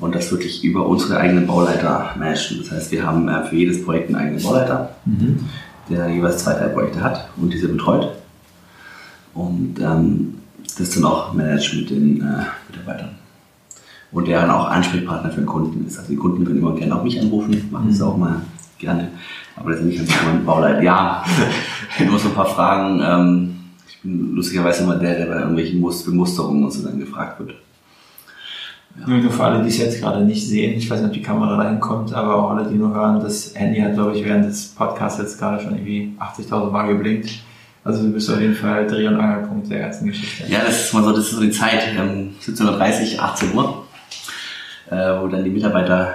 Und 0.00 0.14
das 0.14 0.32
wirklich 0.32 0.64
über 0.64 0.86
unsere 0.86 1.18
eigenen 1.18 1.46
Bauleiter 1.46 2.10
managen. 2.18 2.58
Das 2.58 2.72
heißt, 2.72 2.92
wir 2.92 3.06
haben 3.06 3.28
äh, 3.28 3.44
für 3.44 3.56
jedes 3.56 3.84
Projekt 3.84 4.08
einen 4.08 4.16
eigenen 4.16 4.42
Bauleiter. 4.42 4.96
Mhm 5.04 5.48
der 5.88 6.08
jeweils 6.08 6.38
zwei, 6.38 6.54
drei 6.54 6.68
Projekte 6.68 7.02
hat 7.02 7.28
und 7.36 7.52
diese 7.52 7.68
betreut. 7.68 8.08
Und 9.34 9.78
ähm, 9.80 10.34
das 10.78 10.90
dann 10.90 11.04
auch 11.04 11.32
managt 11.32 11.74
mit 11.74 11.90
den 11.90 12.20
äh, 12.20 12.44
Mitarbeitern. 12.68 13.16
Und 14.12 14.28
der 14.28 14.42
dann 14.42 14.50
auch 14.50 14.68
Ansprechpartner 14.68 15.30
für 15.30 15.40
den 15.40 15.46
Kunden 15.46 15.86
ist. 15.86 15.98
Also 15.98 16.10
die 16.10 16.16
Kunden 16.16 16.44
können 16.44 16.58
immer 16.58 16.74
gerne 16.74 16.94
auch 16.94 17.02
mich 17.02 17.18
anrufen, 17.20 17.68
machen 17.70 17.88
das 17.88 17.98
mhm. 17.98 18.04
auch 18.04 18.16
mal 18.16 18.42
gerne. 18.78 19.08
Aber 19.56 19.70
das 19.70 19.80
ist 19.80 19.86
nicht 19.86 19.98
ganz 19.98 20.10
mein 20.24 20.44
Bauleiter. 20.44 20.82
Ja, 20.82 21.24
nur 22.06 22.18
so 22.18 22.28
ein 22.28 22.34
paar 22.34 22.46
Fragen. 22.46 23.00
Ähm, 23.02 23.54
ich 23.88 23.98
bin 24.02 24.34
lustigerweise 24.34 24.84
immer 24.84 24.96
der, 24.96 25.14
der 25.16 25.26
bei 25.26 25.40
irgendwelchen 25.40 25.80
Bemusterungen 25.80 26.64
und 26.64 26.70
so 26.70 26.86
dann 26.86 26.98
gefragt 26.98 27.38
wird. 27.40 27.54
Ja. 29.00 29.06
Nur 29.06 29.30
für 29.30 29.44
alle, 29.44 29.62
die 29.62 29.68
es 29.68 29.78
jetzt 29.78 30.00
gerade 30.00 30.22
nicht 30.24 30.46
sehen, 30.46 30.76
ich 30.76 30.90
weiß 30.90 31.00
nicht, 31.00 31.08
ob 31.08 31.14
die 31.14 31.22
Kamera 31.22 31.56
dahin 31.56 31.80
kommt, 31.80 32.12
aber 32.12 32.36
auch 32.36 32.50
alle, 32.50 32.68
die 32.68 32.74
nur 32.74 32.94
hören, 32.94 33.20
das 33.20 33.54
Handy 33.54 33.80
hat, 33.80 33.94
glaube 33.94 34.16
ich, 34.16 34.24
während 34.24 34.44
des 34.44 34.68
Podcasts 34.68 35.18
jetzt 35.18 35.38
gerade 35.38 35.62
schon 35.62 35.74
irgendwie 35.74 36.14
80.000 36.20 36.70
Mal 36.70 36.88
geblinkt. 36.88 37.30
Also 37.84 38.02
du 38.02 38.12
bist 38.12 38.30
auf 38.30 38.40
jeden 38.40 38.54
Fall 38.54 38.86
Dreh- 38.86 39.08
und 39.08 39.16
Angelpunkt 39.16 39.70
der 39.70 39.80
ganzen 39.80 40.06
Geschichte. 40.06 40.44
Ja, 40.48 40.60
das 40.64 40.84
ist 40.84 40.94
mal 40.94 41.02
so, 41.02 41.10
das 41.10 41.24
ist 41.24 41.30
so 41.30 41.40
die 41.40 41.50
Zeit, 41.50 41.82
ähm, 41.98 42.34
17.30 42.40 43.18
18 43.18 43.54
Uhr, 43.54 43.81
äh, 44.92 45.20
wo 45.20 45.26
dann 45.28 45.44
die 45.44 45.50
Mitarbeiter 45.50 46.14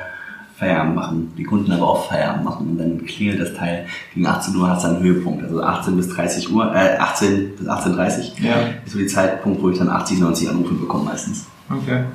Feierabend 0.58 0.96
machen, 0.96 1.34
die 1.38 1.44
Kunden 1.44 1.72
aber 1.72 1.88
auch 1.88 2.10
Feierabend 2.10 2.44
machen 2.44 2.68
und 2.72 2.78
dann 2.80 3.06
klingelt 3.06 3.40
das 3.40 3.54
Teil 3.54 3.86
gegen 4.14 4.26
18 4.26 4.56
Uhr 4.56 4.68
hat 4.68 4.80
es 4.80 4.86
einen 4.86 5.04
Höhepunkt, 5.04 5.44
also 5.44 5.62
18 5.62 5.96
bis 5.96 6.10
30 6.10 6.52
Uhr, 6.52 6.74
äh, 6.74 6.98
18 6.98 7.56
bis 7.56 7.68
18.30 7.68 7.94
Uhr 7.94 8.50
ja. 8.50 8.56
ist 8.84 8.94
so 8.94 8.98
die 8.98 9.06
Zeitpunkt, 9.06 9.62
wo 9.62 9.70
ich 9.70 9.78
dann 9.78 9.90
80, 9.90 10.20
90 10.20 10.50
Anrufe 10.50 10.74
bekomme 10.74 11.06
meistens. 11.06 11.46
Okay. 11.70 12.06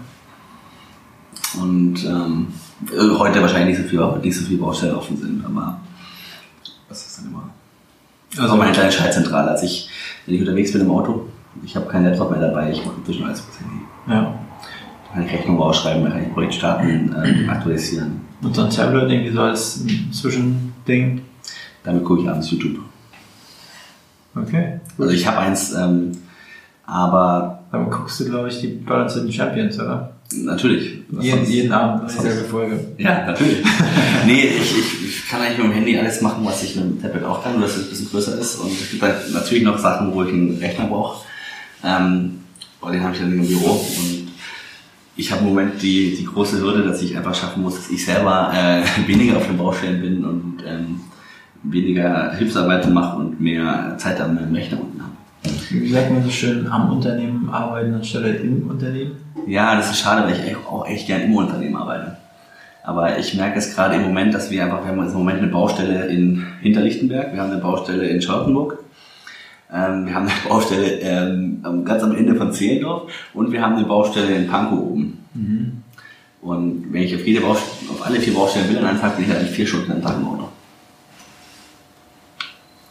Und 1.61 2.05
ähm, 2.05 2.49
heute 3.19 3.41
wahrscheinlich 3.43 3.79
nicht 3.79 3.91
so 3.91 3.97
viel, 3.97 4.21
nicht 4.21 4.37
so 4.37 4.45
viel 4.45 4.59
Baustellen 4.59 4.97
offen 4.97 5.17
sind, 5.17 5.45
aber 5.45 5.79
das 6.89 7.07
ist 7.07 7.19
dann 7.19 7.27
immer. 7.27 7.49
Also 8.37 8.57
meine 8.57 8.73
kleine 8.73 8.91
Schaltzentrale, 8.91 9.51
als 9.51 9.63
ich, 9.63 9.89
wenn 10.27 10.35
ich 10.35 10.41
unterwegs 10.41 10.73
bin 10.73 10.81
im 10.81 10.91
Auto, 10.91 11.29
ich 11.63 11.77
habe 11.77 11.87
keinen 11.87 12.07
Laptop 12.07 12.31
mehr 12.31 12.41
dabei, 12.41 12.73
ich 12.73 12.85
mache 12.85 12.97
inzwischen 12.97 13.25
alles 13.25 13.45
mit 13.47 13.61
Handy. 13.61 13.85
Ja. 14.09 14.35
Ich 15.15 15.33
Rechnung 15.33 15.61
ausschreiben, 15.61 16.11
ich 16.23 16.33
Projekt 16.33 16.55
starten, 16.55 17.15
äh, 17.15 17.49
aktualisieren. 17.49 18.23
Und 18.43 18.57
so 18.57 18.63
ein 18.63 18.71
Tablet 18.71 19.11
irgendwie 19.11 19.31
so 19.31 19.43
als 19.43 19.85
Zwischending? 20.11 21.23
Damit 21.85 22.05
gucke 22.05 22.23
ich 22.23 22.29
abends 22.29 22.51
YouTube. 22.51 22.79
Okay. 24.35 24.81
Also 24.99 25.13
ich 25.13 25.27
habe 25.27 25.39
eins, 25.39 25.75
ähm, 25.75 26.13
aber. 26.87 27.59
Damit 27.71 27.91
guckst 27.91 28.21
du, 28.21 28.27
glaube 28.27 28.49
ich, 28.49 28.61
die 28.61 28.67
Balance 28.67 29.21
in 29.21 29.33
Champions, 29.33 29.79
oder? 29.79 30.13
Natürlich. 30.35 30.99
Jeden, 31.21 31.45
jeden 31.47 31.73
Abend 31.73 32.03
eine 32.03 32.13
dieselbe 32.13 32.49
Folge. 32.49 32.79
Ja, 32.99 33.25
natürlich. 33.27 33.65
nee, 34.27 34.45
ich, 34.45 34.79
ich, 34.79 35.05
ich 35.07 35.29
kann 35.29 35.41
eigentlich 35.41 35.59
mit 35.59 35.67
dem 35.69 35.73
Handy 35.73 35.99
alles 35.99 36.21
machen, 36.21 36.45
was 36.45 36.63
ich 36.63 36.77
mit 36.77 36.85
dem 36.85 37.03
Tablet 37.03 37.25
auch 37.25 37.43
kann, 37.43 37.55
nur 37.55 37.63
dass 37.63 37.77
es 37.77 37.85
ein 37.85 37.91
bisschen 37.91 38.11
größer 38.11 38.39
ist. 38.39 38.57
Und 38.57 38.73
es 38.73 38.91
gibt 38.91 39.03
halt 39.03 39.33
natürlich 39.33 39.65
noch 39.65 39.79
Sachen, 39.79 40.13
wo 40.13 40.23
ich 40.23 40.29
einen 40.29 40.59
Rechner 40.59 40.87
brauche. 40.87 41.25
Ähm, 41.85 42.41
aber 42.81 42.93
den 42.93 43.03
habe 43.03 43.15
ich 43.15 43.21
dann 43.21 43.33
im 43.33 43.47
Büro. 43.47 43.71
Und 43.71 44.22
ich 45.23 45.31
habe 45.31 45.43
im 45.43 45.51
Moment 45.51 45.81
die, 45.81 46.17
die 46.17 46.25
große 46.25 46.61
Hürde, 46.61 46.83
dass 46.83 47.01
ich 47.01 47.17
einfach 47.17 47.33
schaffen 47.33 47.63
muss, 47.63 47.77
dass 47.77 47.91
ich 47.91 48.05
selber 48.05 48.53
äh, 48.53 48.83
weniger 49.07 49.37
auf 49.37 49.47
den 49.47 49.57
Baustellen 49.57 50.01
bin 50.01 50.25
und 50.25 50.65
ähm, 50.67 51.01
weniger 51.63 52.33
Hilfsarbeiten 52.35 52.93
mache 52.93 53.19
und 53.19 53.41
mehr 53.41 53.95
Zeit 53.99 54.21
an 54.21 54.35
meinem 54.35 54.53
Rechner 54.53 54.81
unten 54.81 55.01
habe. 55.01 55.13
Wie 55.71 55.93
sagt 55.93 56.11
man 56.11 56.25
so 56.25 56.31
schön, 56.31 56.67
am 56.67 56.91
Unternehmen 56.91 57.49
arbeiten 57.51 57.95
anstelle 57.95 58.35
im 58.35 58.69
Unternehmen? 58.69 59.13
Ja, 59.47 59.77
das 59.77 59.93
ist 59.93 60.01
schade, 60.01 60.25
weil 60.27 60.35
ich 60.35 60.57
auch 60.57 60.87
echt 60.89 61.07
gern 61.07 61.23
im 61.23 61.37
Unternehmen 61.37 61.77
arbeite. 61.77 62.17
Aber 62.83 63.17
ich 63.17 63.35
merke 63.35 63.61
es 63.61 63.77
gerade 63.77 63.95
im 63.95 64.03
Moment, 64.03 64.35
dass 64.35 64.51
wir 64.51 64.65
einfach, 64.65 64.83
wir 64.85 64.91
haben 64.91 65.07
im 65.07 65.13
Moment 65.13 65.39
eine 65.39 65.53
Baustelle 65.53 66.07
in 66.07 66.45
Hinterlichtenberg, 66.63 67.33
wir 67.33 67.41
haben 67.41 67.53
eine 67.53 67.61
Baustelle 67.61 68.09
in 68.09 68.21
Charlottenburg, 68.21 68.79
ähm, 69.73 70.07
wir 70.07 70.15
haben 70.15 70.27
eine 70.27 70.35
Baustelle 70.49 71.01
ähm, 71.01 71.85
ganz 71.85 72.03
am 72.03 72.15
Ende 72.15 72.35
von 72.35 72.53
Zehlendorf 72.53 73.11
und 73.35 73.53
wir 73.53 73.63
haben 73.63 73.77
eine 73.77 73.87
Baustelle 73.87 74.35
in 74.35 74.47
Pankow 74.47 74.79
oben. 74.79 75.25
Mhm. 75.35 75.83
Und 76.43 76.93
wenn 76.93 77.03
ich 77.03 77.15
auf, 77.15 77.25
jede 77.25 77.41
Baustelle, 77.41 77.91
auf 77.93 78.05
alle 78.05 78.21
vier 78.21 78.35
Baustellen 78.35 78.67
bin, 78.67 78.83
dann 78.83 78.99
bin 79.17 79.25
ich 79.25 79.31
halt 79.31 79.49
vier 79.49 79.67
Stunden 79.67 79.93
am 79.93 80.03
Tag 80.03 80.17
im 80.17 80.27
Auto. 80.27 80.49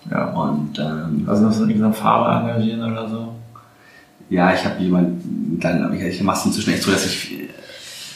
Ja. 0.09 0.25
Und, 0.33 0.79
ähm, 0.79 1.25
also 1.27 1.43
noch 1.43 1.53
so 1.53 1.63
einen 1.63 1.93
Fahrer 1.93 2.41
engagieren 2.41 2.91
oder 2.91 3.07
so? 3.07 3.35
Ja, 4.29 4.53
ich 4.53 4.65
habe 4.65 4.81
jemanden, 4.81 5.59
dann, 5.59 5.93
ich, 5.93 6.01
ich 6.01 6.23
mache 6.23 6.39
es 6.39 6.45
inzwischen 6.45 6.73
echt 6.73 6.83
so, 6.83 6.91
dass 6.91 7.05
ich, 7.05 7.33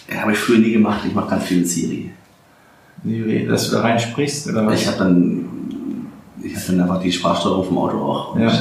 äh, 0.07 0.15
habe 0.17 0.31
ich 0.31 0.37
früher 0.37 0.59
nie 0.59 0.71
gemacht, 0.71 1.01
ich 1.05 1.13
mache 1.13 1.29
ganz 1.29 1.43
viel 1.43 1.57
mit 1.57 1.67
Siri. 1.67 2.11
Siri, 3.03 3.45
dass 3.45 3.69
du 3.69 3.75
da 3.75 3.81
reinsprichst 3.81 4.47
oder 4.47 4.65
was? 4.65 4.81
Ich 4.81 4.87
habe 4.87 4.97
dann, 4.97 5.45
ich 6.45 6.55
habe 6.55 6.65
dann 6.67 6.81
einfach 6.81 7.01
die 7.01 7.11
Sprachsteuerung 7.11 7.65
vom 7.65 7.77
Auto 7.77 7.97
auch 7.97 8.35
und 8.35 8.41
ja. 8.41 8.51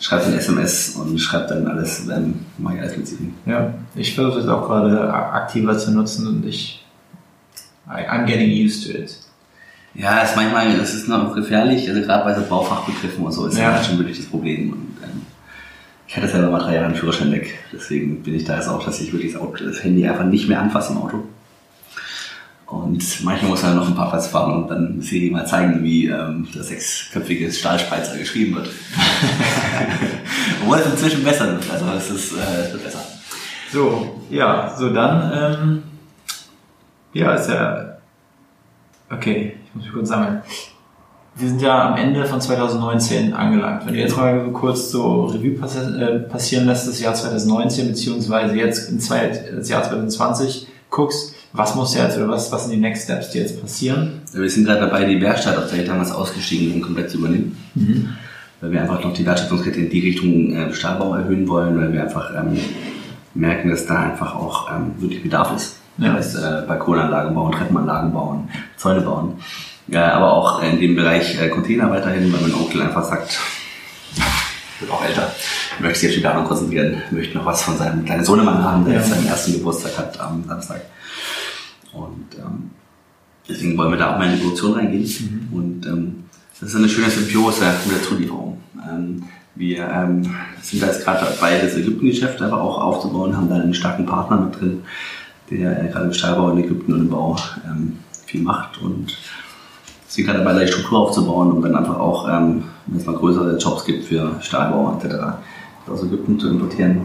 schreibe 0.00 0.24
dann 0.24 0.34
SMS 0.34 0.96
und 0.96 1.18
schreibe 1.18 1.46
dann 1.48 1.66
alles, 1.66 2.06
dann 2.06 2.46
mache 2.58 2.76
ich 2.76 2.80
alles 2.82 2.96
mit 2.96 3.06
Siri. 3.06 3.32
Ja, 3.46 3.74
ich 3.94 4.14
versuche 4.14 4.40
das 4.40 4.48
auch 4.48 4.66
gerade 4.66 5.12
aktiver 5.12 5.78
zu 5.78 5.92
nutzen 5.92 6.26
und 6.26 6.46
ich, 6.46 6.84
I'm 7.88 8.26
getting 8.26 8.50
used 8.50 8.86
to 8.86 8.98
it. 8.98 9.16
Ja, 9.94 10.22
es 10.22 10.30
ist 10.30 10.36
manchmal, 10.36 10.68
es 10.80 10.94
ist 10.94 11.08
noch 11.08 11.34
gefährlich, 11.34 11.88
also 11.88 12.02
gerade 12.02 12.24
bei 12.24 12.34
so 12.34 12.46
Baufachbegriffen 12.46 13.24
und 13.24 13.32
so 13.32 13.46
ist 13.46 13.58
ja. 13.58 13.72
das 13.72 13.86
schon 13.86 13.98
wirklich 13.98 14.18
das 14.18 14.26
Problem. 14.26 14.72
Und, 14.72 14.96
ähm, 15.02 15.22
ich 16.06 16.16
hatte 16.16 16.28
selber 16.28 16.50
mal 16.50 16.58
drei 16.58 16.74
Jahre 16.74 16.86
einen 16.86 16.94
Führerschein 16.94 17.32
weg, 17.32 17.58
deswegen 17.72 18.22
bin 18.22 18.34
ich 18.34 18.44
da 18.44 18.56
jetzt 18.56 18.68
auch, 18.68 18.84
dass 18.84 19.00
ich 19.00 19.12
wirklich 19.12 19.32
das, 19.32 19.40
Auto, 19.40 19.64
das 19.64 19.82
Handy 19.82 20.06
einfach 20.06 20.24
nicht 20.24 20.48
mehr 20.48 20.60
anfasse 20.60 20.92
im 20.92 20.98
Auto. 20.98 21.24
Und 22.68 23.24
manchmal 23.24 23.50
muss 23.50 23.62
man 23.62 23.76
noch 23.76 23.88
ein 23.88 23.94
paar 23.94 24.10
Platz 24.10 24.26
fahren 24.26 24.62
und 24.62 24.68
dann 24.68 25.00
sie 25.00 25.30
mal 25.30 25.46
zeigen, 25.46 25.82
wie 25.82 26.06
ähm, 26.06 26.46
das 26.54 26.68
sechsköpfige 26.68 27.50
Stahlspreizer 27.50 28.18
geschrieben 28.18 28.56
wird. 28.56 28.68
Obwohl 30.62 30.78
es 30.78 30.86
inzwischen 30.86 31.24
besser 31.24 31.46
wird, 31.46 31.64
also 31.70 31.86
es 31.96 32.10
ist 32.10 32.32
äh, 32.32 32.70
wird 32.70 32.84
besser. 32.84 33.00
So, 33.72 34.20
ja, 34.28 34.74
so 34.76 34.90
dann, 34.90 35.32
ähm, 35.34 35.82
ja, 37.14 37.34
ist 37.34 37.48
ja, 37.48 37.96
okay, 39.10 39.56
ich 39.64 39.74
muss 39.74 39.84
mich 39.84 39.92
kurz 39.94 40.08
sammeln. 40.08 40.42
Wir 41.36 41.48
sind 41.48 41.62
ja 41.62 41.88
am 41.88 41.96
Ende 41.96 42.26
von 42.26 42.40
2019 42.40 43.32
angelangt. 43.32 43.86
Wenn 43.86 43.94
du 43.94 44.00
jetzt 44.00 44.16
mal 44.16 44.44
so 44.44 44.50
kurz 44.50 44.90
so 44.90 45.24
Revue 45.26 45.52
äh, 45.52 46.18
passieren 46.18 46.66
lässt, 46.66 46.86
das 46.86 47.00
Jahr 47.00 47.14
2019, 47.14 47.88
beziehungsweise 47.88 48.56
jetzt 48.56 48.90
ins 48.90 49.08
Jahr 49.08 49.82
2020 49.84 50.66
guckst, 50.90 51.37
was 51.58 51.74
muss 51.74 51.96
jetzt 51.96 52.16
oder 52.16 52.28
was, 52.28 52.52
was 52.52 52.62
sind 52.62 52.72
die 52.74 52.80
Next 52.80 53.02
Steps, 53.02 53.30
die 53.30 53.38
jetzt 53.38 53.60
passieren? 53.60 54.22
Wir 54.32 54.48
sind 54.48 54.64
gerade 54.64 54.80
dabei, 54.80 55.04
die 55.04 55.20
Werkstatt 55.20 55.58
auf 55.58 55.68
der 55.68 55.84
damals 55.84 56.12
ausgestiegen 56.12 56.72
um 56.72 56.80
komplett 56.80 57.10
zu 57.10 57.18
übernehmen. 57.18 57.56
Mhm. 57.74 58.10
Weil 58.60 58.72
wir 58.72 58.82
einfach 58.82 59.02
noch 59.02 59.12
die 59.12 59.26
Wertschöpfungskette 59.26 59.80
in 59.80 59.90
die 59.90 60.00
Richtung 60.00 60.52
äh, 60.52 60.72
Stahlbau 60.72 61.14
erhöhen 61.14 61.48
wollen, 61.48 61.76
weil 61.76 61.92
wir 61.92 62.02
einfach 62.02 62.30
ähm, 62.32 62.58
merken, 63.34 63.70
dass 63.70 63.86
da 63.86 63.98
einfach 63.98 64.36
auch 64.36 64.70
ähm, 64.70 64.92
wirklich 64.98 65.22
Bedarf 65.22 65.54
ist. 65.56 65.76
Ja. 65.98 66.14
Das 66.14 66.26
heißt, 66.26 66.36
äh, 66.36 66.66
Balkonanlagen 66.68 67.34
bauen, 67.34 67.50
Treppenanlagen 67.50 68.12
bauen, 68.12 68.48
Zäune 68.76 69.00
bauen. 69.00 69.34
Ja, 69.88 70.12
aber 70.12 70.34
auch 70.34 70.62
in 70.62 70.78
dem 70.78 70.94
Bereich 70.94 71.40
äh, 71.40 71.48
Container 71.48 71.90
weiterhin, 71.90 72.32
weil 72.32 72.40
mein 72.40 72.54
Onkel 72.54 72.82
einfach 72.82 73.02
sagt, 73.02 73.36
wird 74.78 74.92
auch 74.92 75.04
älter, 75.04 75.32
möchte 75.80 75.98
sich 75.98 76.10
auf 76.10 76.14
die 76.14 76.20
Planung 76.20 76.44
konzentrieren, 76.44 77.02
möchte 77.10 77.36
noch 77.36 77.46
was 77.46 77.62
von 77.62 77.76
seinem 77.76 78.04
kleinen 78.04 78.24
Sohnemann 78.24 78.62
haben, 78.62 78.84
der 78.84 78.94
ja. 78.94 79.00
jetzt 79.00 79.10
seinen 79.10 79.26
ersten 79.26 79.54
Geburtstag 79.54 79.98
hat 79.98 80.20
am 80.20 80.44
Samstag. 80.46 80.82
Und 81.92 82.26
ähm, 82.38 82.70
deswegen 83.48 83.76
wollen 83.76 83.90
wir 83.90 83.98
da 83.98 84.14
auch 84.14 84.18
mal 84.18 84.26
in 84.26 84.36
die 84.36 84.42
Produktion 84.42 84.74
reingehen. 84.74 85.02
Mhm. 85.50 85.56
Und 85.56 85.86
ähm, 85.86 86.24
das 86.60 86.70
ist 86.70 86.76
eine 86.76 86.88
schöne 86.88 87.10
Symbiose 87.10 87.64
mit 87.86 87.96
der 87.96 88.02
Zulieferung. 88.02 88.60
Ähm, 88.88 89.22
wir 89.54 89.88
ähm, 89.88 90.22
sind 90.62 90.82
da 90.82 90.86
jetzt 90.86 91.04
gerade 91.04 91.26
dabei, 91.26 91.58
das 91.58 91.74
Ägypten-Geschäft 91.74 92.40
einfach 92.40 92.60
auch 92.60 92.78
aufzubauen, 92.78 93.36
haben 93.36 93.48
da 93.48 93.56
einen 93.56 93.74
starken 93.74 94.06
Partner 94.06 94.36
mit 94.40 94.60
drin, 94.60 94.82
der 95.50 95.84
äh, 95.84 95.88
gerade 95.88 96.06
im 96.06 96.12
Stahlbau 96.12 96.50
in 96.50 96.58
Ägypten 96.58 96.92
und 96.92 97.00
im 97.00 97.10
Bau 97.10 97.36
ähm, 97.66 97.98
viel 98.26 98.42
macht 98.42 98.80
und 98.80 99.16
sind 100.06 100.26
gerade 100.26 100.38
dabei, 100.38 100.64
die 100.64 100.70
Struktur 100.70 101.00
aufzubauen, 101.00 101.50
um 101.52 101.62
dann 101.62 101.74
einfach 101.74 101.98
auch, 101.98 102.28
ähm, 102.28 102.64
wenn 102.86 102.98
es 102.98 103.06
mal 103.06 103.16
größere 103.16 103.58
Jobs 103.58 103.84
gibt 103.84 104.04
für 104.04 104.36
Stahlbau 104.40 104.98
etc., 104.98 105.14
aus 105.88 106.02
Ägypten 106.02 106.38
zu 106.38 106.50
importieren. 106.50 107.00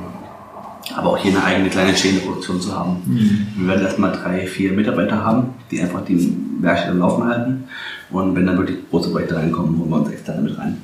Aber 0.96 1.12
auch 1.12 1.18
hier 1.18 1.32
eine 1.32 1.44
eigene 1.44 1.70
kleine 1.70 1.96
stehende 1.96 2.22
Produktion 2.22 2.60
zu 2.60 2.76
haben. 2.76 3.02
Mhm. 3.06 3.48
Wir 3.58 3.68
werden 3.70 3.86
erstmal 3.86 4.12
drei, 4.12 4.46
vier 4.48 4.74
Mitarbeiter 4.74 5.24
haben, 5.24 5.54
die 5.72 5.82
einfach 5.82 6.04
die 6.04 6.36
Werkstatt 6.60 6.92
am 6.92 7.00
Laufen 7.00 7.26
halten. 7.26 7.64
Und 8.12 8.36
wenn 8.36 8.46
dann 8.46 8.58
wirklich 8.58 8.78
große 8.90 9.10
Projekte 9.10 9.36
reinkommen, 9.36 9.80
holen 9.80 9.90
wir 9.90 9.98
uns 9.98 10.10
externe 10.10 10.42
mit 10.42 10.58
rein. 10.58 10.78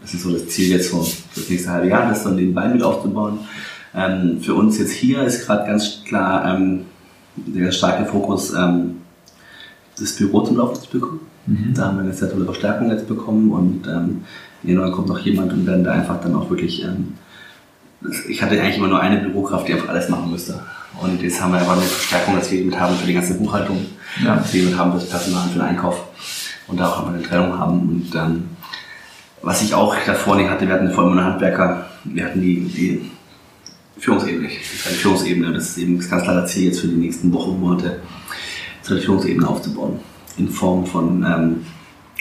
Das 0.00 0.14
ist 0.14 0.22
so 0.22 0.32
das 0.32 0.46
Ziel 0.48 0.70
jetzt 0.70 0.90
für, 0.90 0.98
das 0.98 1.48
nächste 1.48 1.70
halbe 1.70 1.88
Jahr, 1.88 2.08
das 2.08 2.22
dann 2.22 2.36
nebenbei 2.36 2.68
mit 2.68 2.82
aufzubauen. 2.82 3.40
Ähm, 3.94 4.40
für 4.40 4.54
uns 4.54 4.78
jetzt 4.78 4.92
hier 4.92 5.22
ist 5.22 5.46
gerade 5.46 5.66
ganz 5.66 6.04
klar 6.04 6.54
ähm, 6.54 6.82
der 7.36 7.72
starke 7.72 8.04
Fokus, 8.06 8.52
ähm, 8.54 8.96
das 9.98 10.12
Büro 10.12 10.42
zum 10.42 10.58
Laufen 10.58 10.80
zu 10.80 10.90
bekommen. 10.90 11.20
Mhm. 11.46 11.74
Da 11.74 11.86
haben 11.86 11.96
wir 11.96 12.04
eine 12.04 12.12
sehr 12.12 12.30
tolle 12.30 12.44
Verstärkung 12.44 12.90
jetzt 12.90 13.08
bekommen 13.08 13.50
und 13.52 13.86
ähm, 13.86 14.24
in 14.62 14.70
Januar 14.70 14.92
kommt 14.92 15.08
noch 15.08 15.18
jemand 15.18 15.52
und 15.52 15.66
werden 15.66 15.84
da 15.84 15.92
einfach 15.92 16.20
dann 16.20 16.34
auch 16.34 16.50
wirklich, 16.50 16.84
ähm, 16.84 17.14
ich 18.28 18.42
hatte 18.42 18.60
eigentlich 18.60 18.76
immer 18.76 18.88
nur 18.88 19.00
eine 19.00 19.18
Bürokraft, 19.18 19.68
die 19.68 19.74
einfach 19.74 19.88
alles 19.88 20.08
machen 20.08 20.30
müsste. 20.30 20.60
Und 21.00 21.22
jetzt 21.22 21.40
haben 21.40 21.52
wir 21.52 21.58
einfach 21.58 21.72
eine 21.72 21.82
Verstärkung, 21.82 22.36
dass 22.36 22.50
wir 22.50 22.64
mit 22.64 22.78
haben 22.78 22.96
für 22.96 23.06
die 23.06 23.14
ganze 23.14 23.34
Buchhaltung, 23.34 23.84
ja. 24.24 24.36
dass 24.36 24.52
wir 24.52 24.64
mit 24.64 24.76
haben 24.76 24.92
das 24.92 25.08
Personal 25.08 25.48
für 25.48 25.58
den 25.58 25.62
Einkauf 25.62 26.04
und 26.66 26.80
da 26.80 26.88
auch 26.88 27.06
eine 27.06 27.22
Trennung 27.22 27.58
haben. 27.58 27.80
Und 27.80 28.14
ähm, 28.14 28.44
was 29.42 29.62
ich 29.62 29.74
auch 29.74 29.94
davor 30.06 30.36
nicht 30.36 30.48
hatte, 30.48 30.66
wir 30.66 30.74
hatten 30.74 30.90
vor 30.90 31.04
allem 31.04 31.18
einen 31.18 31.24
Handwerker, 31.24 31.86
wir 32.04 32.24
hatten 32.24 32.40
die, 32.40 32.60
die 32.60 33.10
Führungsebene, 33.98 34.48
die 34.48 34.54
Führungsebene, 34.94 35.52
das 35.52 35.70
ist 35.70 35.78
eben 35.78 35.98
das 35.98 36.08
ganz 36.08 36.22
klare 36.22 36.46
Ziel 36.46 36.64
jetzt 36.64 36.80
für 36.80 36.88
die 36.88 36.96
nächsten 36.96 37.32
Wochen, 37.32 37.50
und 37.50 37.60
Monate, 37.60 38.00
eine 38.88 39.00
Führungsebene 39.00 39.46
aufzubauen. 39.46 40.00
In 40.38 40.48
Form 40.48 40.86
von 40.86 41.24
ähm, 41.24 41.66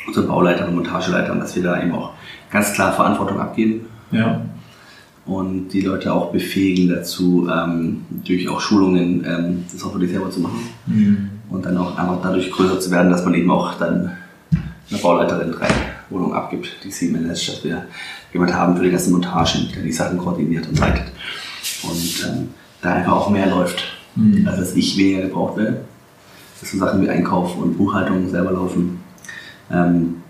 unseren 0.07 0.27
Bauleitern 0.27 0.69
und 0.69 0.75
Montageleitern, 0.75 1.39
dass 1.39 1.55
wir 1.55 1.63
da 1.63 1.81
eben 1.81 1.93
auch 1.93 2.11
ganz 2.51 2.73
klar 2.73 2.93
Verantwortung 2.93 3.39
abgeben. 3.39 3.87
Ja. 4.11 4.41
Und 5.25 5.69
die 5.69 5.81
Leute 5.81 6.13
auch 6.13 6.31
befähigen 6.31 6.87
dazu, 6.87 7.49
ähm, 7.51 8.05
durch 8.23 8.47
auch 8.47 8.61
Schulungen 8.61 9.25
ähm, 9.25 9.65
das 9.71 9.83
auch 9.83 9.93
wirklich 9.93 10.11
selber 10.11 10.29
zu 10.29 10.39
machen. 10.39 10.59
Mhm. 10.85 11.29
Und 11.49 11.65
dann 11.65 11.77
auch 11.77 11.97
einfach 11.97 12.19
dadurch 12.21 12.51
größer 12.51 12.79
zu 12.79 12.91
werden, 12.91 13.11
dass 13.11 13.25
man 13.25 13.33
eben 13.33 13.49
auch 13.49 13.73
dann 13.75 14.11
eine 14.89 14.99
Bauleiterin 14.99 15.51
drei 15.51 15.67
Wohnungen 16.09 16.33
abgibt, 16.33 16.67
die 16.83 16.91
sie 16.91 17.09
managt, 17.09 17.47
dass 17.47 17.63
wir 17.63 17.85
jemand 18.33 18.53
haben 18.53 18.77
für 18.77 18.83
die 18.83 18.91
ganzen 18.91 19.13
Montagen, 19.13 19.67
der 19.73 19.81
die 19.81 19.91
Sachen 19.91 20.17
koordiniert 20.17 20.67
und 20.67 20.79
leitet. 20.79 21.07
Und 21.83 22.25
ähm, 22.27 22.49
da 22.81 22.93
einfach 22.93 23.13
auch 23.13 23.29
mehr 23.29 23.47
läuft. 23.47 23.83
Mhm. 24.15 24.47
Also 24.47 24.61
dass 24.61 24.75
ich 24.75 24.97
weniger 24.97 25.23
gebraucht 25.23 25.57
werde. 25.57 25.81
Dass 26.59 26.71
so 26.71 26.77
Sachen 26.77 27.01
wie 27.01 27.09
Einkauf 27.09 27.57
und 27.57 27.77
Buchhaltung 27.77 28.29
selber 28.29 28.51
laufen. 28.51 28.99
Ähm, 29.71 30.21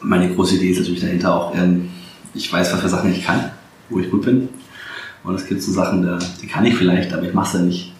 meine 0.00 0.34
große 0.34 0.56
Idee 0.56 0.70
ist 0.70 0.78
natürlich 0.78 1.00
dahinter 1.00 1.34
auch, 1.34 1.54
ähm, 1.54 1.90
ich 2.34 2.52
weiß, 2.52 2.72
was 2.72 2.80
für 2.80 2.88
Sachen 2.88 3.12
ich 3.12 3.24
kann, 3.24 3.50
wo 3.88 4.00
ich 4.00 4.10
gut 4.10 4.22
bin. 4.22 4.48
Und 5.22 5.34
es 5.34 5.46
gibt 5.46 5.62
so 5.62 5.72
Sachen, 5.72 6.18
die 6.42 6.46
kann 6.46 6.66
ich 6.66 6.76
vielleicht, 6.76 7.12
aber 7.12 7.22
ich 7.22 7.34
mache 7.34 7.48
es 7.48 7.52
ja 7.54 7.60
nicht. 7.60 7.94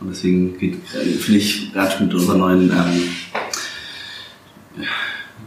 Und 0.00 0.10
deswegen 0.10 0.58
finde 0.58 1.38
ich 1.38 1.72
gerade 1.72 2.04
mit 2.04 2.12
unserer 2.12 2.36
neuen, 2.36 2.70
ähm, 2.70 3.02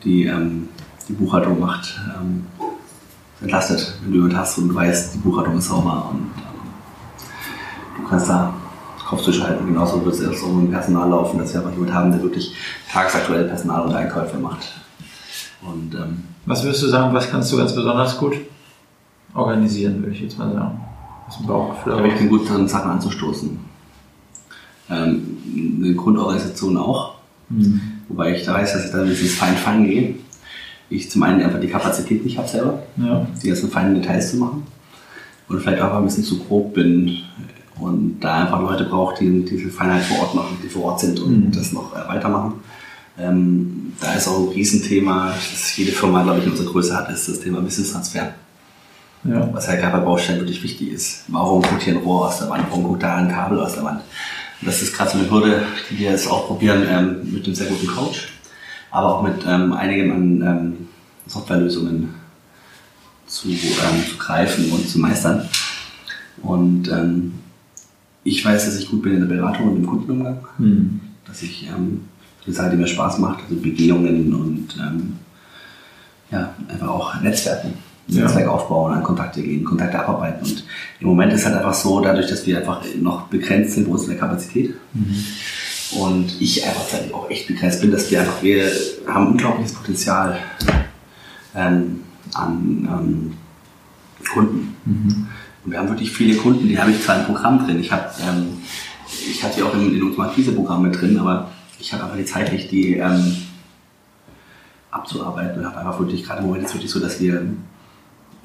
die 0.04 0.24
ähm, 0.24 0.70
die 1.10 1.14
Buchhaltung 1.14 1.60
macht, 1.60 2.00
ähm, 2.16 2.46
entlastet, 3.42 3.96
wenn 4.02 4.12
du 4.12 4.18
jemand 4.18 4.38
hast 4.38 4.58
und 4.58 4.70
du 4.70 4.76
weißt, 4.76 5.16
die 5.16 5.18
Buchhaltung 5.18 5.58
ist 5.58 5.68
sauber 5.68 6.10
und 6.12 6.32
ähm, 6.38 7.98
du 7.98 8.08
kannst 8.08 8.30
da 8.30 8.54
Kopf 9.06 9.24
zu. 9.24 9.32
Genauso 9.32 10.06
wird 10.06 10.14
es 10.14 10.22
erst 10.22 10.44
um 10.44 10.66
im 10.66 10.72
Personal 10.72 11.10
laufen, 11.10 11.40
dass 11.40 11.52
wir 11.52 11.62
einfach 11.62 11.74
jemanden 11.74 11.96
haben, 11.96 12.12
der 12.12 12.22
wirklich 12.22 12.54
tagesaktuell 12.92 13.46
Personal 13.46 13.88
und 13.88 13.94
Einkäufe 13.94 14.38
macht. 14.38 14.72
Und, 15.64 15.96
ähm, 15.96 16.24
was 16.46 16.64
würdest 16.64 16.84
du 16.84 16.88
sagen, 16.88 17.14
was 17.14 17.30
kannst 17.30 17.52
du 17.52 17.58
ganz 17.58 17.74
besonders 17.74 18.18
gut 18.18 18.36
organisieren, 19.34 20.00
würde 20.00 20.12
ich 20.12 20.22
jetzt 20.22 20.38
mal 20.38 20.52
sagen? 20.54 20.80
Was 21.28 21.40
ein 21.40 21.48
Bauchgefühl 21.48 22.06
Ich 22.08 22.18
bin 22.18 22.30
gut 22.30 22.50
darin, 22.50 22.68
Sachen 22.68 22.92
anzustoßen. 22.92 23.60
Ähm, 24.90 25.38
eine 25.82 25.94
Grundorganisation 25.94 26.78
auch. 26.78 27.16
Mhm. 27.50 27.82
Wobei 28.08 28.36
ich 28.36 28.46
da 28.46 28.54
weiß, 28.56 28.74
dass 28.74 28.86
ich 28.86 28.92
da 28.92 29.02
ein 29.02 29.10
bisschen 29.10 29.30
fein-fein 29.30 29.86
gehe. 29.86 30.16
Ich 30.90 31.12
zum 31.12 31.22
einen 31.24 31.42
einfach 31.42 31.60
die 31.60 31.68
Kapazität 31.68 32.26
nicht 32.26 32.38
habe 32.38 32.48
selber, 32.48 32.82
ja. 32.98 33.28
die 33.44 33.48
ganzen 33.48 33.70
feinen 33.70 33.96
Details 33.96 34.32
zu 34.32 34.38
machen. 34.38 34.64
Und 35.48 35.62
vielleicht 35.62 35.82
auch 35.82 35.94
ein 35.96 36.04
bisschen 36.04 36.24
zu 36.24 36.40
grob 36.40 36.74
bin 36.74 37.18
und 37.80 38.20
da 38.20 38.42
einfach 38.42 38.62
Leute 38.62 38.86
brauche, 38.86 39.16
die 39.20 39.46
diese 39.46 39.70
Feinheit 39.70 40.04
vor 40.04 40.20
Ort 40.20 40.36
machen, 40.36 40.58
die 40.64 40.68
vor 40.68 40.86
Ort 40.86 41.00
sind 41.00 41.20
und 41.20 41.48
mhm. 41.48 41.52
das 41.52 41.72
noch 41.72 41.94
weitermachen. 41.94 42.54
Ähm, 43.18 43.94
da 44.00 44.14
ist 44.14 44.28
auch 44.28 44.40
ein 44.40 44.50
Riesenthema, 44.50 45.34
das 45.52 45.76
jede 45.76 45.92
Firma, 45.92 46.24
glaube 46.24 46.40
ich, 46.40 46.46
in 46.46 46.52
unserer 46.52 46.72
Größe 46.72 46.96
hat, 46.96 47.10
ist 47.10 47.28
das 47.28 47.40
Thema 47.40 47.66
Wissenstransfer. 47.66 48.34
Ja. 49.24 49.50
Was 49.54 49.68
halt 49.68 49.82
gerade 49.82 49.98
bei 49.98 50.04
Baustellen 50.04 50.40
wirklich 50.40 50.64
wichtig 50.64 50.92
ist. 50.92 51.26
Warum 51.28 51.62
guckt 51.62 51.84
hier 51.84 51.94
ein 51.94 52.02
Rohr 52.02 52.28
aus 52.28 52.40
der 52.40 52.50
Wand? 52.50 52.66
Warum 52.70 52.84
guckt 52.84 53.04
da 53.04 53.18
ein 53.18 53.30
Kabel 53.30 53.60
aus 53.60 53.74
der 53.74 53.84
Wand? 53.84 54.02
Und 54.62 54.68
das 54.68 54.82
ist 54.82 54.96
gerade 54.96 55.12
so 55.12 55.18
eine 55.18 55.30
Hürde, 55.30 55.64
die 55.90 56.00
wir 56.00 56.12
jetzt 56.12 56.30
auch 56.30 56.48
probieren 56.48 56.84
ähm, 56.90 57.34
mit 57.34 57.46
einem 57.46 57.56
sehr 57.56 57.68
guten 57.68 57.88
Coach, 57.88 58.30
aber 58.92 59.16
auch 59.16 59.24
mit 59.24 59.46
ähm, 59.48 59.74
einigen 59.74 60.12
an 60.12 60.42
ähm, 60.42 60.88
Softwarelösungen 61.28 62.14
zu, 63.28 63.50
ähm, 63.50 63.58
zu 64.10 64.18
greifen 64.18 64.72
und 64.72 64.88
zu 64.88 65.00
meistern. 65.00 65.48
Und 66.42 66.88
ähm, 66.90 67.34
ich 68.24 68.44
weiß, 68.44 68.66
dass 68.66 68.80
ich 68.80 68.90
gut 68.90 69.02
bin 69.02 69.14
in 69.14 69.20
der 69.22 69.28
Beratung 69.28 69.70
und 69.70 69.78
im 69.78 69.88
Kundenumgang, 69.88 70.40
mhm. 70.58 71.02
dass 71.26 71.42
ich 71.42 71.68
ähm, 71.68 72.06
eine 72.46 72.56
Sache, 72.56 72.72
die 72.72 72.78
mir 72.78 72.88
Spaß 72.88 73.20
macht, 73.20 73.44
also 73.44 73.56
Begehungen 73.62 74.34
und 74.34 74.78
ähm, 74.78 75.18
ja, 76.32 76.54
einfach 76.68 76.88
auch 76.88 77.22
Netzwerken. 77.22 77.74
Ja. 78.10 78.24
Netzwerk 78.24 78.48
aufbauen, 78.48 78.94
an 78.94 79.04
Kontakte 79.04 79.42
gehen, 79.42 79.64
Kontakte 79.64 80.00
abarbeiten. 80.00 80.44
Und 80.46 80.64
im 81.00 81.08
Moment 81.08 81.32
ist 81.32 81.46
halt 81.46 81.56
einfach 81.56 81.74
so, 81.74 82.02
dadurch, 82.02 82.28
dass 82.28 82.46
wir 82.46 82.58
einfach 82.58 82.84
noch 83.00 83.28
begrenzt 83.28 83.74
sind, 83.74 83.88
wo 83.88 83.96
ist 83.96 84.08
der 84.08 84.18
Kapazität. 84.18 84.74
Mhm. 84.94 85.26
Und 86.00 86.42
ich 86.42 86.64
einfach 86.66 86.86
auch 87.14 87.30
echt 87.30 87.48
begrenzt 87.48 87.82
bin, 87.82 87.92
dass 87.92 88.10
wir 88.10 88.22
einfach, 88.22 88.42
wir 88.42 88.72
haben 89.08 89.28
unglaubliches 89.28 89.74
Potenzial 89.74 90.38
ähm, 91.56 92.02
an 92.34 92.88
ähm, 92.92 93.34
Kunden. 94.32 94.76
Mhm. 94.86 95.28
Und 95.66 95.72
wir 95.72 95.80
haben 95.80 95.90
wirklich 95.90 96.12
viele 96.12 96.36
Kunden, 96.38 96.68
die 96.68 96.80
habe 96.80 96.92
ich 96.92 97.02
zwar 97.04 97.20
im 97.20 97.26
Programm 97.26 97.66
drin. 97.66 97.80
Ich 97.80 97.92
habe, 97.92 98.10
ähm, 98.22 98.58
ich 99.30 99.44
hatte 99.44 99.60
ja 99.60 99.66
auch 99.66 99.74
in, 99.74 99.96
in 99.96 100.04
unserem 100.04 100.26
Akquise-Programm 100.26 100.84
mit 100.84 101.00
drin, 101.00 101.18
aber 101.20 101.52
ich 101.80 101.94
habe 101.94 102.04
einfach 102.04 102.18
die 102.18 102.26
Zeit 102.26 102.52
nicht, 102.52 102.72
die 102.72 102.96
ähm, 102.96 103.38
abzuarbeiten 104.92 105.60
und 105.60 105.66
habe 105.66 105.78
einfach 105.78 106.00
wirklich, 106.00 106.24
gerade 106.24 106.42
im 106.42 106.48
Moment 106.48 106.64
ist 106.64 106.70
es 106.70 106.76
wirklich 106.76 106.92
so, 106.92 107.00
dass 107.00 107.20
wir 107.20 107.44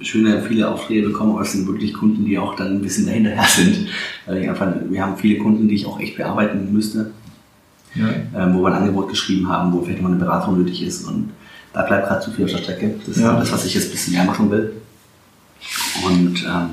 schöne, 0.01 0.43
viele 0.43 0.69
Aufträge 0.69 1.09
bekommen, 1.09 1.33
aber 1.33 1.43
es 1.43 1.53
sind 1.53 1.67
wirklich 1.67 1.95
Kunden, 1.95 2.25
die 2.25 2.39
auch 2.39 2.57
dann 2.57 2.77
ein 2.77 2.83
bisschen 2.83 3.07
dahinterher 3.07 3.45
sind. 3.47 3.89
Weil 4.27 4.49
einfach, 4.49 4.73
wir 4.89 5.03
haben 5.03 5.17
viele 5.17 5.39
Kunden, 5.39 5.69
die 5.69 5.77
ich 5.77 5.87
auch 5.87 6.01
echt 6.01 6.17
bearbeiten 6.17 6.73
müsste, 6.73 7.13
ja. 7.95 8.09
ähm, 8.37 8.55
wo 8.55 8.63
wir 8.63 8.69
ein 8.69 8.83
Angebot 8.83 9.09
geschrieben 9.09 9.49
haben, 9.49 9.73
wo 9.73 9.83
vielleicht 9.83 10.03
mal 10.03 10.11
eine 10.11 10.19
Beratung 10.19 10.59
nötig 10.59 10.83
ist 10.83 11.07
und 11.07 11.31
da 11.73 11.83
bleibt 11.83 12.07
gerade 12.07 12.21
zu 12.21 12.31
viel 12.31 12.45
auf 12.45 12.53
der 12.53 12.59
Strecke. 12.59 12.95
Das 13.05 13.17
ja. 13.17 13.33
ist 13.33 13.41
das, 13.41 13.53
was 13.53 13.65
ich 13.67 13.75
jetzt 13.75 13.87
ein 13.87 13.91
bisschen 13.91 14.15
mehr 14.15 14.25
machen 14.25 14.51
will. 14.51 14.73
Und 16.07 16.45
ähm, 16.45 16.71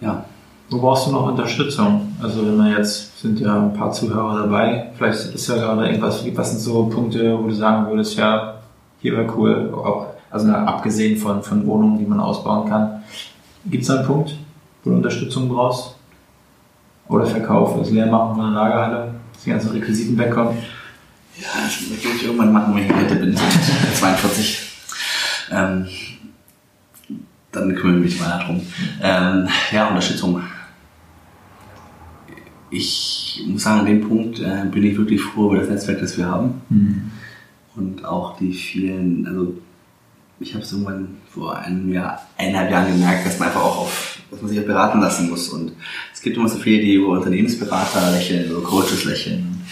ja. 0.00 0.24
Wo 0.68 0.80
brauchst 0.80 1.06
du 1.06 1.12
noch 1.12 1.28
Unterstützung? 1.28 2.16
Also 2.20 2.44
wenn 2.44 2.56
man 2.56 2.72
jetzt, 2.72 3.20
sind 3.20 3.38
ja 3.38 3.54
ein 3.54 3.72
paar 3.72 3.92
Zuhörer 3.92 4.42
dabei, 4.42 4.90
vielleicht 4.96 5.32
ist 5.32 5.48
ja 5.48 5.54
gerade 5.54 5.86
irgendwas, 5.86 6.24
was 6.34 6.50
sind 6.50 6.60
so 6.60 6.86
Punkte, 6.86 7.38
wo 7.38 7.46
du 7.46 7.54
sagen 7.54 7.88
würdest, 7.88 8.16
ja, 8.16 8.60
hier 9.00 9.12
wäre 9.12 9.32
cool, 9.36 9.72
auch, 9.72 10.15
also 10.36 10.52
abgesehen 10.52 11.16
von, 11.16 11.42
von 11.42 11.66
Wohnungen, 11.66 11.98
die 11.98 12.04
man 12.04 12.20
ausbauen 12.20 12.68
kann. 12.68 13.02
Gibt 13.64 13.84
es 13.84 13.90
einen 13.90 14.06
Punkt, 14.06 14.36
wo 14.84 14.90
du 14.90 14.96
Unterstützung 14.96 15.48
brauchst? 15.48 15.96
Oder 17.08 17.24
Verkauf, 17.24 17.78
das 17.78 17.90
Leermachen 17.90 18.36
von 18.36 18.52
der 18.52 18.62
Lagerhalle, 18.62 19.14
dass 19.32 19.44
die 19.44 19.50
ganzen 19.50 19.70
Requisiten 19.70 20.18
wegkommen? 20.18 20.56
Ja, 21.38 21.48
das 21.64 21.88
möchte 21.88 22.08
ich 22.08 22.24
irgendwann 22.24 22.52
machen, 22.52 22.74
wenn 22.74 22.84
ich 22.84 22.92
Rente 22.92 23.16
bin, 23.16 23.36
42. 23.36 24.62
Ähm, 25.48 25.86
dann 27.52 27.72
kümmere 27.76 27.98
ich 27.98 28.04
mich 28.04 28.20
mal 28.20 28.36
darum. 28.36 28.60
Ähm, 29.00 29.46
ja, 29.70 29.86
Unterstützung. 29.86 30.42
Ich 32.68 33.44
muss 33.46 33.62
sagen, 33.62 33.78
an 33.78 33.86
dem 33.86 34.08
Punkt 34.08 34.40
äh, 34.40 34.64
bin 34.68 34.82
ich 34.82 34.98
wirklich 34.98 35.22
froh 35.22 35.52
über 35.52 35.60
das 35.60 35.68
Netzwerk, 35.68 36.00
das 36.00 36.18
wir 36.18 36.26
haben. 36.26 36.62
Mhm. 36.68 37.12
Und 37.76 38.04
auch 38.04 38.36
die 38.38 38.52
vielen, 38.52 39.24
also 39.24 39.54
ich 40.40 40.54
habe 40.54 40.62
es 40.62 40.72
irgendwann 40.72 41.16
vor 41.32 41.56
einem 41.56 41.92
Jahr, 41.92 42.20
eineinhalb 42.36 42.70
Jahren 42.70 42.92
gemerkt, 42.92 43.26
dass 43.26 43.38
man 43.38 43.48
einfach 43.48 43.62
auch 43.62 43.78
auf, 43.78 44.18
dass 44.30 44.42
man 44.42 44.50
sich 44.50 44.60
auch 44.60 44.66
beraten 44.66 45.00
lassen 45.00 45.30
muss. 45.30 45.48
Und 45.48 45.72
es 46.12 46.20
gibt 46.20 46.36
immer 46.36 46.48
so 46.48 46.58
viele, 46.58 46.82
die 46.82 46.94
über 46.94 47.08
Unternehmensberater 47.08 48.10
lächeln, 48.12 48.50
über 48.50 48.62
Coaches 48.62 49.04
lächeln. 49.04 49.62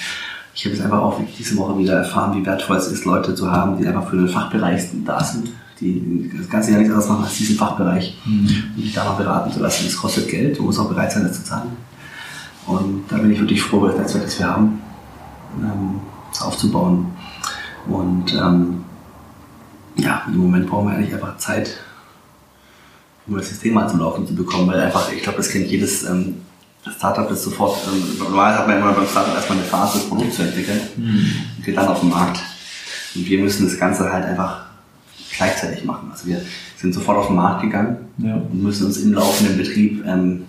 Ich 0.54 0.64
habe 0.64 0.74
jetzt 0.74 0.84
einfach 0.84 1.02
auch 1.02 1.20
diese 1.38 1.56
Woche 1.56 1.78
wieder 1.78 1.94
erfahren, 1.94 2.40
wie 2.40 2.46
wertvoll 2.46 2.76
es 2.76 2.86
ist, 2.86 3.04
Leute 3.04 3.34
zu 3.34 3.50
haben, 3.50 3.76
die 3.78 3.86
einfach 3.86 4.08
für 4.08 4.16
den 4.16 4.28
Fachbereich 4.28 4.82
da 5.04 5.22
sind 5.22 5.50
die 5.80 6.30
das 6.36 6.48
ganze 6.48 6.70
Jahr 6.70 6.78
nichts 6.78 6.92
anderes 6.92 7.10
machen 7.10 7.24
als 7.24 7.36
diesen 7.36 7.56
Fachbereich 7.56 8.16
mhm. 8.24 8.48
und 8.76 8.82
sich 8.82 8.92
da 8.92 9.04
mal 9.04 9.16
beraten 9.16 9.52
zu 9.52 9.60
lassen. 9.60 9.84
Das 9.84 9.96
kostet 9.96 10.28
Geld, 10.28 10.58
du 10.58 10.62
musst 10.62 10.78
auch 10.78 10.88
bereit 10.88 11.12
sein, 11.12 11.24
das 11.24 11.34
zu 11.34 11.44
zahlen. 11.44 11.76
Und 12.66 13.04
da 13.08 13.18
bin 13.18 13.32
ich 13.32 13.40
wirklich 13.40 13.60
froh 13.60 13.78
über 13.78 13.88
das 13.88 13.98
Netzwerk, 13.98 14.24
das 14.24 14.38
wir 14.38 14.46
haben, 14.46 14.80
ähm, 15.60 16.00
aufzubauen. 16.40 17.06
Und 17.86 18.32
ähm, 18.32 18.84
ja, 19.96 20.22
im 20.26 20.36
Moment 20.36 20.66
brauchen 20.66 20.88
wir 20.88 20.96
eigentlich 20.96 21.14
einfach 21.14 21.36
Zeit, 21.38 21.78
um 23.26 23.36
das 23.36 23.48
System 23.48 23.74
mal 23.74 23.88
zum 23.88 24.00
Laufen 24.00 24.26
zu 24.26 24.34
bekommen, 24.34 24.68
weil 24.68 24.80
einfach, 24.80 25.10
ich 25.12 25.22
glaube, 25.22 25.38
das 25.38 25.48
kennt 25.48 25.66
jedes 25.68 26.04
ähm, 26.04 26.36
Startup, 26.96 27.28
das 27.28 27.42
sofort, 27.42 27.78
ähm, 27.86 28.18
normal 28.18 28.58
hat 28.58 28.68
man 28.68 28.78
immer 28.78 28.92
beim 28.92 29.06
Startup 29.06 29.34
erstmal 29.34 29.58
eine 29.58 29.66
Phase, 29.66 29.98
das 29.98 30.08
Produkt 30.08 30.34
zu 30.34 30.42
entwickeln 30.42 30.80
mhm. 30.96 31.32
und 31.56 31.64
geht 31.64 31.76
dann 31.76 31.88
auf 31.88 32.00
den 32.00 32.10
Markt. 32.10 32.40
Und 33.14 33.26
wir 33.26 33.38
müssen 33.40 33.66
das 33.66 33.78
Ganze 33.78 34.12
halt 34.12 34.24
einfach 34.24 34.66
gleichzeitig 35.36 35.84
machen. 35.84 36.08
Also 36.12 36.26
wir 36.26 36.40
sind 36.76 36.92
sofort 36.92 37.18
auf 37.18 37.26
den 37.28 37.36
Markt 37.36 37.62
gegangen 37.62 37.96
Ja. 38.18 38.34
und 38.34 38.62
müssen 38.62 38.86
uns 38.86 38.98
im 38.98 39.14
laufenden 39.14 39.56
Betrieb 39.56 40.04
ähm, 40.06 40.44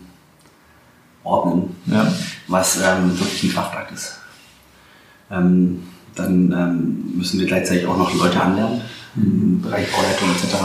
ordnen, 1.23 1.75
Ja. 1.85 2.11
was 2.47 2.77
ähm, 2.77 3.17
wirklich 3.17 3.43
ein 3.43 3.53
Kraftakt 3.53 3.91
ist. 3.93 4.17
Ähm, 5.31 5.83
dann 6.15 6.51
ähm, 6.51 7.17
müssen 7.17 7.39
wir 7.39 7.47
gleichzeitig 7.47 7.85
auch 7.87 7.97
noch 7.97 8.13
Leute 8.13 8.41
anlernen 8.41 8.81
im 9.15 9.61
Bereich 9.61 9.91
Bauleitung 9.91 10.29
etc. 10.31 10.55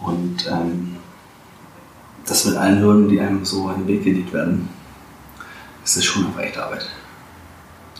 Und 0.00 0.46
ähm, 0.50 0.96
das 2.26 2.44
mit 2.44 2.56
allen 2.56 2.80
Hürden, 2.80 3.08
die 3.08 3.20
einem 3.20 3.44
so 3.44 3.70
in 3.70 3.78
den 3.78 3.88
Weg 3.88 4.04
gelegt 4.04 4.32
werden, 4.32 4.68
ist 5.84 5.96
das 5.96 6.04
schon 6.04 6.26
eine 6.26 6.42
echte 6.42 6.62
Arbeit. 6.62 6.86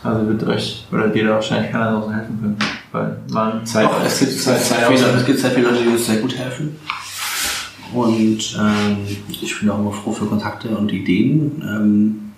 Also 0.03 0.29
wird 0.29 0.45
euch 0.45 0.87
oder 0.93 1.09
dir 1.09 1.25
da 1.25 1.35
wahrscheinlich 1.35 1.73
keiner 1.73 1.93
draußen 1.93 2.15
helfen 2.15 2.41
können. 2.41 2.59
Weil 2.93 3.21
man 3.31 3.67
Zeit. 3.67 3.87
Doch, 3.87 4.05
es 4.05 4.21
gibt 4.21 4.33
sehr, 4.33 4.57
sehr, 4.57 4.87
viele, 4.87 5.07
es 5.09 5.27
gibt 5.27 5.39
sehr 5.39 5.51
viele 5.51 5.69
Leute, 5.69 5.83
die 5.83 5.89
uns 5.89 6.07
sehr 6.07 6.19
gut 6.19 6.37
helfen. 6.37 6.77
Und 7.93 8.57
ähm, 8.61 8.99
ich 9.29 9.59
bin 9.59 9.71
auch 9.71 9.79
immer 9.79 9.93
froh 9.93 10.13
für 10.13 10.27
Kontakte 10.27 10.69
und 10.69 10.93
Ideen. 10.93 11.63
Ähm, 11.63 12.33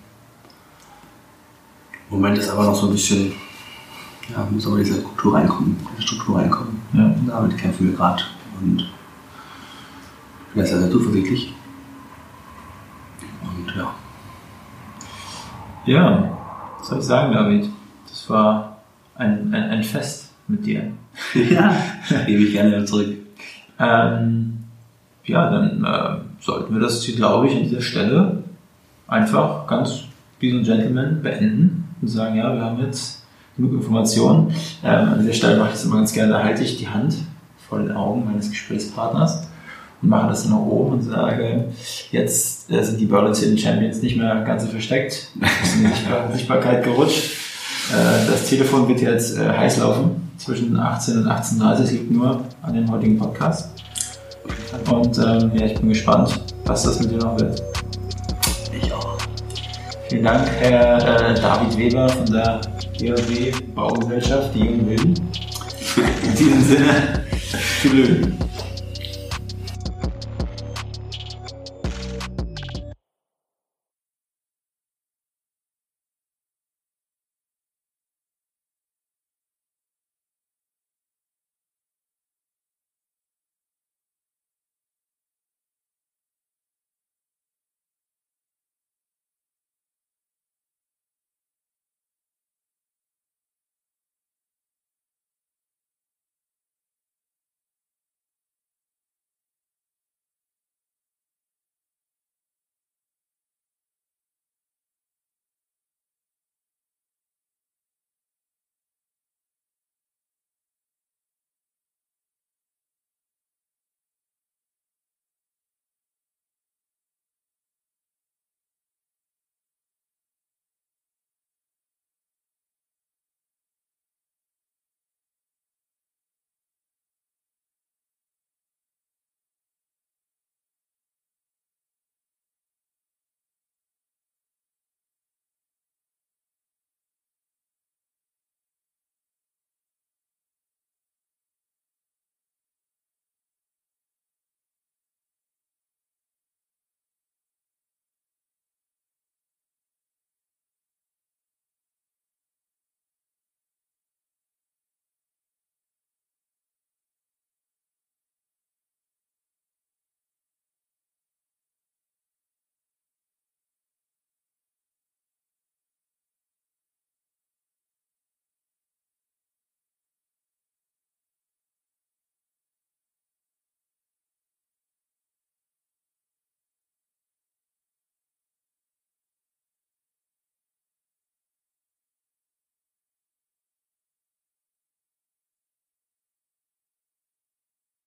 Im 2.09 2.17
Moment 2.17 2.37
ist 2.37 2.49
aber 2.49 2.63
noch 2.65 2.75
so 2.75 2.87
ein 2.87 2.93
bisschen, 2.93 3.33
ja, 4.29 4.47
muss 4.49 4.65
aber 4.65 4.77
diese 4.77 5.01
Kultur 5.01 5.35
reinkommen, 5.35 5.77
diese 5.91 6.07
Struktur 6.07 6.39
reinkommen. 6.39 6.80
Ja. 6.93 7.15
Damit 7.27 7.57
kämpfen 7.57 7.87
wir 7.87 7.95
gerade. 7.95 8.23
Und 8.59 8.81
ich 8.81 10.55
bin 10.55 10.65
sehr, 10.65 10.79
sehr 10.79 10.91
zuversichtlich. 10.91 11.53
Und 13.41 13.75
ja. 13.75 13.95
Ja, 15.85 16.37
was 16.77 16.87
soll 16.87 16.99
ich 16.99 17.05
sagen, 17.05 17.33
David? 17.33 17.69
Das 18.07 18.29
war 18.29 18.77
ein, 19.15 19.53
ein, 19.53 19.69
ein 19.69 19.83
Fest 19.83 20.31
mit 20.47 20.65
dir. 20.65 20.91
ja, 21.33 21.73
gebe 22.25 22.43
ich 22.43 22.53
gerne 22.53 22.71
wieder 22.71 22.85
zurück. 22.85 23.15
Ähm, 23.79 24.63
ja, 25.25 25.49
dann 25.49 25.83
äh, 25.83 26.41
sollten 26.41 26.73
wir 26.73 26.81
das, 26.81 27.05
glaube 27.05 27.47
ich, 27.47 27.55
an 27.55 27.63
dieser 27.63 27.81
Stelle 27.81 28.43
einfach 29.07 29.67
ganz 29.67 30.03
wie 30.39 30.51
so 30.51 30.57
ein 30.57 30.63
Gentleman 30.63 31.21
beenden 31.21 31.95
und 32.01 32.07
sagen, 32.07 32.35
ja, 32.35 32.53
wir 32.53 32.63
haben 32.63 32.79
jetzt 32.79 33.20
genug 33.57 33.73
Informationen. 33.73 34.53
Ähm, 34.83 35.09
an 35.09 35.19
dieser 35.21 35.33
Stelle 35.33 35.57
mache 35.57 35.69
ich 35.69 35.73
das 35.75 35.85
immer 35.85 35.97
ganz 35.97 36.13
gerne, 36.13 36.33
da 36.33 36.43
halte 36.43 36.63
ich 36.63 36.77
die 36.77 36.87
Hand 36.87 37.15
vor 37.67 37.79
den 37.79 37.91
Augen 37.91 38.25
meines 38.25 38.49
Gesprächspartners 38.49 39.47
und 40.01 40.09
mache 40.09 40.29
das 40.29 40.43
dann 40.43 40.53
nach 40.53 40.59
oben 40.59 40.93
und 40.93 41.01
sage, 41.03 41.65
jetzt 42.11 42.71
äh, 42.71 42.83
sind 42.83 42.99
die 42.99 43.05
Berlin 43.05 43.33
Hidden 43.33 43.57
Champions 43.57 44.01
nicht 44.01 44.17
mehr 44.17 44.43
ganz 44.43 44.63
so 44.63 44.69
versteckt, 44.69 45.13
ist 45.63 45.75
in 45.75 45.83
die 45.83 45.87
Sichtbar 45.87 46.31
Sichtbarkeit 46.33 46.83
gerutscht. 46.83 47.31
Äh, 47.91 48.29
das 48.29 48.49
Telefon 48.49 48.87
wird 48.87 49.01
jetzt 49.01 49.37
äh, 49.37 49.49
heiß 49.49 49.77
laufen 49.77 50.29
zwischen 50.37 50.77
18 50.77 51.17
und 51.19 51.27
18.30 51.27 51.61
Uhr, 51.61 51.91
liegt 51.91 52.11
nur 52.11 52.41
an 52.61 52.73
dem 52.73 52.91
heutigen 52.91 53.17
Podcast. 53.17 53.69
Und 54.89 55.17
ähm, 55.17 55.51
ja, 55.55 55.65
ich 55.65 55.75
bin 55.75 55.89
gespannt, 55.89 56.39
was 56.65 56.83
das 56.83 56.99
mit 56.99 57.11
dir 57.11 57.17
noch 57.17 57.39
wird. 57.39 57.61
Vielen 60.11 60.25
Dank, 60.25 60.45
Herr 60.59 60.97
äh, 60.97 61.33
David 61.35 61.77
Weber 61.77 62.09
von 62.09 62.25
der 62.25 62.59
GOW 62.99 63.61
Baugesellschaft, 63.73 64.53
die 64.53 64.59
Jungen 64.59 64.89
Wilden. 64.89 65.13
In 65.95 66.35
diesem 66.35 66.61
Sinne, 66.63 67.23
tschüss. 67.79 68.27